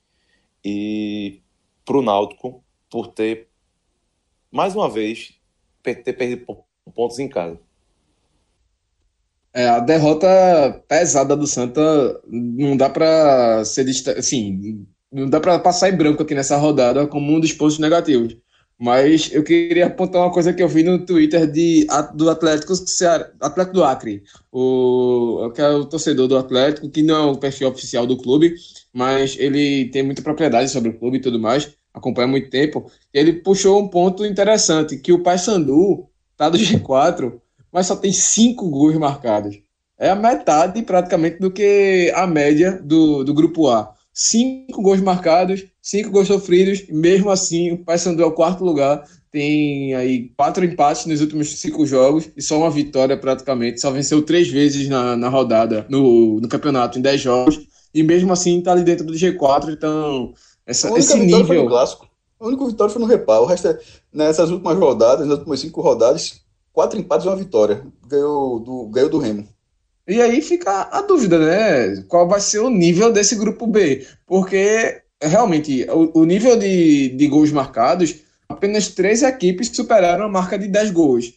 e 0.64 1.42
para 1.86 1.98
o 1.98 2.02
Náutico 2.02 2.64
por 2.90 3.08
ter, 3.08 3.48
mais 4.52 4.76
uma 4.76 4.90
vez, 4.90 5.40
ter 5.82 6.14
perdido 6.14 6.46
pontos 6.94 7.20
em 7.20 7.28
casa. 7.28 7.60
É, 9.54 9.68
a 9.70 9.80
derrota 9.80 10.28
pesada 10.88 11.36
do 11.36 11.46
Santa 11.46 12.22
não 12.28 12.76
dá 12.76 12.90
para 12.90 13.64
ser 13.66 13.86
assim, 14.18 14.86
não 15.12 15.30
dá 15.30 15.40
para 15.40 15.60
passar 15.60 15.90
em 15.90 15.96
branco 15.96 16.24
aqui 16.24 16.34
nessa 16.34 16.58
rodada 16.58 17.06
como 17.06 17.32
um 17.32 17.40
dos 17.40 17.54
pontos 17.54 17.78
negativos. 17.78 18.36
Mas 18.84 19.30
eu 19.32 19.41
queria 19.46 19.86
apontar 19.86 20.22
uma 20.22 20.30
coisa 20.34 20.52
que 20.52 20.62
eu 20.62 20.67
vi 20.67 20.84
no 20.84 21.06
Twitter 21.06 21.50
de, 21.50 21.88
do 22.13 22.30
Atlético 22.30 22.74
Atlético 23.39 23.74
do 23.74 23.82
Acre, 23.82 24.22
o, 24.52 25.50
que 25.56 25.62
é 25.62 25.69
o 25.69 25.86
torcedor 25.86 26.28
do 26.28 26.38
Atlético, 26.38 26.89
que 26.89 27.02
não 27.02 27.15
é 27.15 27.32
o 27.32 27.38
perfil 27.38 27.69
oficial 27.69 28.06
do 28.06 28.17
clube, 28.17 28.56
mas 28.91 29.38
ele 29.39 29.86
tem 29.86 30.04
muita 30.04 30.22
propriedade 30.22 30.69
sobre 30.69 30.89
o 30.89 31.00
clube 31.00 31.15
e 31.15 31.22
tudo 31.22 31.39
mais, 31.39 31.72
acompanha 31.93 32.28
muito 32.28 32.50
tempo. 32.50 32.91
Ele 33.13 33.32
puxou 33.32 33.82
um 33.82 33.88
ponto 33.88 34.26
interessante, 34.26 34.98
que 34.98 35.13
o 35.13 35.24
Paysandu 35.24 36.06
tá 36.36 36.50
do 36.50 36.58
G4, 36.58 37.39
mas 37.72 37.88
só 37.88 37.96
tem 37.96 38.12
cinco 38.12 38.69
gols 38.69 38.98
marcados. 38.98 39.62
É 39.98 40.10
a 40.10 40.15
metade 40.15 40.82
praticamente 40.82 41.39
do 41.39 41.50
que 41.50 42.12
a 42.13 42.28
média 42.28 42.82
do, 42.84 43.24
do 43.24 43.34
grupo 43.34 43.69
A 43.69 43.93
cinco 44.13 44.82
gols 44.82 45.02
marcados, 45.02 45.65
cinco 45.84 46.10
gols 46.10 46.28
sofridos, 46.28 46.86
e 46.88 46.93
mesmo 46.93 47.30
assim 47.30 47.74
o 47.74 47.78
Paysandu 47.78 48.24
é 48.24 48.26
o 48.26 48.32
quarto 48.32 48.63
lugar, 48.63 49.04
tem 49.30 49.93
aí 49.93 50.32
quatro 50.38 50.63
empates 50.63 51.06
nos 51.06 51.19
últimos 51.19 51.60
cinco 51.60 51.86
jogos 51.86 52.30
e 52.38 52.41
só 52.41 52.58
uma 52.58 52.72
vitória 52.72 53.17
praticamente, 53.17 53.82
só 53.82 53.91
venceu 53.91 54.22
três 54.22 54.48
vezes 54.48 54.88
na, 54.88 55.17
na 55.17 55.28
rodada, 55.28 55.86
no, 55.89 56.39
no 56.39 56.48
campeonato, 56.48 56.98
em 56.98 57.02
dez 57.02 57.19
jogos, 57.19 57.67
e 57.93 58.02
mesmo 58.02 58.32
assim 58.32 58.62
tá 58.62 58.72
ali 58.72 58.84
dentro 58.84 59.06
do 59.06 59.13
G4, 59.13 59.74
então 59.74 60.34
essa, 60.65 60.89
esse 60.98 61.19
nível... 61.19 61.46
Foi 61.46 61.58
no 61.58 61.67
clássico. 61.67 62.08
A 62.39 62.48
única 62.48 62.65
vitória 62.65 62.93
foi 62.93 63.02
no 63.02 63.08
reparo, 63.08 63.43
o 63.43 63.46
resto 63.46 63.67
é, 63.67 63.80
nessas 64.12 64.50
últimas 64.52 64.78
rodadas, 64.78 65.28
nas 65.28 65.39
últimas 65.39 65.60
cinco 65.60 65.82
rodadas, 65.82 66.41
quatro 66.72 66.98
empates 66.98 67.26
e 67.26 67.30
uma 67.30 67.36
vitória, 67.36 67.86
ganhou 68.08 68.60
do, 68.60 68.88
ganhou 68.88 69.10
do 69.10 69.17
Remo. 69.17 69.48
E 70.08 70.22
aí 70.22 70.42
fica 70.42 70.90
a 70.92 71.02
dúvida, 71.02 71.40
né? 71.40 72.04
Qual 72.10 72.27
vai 72.27 72.42
ser 72.42 72.60
o 72.60 72.69
nível 72.69 73.12
desse 73.12 73.36
grupo 73.36 73.65
B? 73.65 74.06
Porque 74.25 75.02
realmente 75.28 75.86
o, 75.90 76.21
o 76.21 76.26
nível 76.26 76.58
de, 76.58 77.10
de 77.10 77.28
gols 77.28 77.52
marcados, 77.52 78.15
apenas 78.48 78.90
três 78.90 79.24
equipes 79.24 79.69
superaram 79.74 80.26
a 80.26 80.30
marca 80.30 80.58
de 80.58 80.67
10 80.67 80.92
gols. 80.92 81.34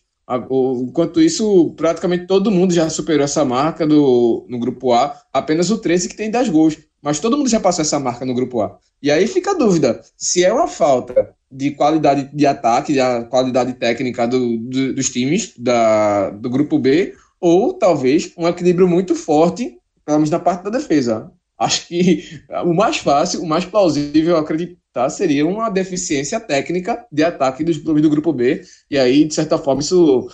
Enquanto 0.82 1.20
isso, 1.20 1.72
praticamente 1.76 2.26
todo 2.26 2.50
mundo 2.50 2.74
já 2.74 2.90
superou 2.90 3.24
essa 3.24 3.44
marca 3.44 3.86
do, 3.86 4.44
no 4.48 4.58
grupo 4.58 4.92
A, 4.92 5.16
apenas 5.32 5.70
o 5.70 5.78
13 5.78 6.08
que 6.08 6.16
tem 6.16 6.30
10 6.30 6.48
gols. 6.48 6.76
Mas 7.00 7.20
todo 7.20 7.36
mundo 7.36 7.48
já 7.48 7.60
passou 7.60 7.82
essa 7.82 8.00
marca 8.00 8.24
no 8.24 8.34
grupo 8.34 8.60
A. 8.60 8.78
E 9.00 9.10
aí 9.10 9.28
fica 9.28 9.52
a 9.52 9.54
dúvida: 9.54 10.00
se 10.16 10.44
é 10.44 10.52
uma 10.52 10.66
falta 10.66 11.32
de 11.50 11.70
qualidade 11.70 12.28
de 12.34 12.46
ataque, 12.46 12.92
de 12.92 13.24
qualidade 13.28 13.74
técnica 13.74 14.26
do, 14.26 14.56
do, 14.58 14.94
dos 14.94 15.10
times 15.10 15.54
da, 15.56 16.30
do 16.30 16.50
grupo 16.50 16.78
B, 16.78 17.14
ou 17.40 17.74
talvez 17.74 18.32
um 18.36 18.48
equilíbrio 18.48 18.88
muito 18.88 19.14
forte, 19.14 19.78
pelo 20.04 20.18
menos 20.18 20.30
na 20.30 20.40
parte 20.40 20.64
da 20.64 20.70
defesa. 20.70 21.30
Acho 21.58 21.86
que 21.88 22.42
o 22.64 22.74
mais 22.74 22.98
fácil, 22.98 23.42
o 23.42 23.46
mais 23.46 23.64
plausível, 23.64 24.36
eu 24.36 24.36
acredito, 24.36 24.78
tá? 24.92 25.08
Seria 25.08 25.46
uma 25.46 25.70
deficiência 25.70 26.38
técnica 26.38 27.06
de 27.10 27.24
ataque 27.24 27.64
dos 27.64 27.78
clubes 27.78 28.02
do 28.02 28.10
grupo 28.10 28.32
B, 28.32 28.62
e 28.90 28.98
aí, 28.98 29.24
de 29.24 29.34
certa 29.34 29.56
forma, 29.56 29.80
isso 29.80 30.28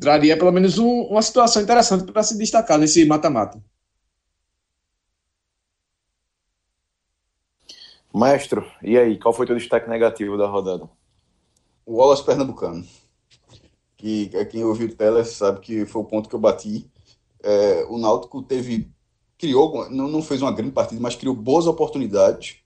traria 0.00 0.36
pelo 0.36 0.52
menos 0.52 0.78
um, 0.78 1.02
uma 1.02 1.22
situação 1.22 1.62
interessante 1.62 2.04
para 2.12 2.22
se 2.22 2.36
destacar 2.36 2.78
nesse 2.78 3.04
mata-mata. 3.06 3.58
Maestro, 8.12 8.64
e 8.82 8.96
aí, 8.96 9.18
qual 9.18 9.34
foi 9.34 9.44
o 9.44 9.46
teu 9.46 9.56
destaque 9.56 9.90
negativo 9.90 10.38
da 10.38 10.46
rodada? 10.46 10.88
O 11.84 11.96
Wallace 11.96 12.24
Pernambucano. 12.24 12.82
Que 13.96 14.30
é 14.32 14.44
quem 14.44 14.64
ouviu 14.64 14.88
o 14.88 14.94
Teles 14.94 15.28
sabe 15.28 15.60
que 15.60 15.84
foi 15.84 16.02
o 16.02 16.04
ponto 16.04 16.28
que 16.28 16.34
eu 16.34 16.40
bati. 16.40 16.90
É, 17.42 17.84
o 17.88 17.98
Náutico 17.98 18.42
teve. 18.42 18.90
Criou, 19.38 19.90
não, 19.90 20.08
não 20.08 20.22
fez 20.22 20.42
uma 20.42 20.52
grande 20.52 20.72
partida, 20.72 21.00
mas 21.00 21.14
criou 21.14 21.34
boas 21.34 21.66
oportunidades. 21.66 22.56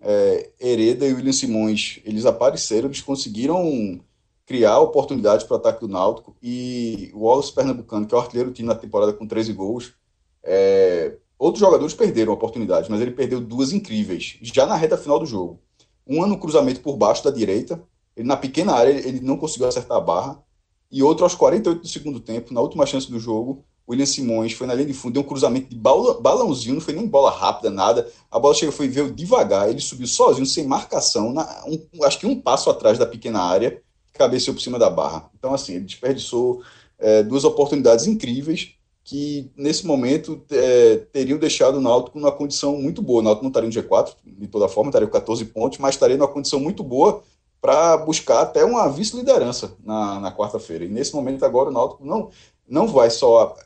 É, 0.00 0.50
Hereda 0.60 1.06
e 1.06 1.12
William 1.12 1.32
Simões, 1.32 2.00
eles 2.04 2.26
apareceram, 2.26 2.88
eles 2.88 3.00
conseguiram 3.00 4.00
criar 4.46 4.78
oportunidades 4.78 5.44
para 5.44 5.54
o 5.54 5.58
ataque 5.58 5.80
do 5.80 5.88
Náutico. 5.88 6.36
E 6.42 7.10
o 7.14 7.20
Wallace 7.20 7.52
Pernambucano, 7.52 8.06
que 8.06 8.14
é 8.14 8.18
o 8.18 8.20
artilheiro 8.20 8.50
do 8.50 8.54
time 8.54 8.68
na 8.68 8.74
temporada 8.74 9.12
com 9.12 9.26
13 9.26 9.52
gols, 9.52 9.94
é, 10.42 11.16
Outros 11.38 11.60
jogadores 11.60 11.92
perderam 11.92 12.32
oportunidades, 12.32 12.88
mas 12.88 13.00
ele 13.00 13.10
perdeu 13.10 13.40
duas 13.40 13.72
incríveis, 13.72 14.38
já 14.40 14.64
na 14.66 14.74
reta 14.74 14.96
final 14.96 15.18
do 15.18 15.26
jogo. 15.26 15.60
Uma 16.06 16.26
no 16.26 16.38
cruzamento 16.38 16.80
por 16.80 16.96
baixo 16.96 17.22
da 17.24 17.30
direita, 17.30 17.82
ele 18.16 18.26
na 18.26 18.36
pequena 18.36 18.72
área 18.72 18.90
ele 18.90 19.20
não 19.20 19.36
conseguiu 19.36 19.68
acertar 19.68 19.98
a 19.98 20.00
barra, 20.00 20.42
e 20.90 21.02
outro 21.02 21.24
aos 21.24 21.34
48 21.34 21.82
do 21.82 21.88
segundo 21.88 22.20
tempo, 22.20 22.54
na 22.54 22.60
última 22.60 22.86
chance 22.86 23.10
do 23.10 23.18
jogo, 23.18 23.64
William 23.88 24.06
Simões 24.06 24.52
foi 24.52 24.66
na 24.66 24.74
linha 24.74 24.86
de 24.86 24.94
fundo, 24.94 25.14
deu 25.14 25.22
um 25.22 25.26
cruzamento 25.26 25.68
de 25.68 25.76
bala, 25.76 26.20
balãozinho, 26.20 26.74
não 26.74 26.80
foi 26.80 26.94
nem 26.94 27.06
bola 27.06 27.30
rápida, 27.30 27.70
nada. 27.70 28.10
A 28.30 28.38
bola 28.38 28.54
chegou, 28.54 28.72
foi 28.72 28.88
veio 28.88 29.12
devagar, 29.12 29.68
ele 29.70 29.80
subiu 29.80 30.06
sozinho, 30.06 30.46
sem 30.46 30.66
marcação, 30.66 31.32
na, 31.32 31.64
um, 31.66 32.04
acho 32.04 32.18
que 32.18 32.26
um 32.26 32.40
passo 32.40 32.68
atrás 32.68 32.98
da 32.98 33.06
pequena 33.06 33.40
área, 33.40 33.80
cabeceou 34.12 34.54
por 34.54 34.60
cima 34.60 34.78
da 34.78 34.90
barra. 34.90 35.30
Então, 35.38 35.54
assim, 35.54 35.74
ele 35.74 35.84
desperdiçou 35.84 36.62
é, 36.98 37.22
duas 37.22 37.44
oportunidades 37.44 38.06
incríveis 38.06 38.76
que 39.04 39.52
nesse 39.56 39.86
momento 39.86 40.42
é, 40.50 40.96
teriam 41.12 41.38
deixado 41.38 41.76
o 41.76 41.80
Náutico 41.80 42.18
numa 42.18 42.32
condição 42.32 42.76
muito 42.76 43.00
boa. 43.00 43.20
O 43.20 43.22
Náutico 43.22 43.44
não 43.44 43.50
estaria 43.50 43.68
no 43.68 43.88
G4, 43.88 44.14
de 44.24 44.48
toda 44.48 44.68
forma, 44.68 44.88
estaria 44.88 45.06
com 45.06 45.12
14 45.12 45.44
pontos, 45.44 45.78
mas 45.78 45.94
estaria 45.94 46.16
numa 46.16 46.26
condição 46.26 46.58
muito 46.58 46.82
boa 46.82 47.22
para 47.60 47.96
buscar 47.98 48.40
até 48.40 48.64
uma 48.64 48.88
vice-liderança 48.88 49.76
na, 49.84 50.18
na 50.18 50.32
quarta-feira. 50.32 50.84
E 50.84 50.88
nesse 50.88 51.14
momento 51.14 51.44
agora 51.44 51.70
o 51.70 51.72
Náutico 51.72 52.04
não, 52.04 52.30
não 52.68 52.88
vai 52.88 53.08
só 53.08 53.56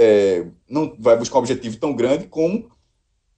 é, 0.00 0.46
não 0.66 0.96
vai 0.98 1.14
buscar 1.14 1.36
um 1.36 1.40
objetivo 1.40 1.76
tão 1.76 1.94
grande 1.94 2.26
como 2.26 2.70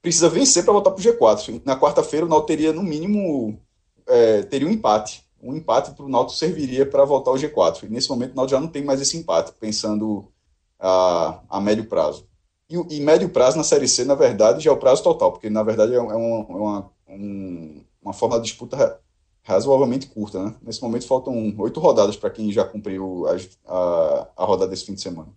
precisa 0.01 0.29
vencer 0.29 0.63
para 0.63 0.71
voltar 0.71 0.91
para 0.91 1.01
o 1.01 1.03
G4. 1.03 1.61
Na 1.65 1.77
quarta-feira 1.77 2.25
o 2.25 2.29
Náutico 2.29 2.47
teria 2.47 2.71
no 2.71 2.81
mínimo 2.81 3.59
é, 4.07 4.43
teria 4.43 4.67
um 4.67 4.71
empate. 4.71 5.23
Um 5.41 5.53
empate 5.53 5.91
para 5.91 6.05
o 6.05 6.09
Náutico 6.09 6.37
serviria 6.37 6.85
para 6.85 7.03
voltar 7.03 7.31
ao 7.31 7.37
G4. 7.37 7.83
E 7.83 7.89
nesse 7.89 8.09
momento 8.09 8.31
o 8.31 8.35
Náutico 8.37 8.55
já 8.57 8.61
não 8.61 8.69
tem 8.69 8.81
mais 8.81 9.01
esse 9.01 9.17
empate, 9.17 9.51
pensando 9.59 10.31
a, 10.79 11.41
a 11.49 11.59
médio 11.59 11.85
prazo. 11.85 12.25
E, 12.69 12.95
e, 12.95 13.01
médio 13.01 13.27
prazo 13.27 13.57
na 13.57 13.63
Série 13.63 13.87
C, 13.87 14.05
na 14.05 14.15
verdade, 14.15 14.63
já 14.63 14.71
é 14.71 14.73
o 14.73 14.77
prazo 14.77 15.03
total, 15.03 15.33
porque 15.33 15.49
na 15.49 15.63
verdade 15.63 15.91
é, 15.93 15.97
é 15.97 15.99
uma, 15.99 16.45
é 16.49 16.55
uma, 16.55 16.91
um, 17.09 17.81
uma 18.01 18.13
forma 18.13 18.37
de 18.37 18.45
disputa 18.45 18.99
razoavelmente 19.43 20.07
curta. 20.07 20.41
Né? 20.41 20.55
Nesse 20.61 20.81
momento 20.81 21.05
faltam 21.05 21.53
oito 21.57 21.81
rodadas 21.81 22.15
para 22.15 22.29
quem 22.29 22.51
já 22.53 22.63
cumpriu 22.63 23.25
a, 23.27 23.35
a, 23.67 24.27
a 24.37 24.45
rodada 24.45 24.71
desse 24.71 24.85
fim 24.85 24.93
de 24.93 25.01
semana. 25.01 25.27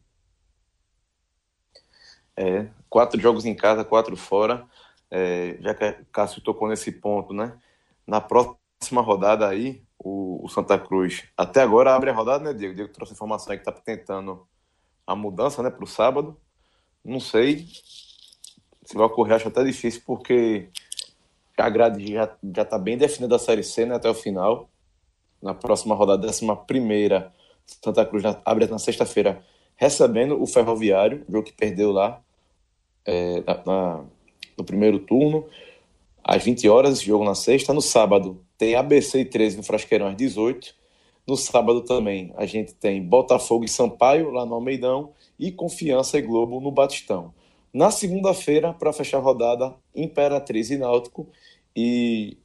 É, 2.37 2.67
quatro 2.91 3.21
jogos 3.21 3.45
em 3.45 3.55
casa, 3.55 3.85
quatro 3.85 4.17
fora. 4.17 4.67
É, 5.11 5.57
já 5.61 5.75
que 5.75 5.85
o 5.85 6.07
Cássio 6.13 6.43
tocou 6.43 6.69
nesse 6.69 6.93
ponto, 6.93 7.33
né? 7.33 7.57
Na 8.07 8.21
próxima 8.21 9.01
rodada 9.01 9.49
aí, 9.49 9.83
o, 9.99 10.45
o, 10.45 10.49
Santa 10.49 10.79
Cruz, 10.79 11.25
até 11.37 11.63
agora 11.63 11.95
abre 11.95 12.11
a 12.11 12.13
rodada, 12.13 12.45
né, 12.45 12.53
Diego? 12.53 12.75
Diego 12.75 12.93
trouxe 12.93 13.13
informação 13.13 13.53
aí 13.53 13.59
que 13.59 13.69
está 13.69 13.73
tentando 13.73 14.47
a 15.07 15.17
mudança 15.17 15.63
né, 15.63 15.71
para 15.71 15.85
o 15.85 15.87
sábado. 15.87 16.37
Não 17.05 17.21
sei 17.21 17.67
se 18.85 18.95
vai 18.95 19.07
ocorrer, 19.07 19.37
acho 19.37 19.49
até 19.49 19.65
difícil, 19.65 20.03
porque 20.05 20.69
a 21.57 21.71
grade 21.71 22.13
já 22.15 22.63
está 22.63 22.79
bem 22.79 22.97
definida 22.97 23.37
a 23.37 23.39
Série 23.39 23.63
C 23.63 23.87
né, 23.87 23.95
até 23.95 24.09
o 24.09 24.15
final. 24.15 24.69
Na 25.43 25.55
próxima 25.55 25.95
rodada, 25.95 26.27
décima 26.27 26.57
primeira, 26.57 27.33
Santa 27.65 28.05
Cruz 28.05 28.25
abre 28.45 28.67
na 28.67 28.79
sexta-feira, 28.79 29.45
recebendo 29.77 30.41
o 30.41 30.47
Ferroviário, 30.47 31.25
jogo 31.29 31.45
que 31.45 31.53
perdeu 31.53 31.93
lá 31.93 32.23
é, 33.07 33.43
na, 33.47 33.63
na, 33.65 34.05
no 34.57 34.65
primeiro 34.65 34.99
turno. 34.99 35.47
Às 36.23 36.43
20 36.43 36.69
horas, 36.69 37.01
jogo 37.01 37.25
na 37.25 37.35
sexta. 37.35 37.73
No 37.73 37.81
sábado, 37.81 38.45
tem 38.59 38.75
ABC 38.75 39.21
e 39.21 39.25
13 39.25 39.59
no 39.59 39.63
Frasqueirão 39.63 40.09
às 40.09 40.17
18 40.17 40.75
no 41.27 41.37
sábado 41.37 41.81
também 41.81 42.33
a 42.37 42.47
gente 42.47 42.73
tem 42.75 43.03
Botafogo 43.03 43.65
e 43.65 43.69
Sampaio 43.69 44.31
lá 44.31 44.47
no 44.47 44.55
Almeidão 44.55 45.13
e 45.39 45.51
Confiança 45.51 46.19
e 46.19 46.23
Globo 46.23 46.61
no 46.61 46.71
Batistão. 46.71 47.35
Na 47.75 47.91
segunda-feira, 47.91 48.73
para 48.73 48.93
fechar 48.93 49.19
a 49.19 49.21
rodada, 49.21 49.75
Imperatriz 49.95 50.71
e 50.71 50.79
Náutico. 50.79 51.29
E 51.75 52.39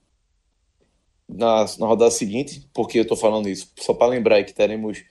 na, 1.30 1.66
na 1.80 1.86
rodada 1.86 2.12
seguinte, 2.12 2.68
porque 2.74 2.98
eu 2.98 3.04
estou 3.04 3.16
falando 3.16 3.48
isso, 3.48 3.72
só 3.78 3.94
para 3.94 4.08
lembrar 4.08 4.44
que 4.44 4.54
teremos 4.54 5.04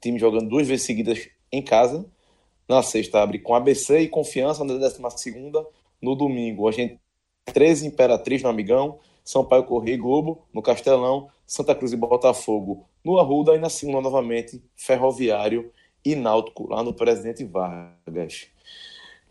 time 0.00 0.18
jogando 0.18 0.48
duas 0.48 0.66
vezes 0.66 0.86
seguidas 0.86 1.28
em 1.52 1.62
casa. 1.62 2.06
Na 2.68 2.82
sexta 2.82 3.22
abre 3.22 3.38
com 3.38 3.54
ABC 3.54 4.00
e 4.00 4.08
Confiança, 4.08 4.62
na 4.64 4.74
décima 4.74 5.10
segunda. 5.10 5.66
No 6.00 6.14
domingo 6.14 6.68
a 6.68 6.72
gente 6.72 7.00
13 7.46 7.86
Imperatriz 7.86 8.42
no 8.42 8.48
Amigão, 8.48 8.98
Sampaio 9.24 9.64
Correia 9.64 9.94
e 9.94 9.98
Globo 9.98 10.46
no 10.52 10.60
Castelão, 10.60 11.28
Santa 11.46 11.74
Cruz 11.74 11.92
e 11.92 11.96
Botafogo 11.96 12.86
no 13.02 13.18
Arruda 13.18 13.54
e 13.54 13.58
na 13.58 13.70
segunda 13.70 14.02
novamente 14.02 14.62
Ferroviário 14.76 15.72
e 16.04 16.14
Náutico 16.14 16.68
lá 16.68 16.82
no 16.82 16.92
Presidente 16.92 17.44
Vargas. 17.44 18.48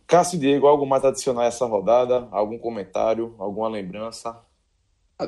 Cássio 0.07 0.39
Diego, 0.39 0.67
algo 0.67 0.85
mais 0.85 1.03
adicionar 1.03 1.45
essa 1.45 1.65
rodada? 1.65 2.27
Algum 2.31 2.57
comentário, 2.57 3.35
alguma 3.37 3.67
lembrança? 3.67 4.39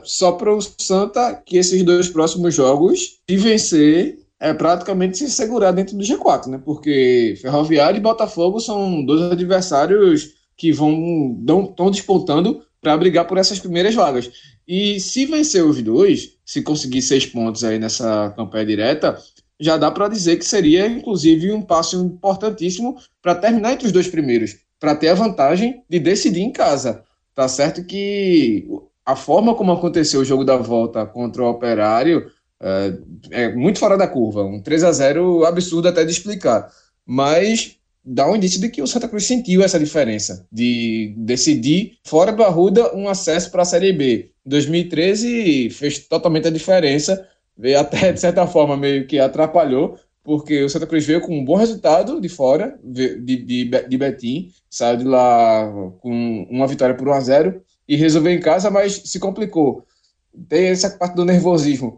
Só 0.04 0.32
para 0.32 0.54
o 0.54 0.62
Santa 0.62 1.34
que 1.36 1.58
esses 1.58 1.84
dois 1.84 2.10
próximos 2.10 2.56
jogos, 2.56 3.20
se 3.30 3.38
vencer, 3.38 4.20
é 4.40 4.54
praticamente 4.54 5.18
se 5.18 5.30
segurar 5.30 5.72
dentro 5.72 5.98
do 5.98 6.04
G4, 6.04 6.48
né? 6.48 6.62
Porque 6.64 7.36
Ferroviário 7.42 7.98
e 7.98 8.02
Botafogo 8.02 8.60
são 8.60 9.04
dois 9.04 9.22
adversários 9.32 10.34
que 10.56 10.72
vão 10.72 11.38
estão 11.70 11.92
despontando 11.92 12.62
para 12.82 12.98
brigar 12.98 13.28
por 13.28 13.38
essas 13.38 13.60
primeiras 13.60 13.94
vagas. 13.94 14.32
E 14.68 15.00
se 15.00 15.26
vencer 15.26 15.66
os 15.66 15.82
dois, 15.82 16.38
se 16.46 16.62
conseguir 16.62 17.02
seis 17.02 17.26
pontos 17.26 17.64
aí 17.64 17.78
nessa 17.78 18.34
campanha 18.36 18.66
direta, 18.66 19.18
já 19.60 19.76
dá 19.76 19.92
para 19.92 20.08
dizer 20.08 20.38
que 20.38 20.46
seria, 20.46 20.88
inclusive, 20.88 21.52
um 21.52 21.62
passo 21.62 22.02
importantíssimo 22.02 22.98
para 23.22 23.36
terminar 23.36 23.74
entre 23.74 23.88
os 23.88 23.92
dois 23.92 24.08
primeiros, 24.08 24.56
para 24.80 24.96
ter 24.96 25.10
a 25.10 25.16
vantagem 25.16 25.84
de 25.90 26.00
decidir 26.00 26.42
em 26.42 26.52
casa. 26.52 27.04
Tá 27.36 27.48
certo 27.48 27.84
que 27.84 28.68
a 29.06 29.16
forma 29.16 29.56
como 29.56 29.72
aconteceu 29.72 30.22
o 30.22 30.26
jogo 30.26 30.46
da 30.46 30.56
volta 30.56 31.06
contra 31.06 31.44
o 31.44 31.50
Operário 31.50 32.32
é, 32.62 32.94
é 33.32 33.56
muito 33.56 33.80
fora 33.80 33.98
da 33.98 34.08
curva, 34.08 34.44
um 34.44 34.62
3 34.62 34.84
a 34.84 34.92
0 34.92 35.46
absurdo 35.46 35.88
até 35.88 36.04
de 36.04 36.12
explicar. 36.12 36.70
Mas 37.06 37.78
dá 38.04 38.30
um 38.30 38.36
indício 38.36 38.60
de 38.60 38.70
que 38.70 38.82
o 38.82 38.88
Santa 38.88 39.08
Cruz 39.08 39.26
sentiu 39.26 39.64
essa 39.64 39.80
diferença, 39.80 40.48
de 40.52 41.14
decidir 41.18 41.98
fora 42.04 42.32
do 42.32 42.44
Arruda 42.44 42.96
um 42.96 43.08
acesso 43.08 43.52
para 43.52 43.62
a 43.62 43.66
Série 43.66 43.94
B. 43.94 44.32
2013 44.46 45.70
fez 45.70 46.00
totalmente 46.00 46.48
a 46.48 46.52
diferença, 46.52 47.28
veio 47.58 47.80
até 47.80 48.12
de 48.12 48.20
certa 48.20 48.48
forma 48.48 48.76
meio 48.76 49.06
que 49.06 49.20
atrapalhou, 49.20 49.98
porque 50.24 50.64
o 50.64 50.70
Santa 50.70 50.88
Cruz 50.88 51.06
veio 51.06 51.22
com 51.22 51.38
um 51.38 51.46
bom 51.46 51.56
resultado 51.56 52.20
de 52.20 52.30
fora, 52.30 52.78
de, 52.84 53.16
de, 53.20 53.64
de 53.66 53.98
Betim, 53.98 54.52
saiu 54.70 54.98
de 54.98 55.04
lá 55.04 55.72
com 56.00 56.48
uma 56.50 56.68
vitória 56.68 56.96
por 56.96 57.08
1 57.08 57.14
a 57.14 57.20
0 57.20 57.62
e 57.88 57.96
resolveu 57.96 58.34
em 58.34 58.40
casa, 58.40 58.70
mas 58.70 59.02
se 59.06 59.20
complicou. 59.20 59.84
Tem 60.48 60.68
essa 60.68 60.92
parte 60.92 61.16
do 61.16 61.26
nervosismo. 61.26 61.98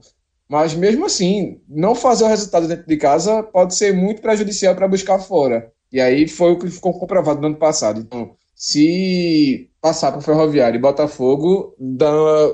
Mas 0.51 0.73
mesmo 0.73 1.05
assim, 1.05 1.61
não 1.65 1.95
fazer 1.95 2.25
o 2.25 2.27
resultado 2.27 2.67
dentro 2.67 2.85
de 2.85 2.97
casa 2.97 3.41
pode 3.41 3.73
ser 3.73 3.93
muito 3.93 4.21
prejudicial 4.21 4.75
para 4.75 4.85
buscar 4.85 5.17
fora. 5.17 5.71
E 5.89 6.01
aí 6.01 6.27
foi 6.27 6.51
o 6.51 6.59
que 6.59 6.69
ficou 6.69 6.93
comprovado 6.99 7.39
no 7.39 7.47
ano 7.47 7.55
passado. 7.55 8.01
Então, 8.01 8.35
se 8.53 9.71
passar 9.79 10.11
para 10.11 10.19
o 10.19 10.21
Ferroviário 10.21 10.77
e 10.77 10.81
Botafogo, 10.81 11.73
dá 11.79 12.11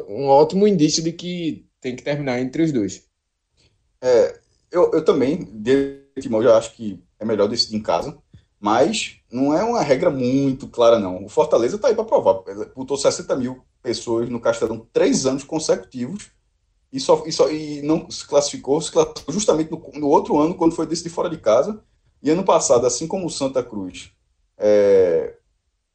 um 0.08 0.28
ótimo 0.28 0.68
indício 0.68 1.02
de 1.02 1.12
que 1.12 1.66
tem 1.82 1.96
que 1.96 2.04
terminar 2.04 2.40
entre 2.40 2.62
os 2.62 2.72
dois. 2.72 3.02
É, 4.00 4.40
eu, 4.72 4.92
eu 4.94 5.04
também, 5.04 5.50
de 5.52 6.04
antemão, 6.16 6.44
já 6.44 6.56
acho 6.56 6.76
que 6.76 7.04
é 7.20 7.26
melhor 7.26 7.48
decidir 7.48 7.78
em 7.78 7.82
casa, 7.82 8.16
mas 8.60 9.16
não 9.32 9.58
é 9.58 9.64
uma 9.64 9.82
regra 9.82 10.12
muito 10.12 10.68
clara, 10.68 11.00
não. 11.00 11.26
O 11.26 11.30
Fortaleza 11.30 11.78
está 11.78 11.88
aí 11.88 11.96
para 11.96 12.06
provar. 12.06 12.44
Ele 12.46 12.66
botou 12.76 12.96
60 12.96 13.36
mil 13.38 13.64
pessoas 13.82 14.30
no 14.30 14.40
Castelão 14.40 14.88
três 14.94 15.26
anos 15.26 15.44
consecutivos 15.44 16.37
e, 16.92 17.00
só, 17.00 17.24
e, 17.26 17.32
só, 17.32 17.50
e 17.50 17.82
não 17.82 18.10
se 18.10 18.26
classificou, 18.26 18.80
se 18.82 18.92
classificou 18.92 19.34
justamente 19.34 19.72
no, 19.72 19.82
no 19.96 20.08
outro 20.08 20.38
ano, 20.40 20.56
quando 20.56 20.76
foi 20.76 20.86
decidir 20.88 21.10
fora 21.10 21.30
de 21.30 21.38
casa 21.38 21.82
e 22.22 22.30
ano 22.30 22.44
passado, 22.44 22.86
assim 22.86 23.08
como 23.08 23.26
o 23.28 23.30
Santa 23.30 23.64
Cruz 23.64 24.12
é, 24.58 25.36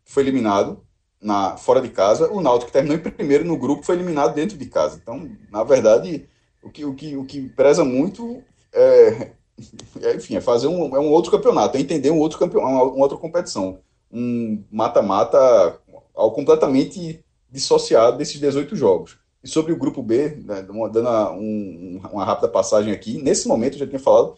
foi 0.05 0.23
eliminado 0.23 0.85
na, 1.21 1.57
fora 1.57 1.81
de 1.81 1.89
casa, 1.89 2.31
o 2.31 2.41
Náutico 2.41 2.67
que 2.67 2.73
terminou 2.73 2.97
em 2.97 3.01
primeiro 3.01 3.45
no 3.45 3.57
grupo 3.57 3.85
foi 3.85 3.95
eliminado 3.95 4.35
dentro 4.35 4.59
de 4.59 4.67
casa. 4.67 4.99
Então, 5.01 5.31
na 5.51 5.63
verdade, 5.65 6.29
o 6.63 6.71
que, 6.71 6.85
o 6.85 6.95
que, 6.95 7.17
o 7.17 7.25
que 7.25 7.49
preza 7.49 7.85
muito 7.85 8.43
é, 8.73 9.33
é 10.03 10.15
enfim, 10.15 10.37
é 10.37 10.41
fazer 10.41 10.67
um, 10.67 10.95
é 10.97 11.01
um 11.01 11.11
outro 11.11 11.31
campeonato, 11.31 11.77
é 11.77 11.81
entender 11.81 12.11
um 12.11 12.19
outro 12.19 12.39
campeonato, 12.39 12.73
uma, 12.73 12.83
uma 12.83 13.03
outra 13.03 13.19
competição. 13.19 13.81
Um 14.11 14.63
mata-mata 14.71 15.81
completamente 16.13 17.25
dissociado 17.51 18.19
desses 18.19 18.39
18 18.39 18.77
jogos. 18.77 19.22
E 19.43 19.49
sobre 19.49 19.73
o 19.73 19.77
grupo 19.77 20.03
B, 20.03 20.37
né, 20.45 20.63
dando 20.63 21.09
um, 21.33 22.01
uma 22.13 22.25
rápida 22.25 22.49
passagem 22.49 22.93
aqui, 22.93 23.21
nesse 23.21 23.49
momento 23.49 23.75
eu 23.75 23.81
já 23.81 23.87
tinha 23.87 23.99
falado, 23.99 24.37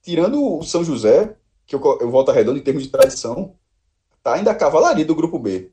tirando 0.00 0.58
o 0.58 0.62
São 0.62 0.84
José, 0.84 1.36
que 1.66 1.74
eu, 1.74 1.98
eu 2.00 2.10
volto 2.10 2.30
a 2.30 2.32
redondo 2.32 2.58
em 2.58 2.62
termos 2.62 2.84
de 2.84 2.88
tradição, 2.88 3.54
tá 4.22 4.34
ainda 4.34 4.52
a 4.52 4.54
cavalaria 4.54 5.04
do 5.04 5.14
grupo 5.14 5.38
B. 5.38 5.72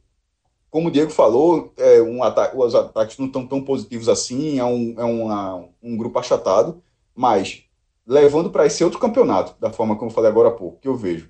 Como 0.71 0.87
o 0.87 0.91
Diego 0.91 1.11
falou, 1.11 1.71
é, 1.77 2.01
um 2.01 2.23
ataque, 2.23 2.57
os 2.57 2.73
ataques 2.73 3.19
não 3.19 3.27
estão 3.27 3.45
tão 3.45 3.63
positivos 3.63 4.09
assim, 4.09 4.57
é, 4.57 4.65
um, 4.65 4.95
é 4.97 5.03
uma, 5.03 5.69
um 5.83 5.95
grupo 5.95 6.17
achatado, 6.17 6.81
mas 7.13 7.63
levando 8.07 8.49
para 8.49 8.65
esse 8.65 8.83
outro 8.83 8.99
campeonato, 8.99 9.55
da 9.59 9.71
forma 9.71 9.95
como 9.95 10.09
eu 10.09 10.15
falei 10.15 10.31
agora 10.31 10.49
há 10.49 10.53
pouco, 10.53 10.79
que 10.79 10.87
eu 10.87 10.95
vejo. 10.95 11.29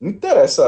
Não 0.00 0.10
interessa 0.10 0.62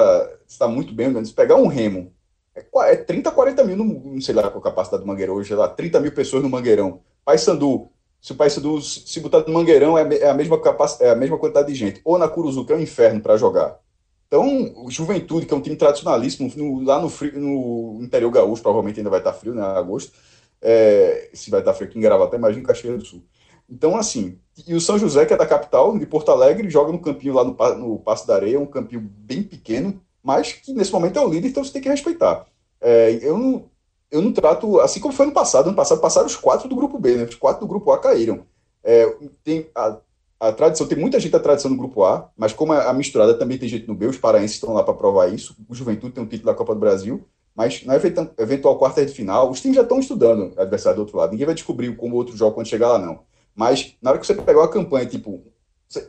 se 0.47 0.55
está 0.55 0.66
muito 0.66 0.93
bem, 0.93 1.24
se 1.24 1.32
pegar 1.32 1.55
um 1.55 1.68
remo 1.68 2.12
é, 2.57 2.93
é 2.93 2.97
30, 2.97 3.31
40 3.31 3.65
mil, 3.65 3.77
não 3.77 4.21
sei 4.21 4.35
lá 4.35 4.43
qual 4.45 4.59
a 4.59 4.63
capacidade 4.63 5.03
do 5.03 5.07
Mangueirão 5.07 5.35
hoje, 5.35 5.49
sei 5.49 5.57
lá, 5.57 5.69
30 5.69 6.01
mil 6.01 6.13
pessoas 6.13 6.43
no 6.43 6.49
Mangueirão. 6.49 7.01
Paysandu, 7.25 7.91
se 8.21 8.33
o 8.33 8.35
Paysandu 8.35 8.81
se 8.81 9.21
botar 9.21 9.41
no 9.47 9.53
Mangueirão, 9.53 9.99
é, 9.99 10.03
é, 10.17 10.31
a 10.31 10.35
mesma 10.35 10.61
capacidade, 10.61 11.11
é 11.11 11.13
a 11.13 11.17
mesma 11.17 11.39
quantidade 11.39 11.69
de 11.69 11.75
gente. 11.75 12.01
Ou 12.05 12.19
na 12.19 12.29
Curuzu, 12.29 12.65
que 12.65 12.73
é 12.73 12.77
um 12.77 12.81
inferno 12.81 13.21
para 13.21 13.37
jogar. 13.37 13.79
Então, 14.27 14.89
Juventude, 14.89 15.47
que 15.47 15.55
é 15.55 15.57
um 15.57 15.61
time 15.61 15.77
tradicionalíssimo, 15.77 16.51
no, 16.57 16.83
lá 16.83 17.01
no, 17.01 17.09
frio, 17.09 17.39
no 17.39 18.01
interior 18.03 18.31
gaúcho, 18.31 18.63
provavelmente 18.63 18.99
ainda 18.99 19.11
vai 19.11 19.21
estar 19.21 19.33
frio, 19.33 19.55
né, 19.55 19.63
agosto. 19.63 20.13
É, 20.61 21.31
se 21.33 21.51
vai 21.51 21.61
estar 21.61 21.75
frio 21.75 21.89
aqui 21.89 21.99
em 21.99 22.03
Gravata, 22.03 22.37
imagina 22.37 22.67
Cachoeira 22.67 22.99
do 22.99 23.05
Sul. 23.05 23.23
Então, 23.69 23.97
assim, 23.97 24.39
e 24.67 24.75
o 24.75 24.81
São 24.81 24.99
José, 24.99 25.27
que 25.27 25.35
é 25.35 25.37
da 25.37 25.47
capital, 25.47 25.97
de 25.99 26.07
Porto 26.07 26.31
Alegre, 26.31 26.71
joga 26.71 26.93
no 26.93 27.01
campinho 27.01 27.35
lá 27.35 27.45
no, 27.45 27.55
no 27.77 27.99
Passo 27.99 28.27
da 28.27 28.35
Areia, 28.35 28.59
um 28.59 28.67
campinho 28.67 29.01
bem 29.01 29.43
pequeno, 29.43 30.01
mas 30.27 30.53
que 30.55 30.72
nesse 30.72 30.91
momento 30.91 31.20
é 31.20 31.22
o 31.22 31.29
líder, 31.29 31.47
então 31.47 31.62
você 31.62 31.72
tem 31.72 31.81
que 31.81 31.89
respeitar. 31.89 32.45
É, 32.81 33.16
eu, 33.22 33.39
não, 33.39 33.70
eu 34.11 34.20
não 34.20 34.33
trato, 34.33 34.81
assim 34.81 34.99
como 34.99 35.14
foi 35.14 35.24
no 35.24 35.33
passado, 35.33 35.70
no 35.70 35.77
passado 35.77 36.01
passaram 36.01 36.27
os 36.27 36.35
quatro 36.35 36.68
do 36.68 36.74
grupo 36.74 36.99
B, 36.99 37.14
né? 37.14 37.22
Os 37.22 37.37
quatro 37.37 37.61
do 37.61 37.68
grupo 37.68 37.93
A 37.93 37.99
caíram. 38.01 38.45
É, 38.83 39.07
tem 39.45 39.70
a, 39.72 39.99
a 40.41 40.53
tradição, 40.53 40.89
tem 40.89 40.99
muita 40.99 41.20
gente 41.20 41.31
da 41.31 41.39
tradição 41.39 41.70
no 41.70 41.77
grupo 41.77 42.03
A, 42.03 42.29
mas 42.37 42.53
como 42.53 42.72
a, 42.72 42.91
a 42.91 42.93
misturada 42.93 43.39
também 43.39 43.57
tem 43.57 43.68
gente 43.68 43.87
no 43.87 43.95
B, 43.95 44.07
os 44.07 44.18
paraenses 44.18 44.57
estão 44.57 44.74
lá 44.74 44.83
para 44.83 44.95
provar 44.95 45.33
isso. 45.33 45.55
O 45.68 45.74
Juventude 45.77 46.14
tem 46.14 46.24
um 46.24 46.27
título 46.27 46.47
da 46.47 46.59
Copa 46.59 46.74
do 46.74 46.81
Brasil, 46.81 47.24
mas 47.55 47.85
na 47.85 47.95
eventual 47.95 48.77
quarta 48.81 49.07
de 49.07 49.12
final, 49.12 49.49
os 49.49 49.61
times 49.61 49.77
já 49.77 49.83
estão 49.83 50.01
estudando 50.01 50.57
o 50.57 50.61
adversário 50.61 50.97
do 50.97 51.03
outro 51.03 51.18
lado. 51.18 51.31
Ninguém 51.31 51.47
vai 51.47 51.55
descobrir 51.55 51.95
como 51.95 52.16
o 52.16 52.18
outro 52.18 52.37
joga 52.37 52.53
quando 52.57 52.66
chegar 52.66 52.89
lá, 52.89 52.99
não. 52.99 53.20
Mas 53.55 53.95
na 54.03 54.11
hora 54.11 54.18
que 54.18 54.27
você 54.27 54.35
pegar 54.35 54.59
uma 54.59 54.68
campanha, 54.68 55.07
tipo, 55.07 55.41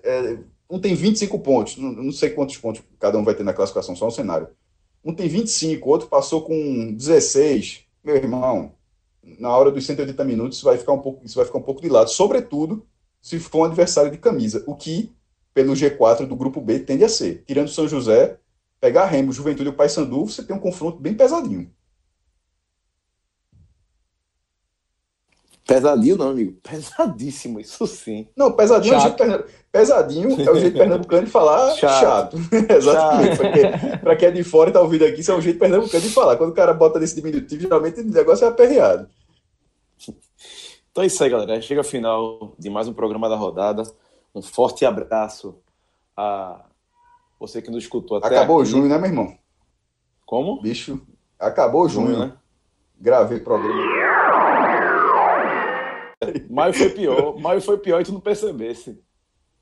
é, 0.03 0.39
um 0.69 0.79
tem 0.79 0.95
25 0.95 1.39
pontos, 1.39 1.77
não, 1.77 1.91
não 1.91 2.11
sei 2.11 2.29
quantos 2.31 2.57
pontos 2.57 2.81
cada 2.99 3.17
um 3.17 3.23
vai 3.23 3.35
ter 3.35 3.43
na 3.43 3.53
classificação, 3.53 3.95
só 3.95 4.07
um 4.07 4.11
cenário. 4.11 4.49
Um 5.03 5.13
tem 5.13 5.27
25, 5.27 5.89
outro 5.89 6.07
passou 6.07 6.41
com 6.41 6.93
16. 6.93 7.85
Meu 8.03 8.15
irmão, 8.15 8.73
na 9.39 9.55
hora 9.55 9.71
dos 9.71 9.85
180 9.85 10.23
minutos, 10.23 10.57
isso 10.57 10.65
vai 10.65 10.77
ficar 10.77 10.93
um 10.93 10.99
pouco, 10.99 11.25
isso 11.25 11.35
vai 11.35 11.45
ficar 11.45 11.57
um 11.57 11.63
pouco 11.63 11.81
de 11.81 11.89
lado, 11.89 12.09
sobretudo 12.09 12.85
se 13.21 13.39
for 13.39 13.59
um 13.59 13.63
adversário 13.65 14.11
de 14.11 14.17
camisa, 14.17 14.63
o 14.67 14.75
que 14.75 15.11
pelo 15.53 15.73
G4 15.73 16.25
do 16.25 16.35
grupo 16.35 16.61
B 16.61 16.79
tende 16.79 17.03
a 17.03 17.09
ser. 17.09 17.43
Tirando 17.45 17.69
São 17.69 17.87
José, 17.87 18.37
pegar 18.79 19.05
Remo, 19.05 19.31
Juventude 19.31 19.69
e 19.69 19.71
o 19.71 19.75
Paysandu, 19.75 20.25
você 20.25 20.43
tem 20.43 20.55
um 20.55 20.59
confronto 20.59 20.99
bem 20.99 21.13
pesadinho. 21.13 21.71
Pesadinho 25.67 26.15
não, 26.15 26.29
amigo. 26.29 26.57
Pesadíssimo, 26.63 27.59
isso 27.59 27.85
sim. 27.85 28.27
Não, 28.35 28.53
pesadinho 28.53 28.95
é, 28.95 28.97
o 28.97 29.01
jeito, 29.01 29.45
pesadinho 29.69 30.41
é 30.41 30.51
o 30.51 30.59
jeito 30.59 30.77
pernambucano 30.77 31.25
de 31.25 31.31
falar 31.31 31.73
chato. 31.75 32.37
chato. 32.37 32.37
Exatamente. 32.71 33.97
Pra 33.99 34.15
quem 34.15 34.29
é 34.29 34.31
de 34.31 34.43
fora 34.43 34.69
e 34.69 34.73
tá 34.73 34.81
ouvindo 34.81 35.03
aqui, 35.03 35.19
isso 35.19 35.31
é 35.31 35.35
o 35.35 35.41
jeito 35.41 35.59
pernambucano 35.59 36.01
de 36.01 36.09
falar. 36.09 36.37
Quando 36.37 36.51
o 36.51 36.55
cara 36.55 36.73
bota 36.73 36.99
nesse 36.99 37.15
diminutivo, 37.15 37.61
geralmente 37.61 37.99
o 37.99 38.05
negócio 38.05 38.45
é 38.45 38.47
aperreado. 38.47 39.09
Então 40.89 41.03
é 41.03 41.07
isso 41.07 41.23
aí, 41.23 41.29
galera. 41.29 41.61
Chega 41.61 41.81
ao 41.81 41.83
final 41.83 42.55
de 42.57 42.71
mais 42.71 42.87
um 42.87 42.93
programa 42.93 43.29
da 43.29 43.35
rodada. 43.35 43.83
Um 44.33 44.41
forte 44.41 44.83
abraço 44.83 45.55
a 46.15 46.65
você 47.39 47.61
que 47.61 47.69
nos 47.69 47.83
escutou 47.83 48.17
até 48.17 48.29
Acabou 48.29 48.59
aqui. 48.59 48.69
o 48.69 48.71
junho, 48.71 48.89
né, 48.89 48.97
meu 48.97 49.05
irmão? 49.05 49.37
Como? 50.25 50.59
Bicho, 50.59 50.99
acabou 51.39 51.83
o 51.83 51.87
junho, 51.87 52.15
junho 52.15 52.19
né? 52.19 52.33
Gravei 52.99 53.39
programa. 53.39 53.96
Maio 56.57 56.73
foi 56.73 56.89
pior. 56.89 57.39
Maio 57.39 57.61
foi 57.61 57.77
pior 57.77 58.01
e 58.01 58.03
tu 58.03 58.11
não 58.11 58.19
percebesse. 58.19 58.99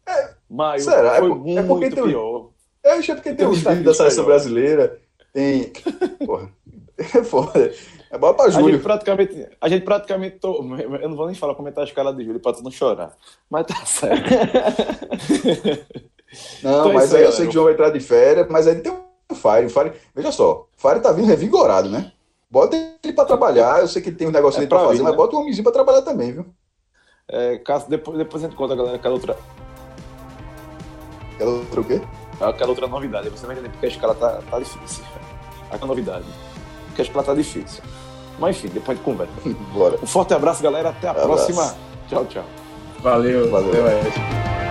É, 0.07 0.29
Maio 0.49 0.79
será? 0.79 1.17
foi 1.17 1.29
é, 1.29 1.35
muito 1.35 1.59
é 1.59 1.63
porque 1.63 1.89
tem, 1.89 2.03
pior. 2.05 2.51
É, 2.81 2.91
acho 2.93 3.11
é 3.11 3.15
porque 3.15 3.29
tem, 3.29 3.37
tem 3.37 3.47
os 3.47 3.57
vídeos 3.57 3.83
da 3.83 3.93
seleção 3.93 4.23
brasileira. 4.23 5.01
Tem. 5.33 5.73
Porra. 6.25 6.49
É 6.97 7.23
foda. 7.23 7.73
É 8.09 8.17
bom 8.17 8.33
pra 8.33 8.47
Júlio. 8.47 8.69
A 8.69 8.71
gente 8.71 8.81
praticamente. 8.81 9.49
A 9.59 9.67
gente 9.67 9.83
praticamente. 9.83 10.39
Tô, 10.39 10.63
eu 10.79 11.09
não 11.09 11.17
vou 11.17 11.25
nem 11.25 11.35
falar 11.35 11.55
comentar 11.55 11.83
a 11.83 11.87
escala 11.87 12.13
de 12.13 12.23
Júlio 12.23 12.39
pra 12.39 12.53
tu 12.53 12.63
não 12.63 12.71
chorar. 12.71 13.13
Mas 13.49 13.67
tá 13.67 13.85
certo. 13.85 14.29
não, 16.63 16.79
então, 16.79 16.93
mas 16.93 17.13
aí 17.13 17.23
eu 17.23 17.31
sei 17.33 17.45
que 17.45 17.49
o 17.49 17.53
João 17.53 17.65
vai 17.65 17.73
entrar 17.73 17.89
de 17.89 17.99
férias, 17.99 18.47
mas 18.49 18.67
aí 18.67 18.79
tem 18.79 18.93
um 18.93 19.35
Fire. 19.35 19.65
O 19.65 19.69
Fire. 19.69 19.91
Veja 20.15 20.31
só, 20.31 20.69
o 20.73 20.81
Fire 20.81 21.01
tá 21.01 21.11
vindo 21.11 21.27
revigorado, 21.27 21.89
né? 21.89 22.13
Bota 22.49 22.77
ele 23.03 23.13
para 23.13 23.25
trabalhar. 23.25 23.81
Eu 23.81 23.89
sei 23.89 24.01
que 24.01 24.07
ele 24.07 24.15
tem 24.15 24.29
um 24.29 24.31
negócio 24.31 24.63
é 24.63 24.65
para 24.65 24.79
fazer, 24.79 24.99
vir, 24.99 25.03
mas 25.03 25.11
né? 25.11 25.17
bota 25.17 25.35
o 25.35 25.41
homenzinho 25.41 25.63
para 25.63 25.73
trabalhar 25.73 26.01
também, 26.01 26.31
viu? 26.31 26.45
É, 27.27 27.57
caso, 27.57 27.89
depois, 27.89 28.17
depois 28.17 28.43
a 28.43 28.47
gente 28.47 28.55
conta, 28.55 28.75
galera, 28.75 28.95
aquela 28.95 29.15
outra. 29.15 29.37
Aquela 31.33 31.51
outra 31.51 31.81
o 31.81 31.83
quê? 31.83 32.01
Aquela 32.39 32.69
outra 32.69 32.87
novidade. 32.87 33.29
Você 33.29 33.45
vai 33.45 33.55
entender 33.55 33.69
porque 33.69 33.85
a 33.87 33.89
escala 33.89 34.15
tá, 34.15 34.41
tá 34.49 34.59
difícil. 34.59 35.03
Aquela 35.71 35.87
novidade. 35.87 36.25
Porque 36.87 37.01
a 37.01 37.05
escala 37.05 37.25
tá 37.25 37.33
difícil. 37.33 37.83
Mas 38.37 38.57
enfim, 38.57 38.67
depois 38.67 38.97
a 38.97 39.01
gente 39.01 39.05
conversa. 39.05 39.33
Bora. 39.73 39.97
Um 40.01 40.07
forte 40.07 40.33
abraço, 40.33 40.61
galera. 40.61 40.89
Até 40.89 41.07
a 41.07 41.11
abraço. 41.11 41.27
próxima. 41.27 41.75
Tchau, 42.07 42.25
tchau. 42.25 42.45
Valeu. 43.01 43.49
Valeu. 43.49 43.69
Até 43.69 43.81
mais. 43.81 44.64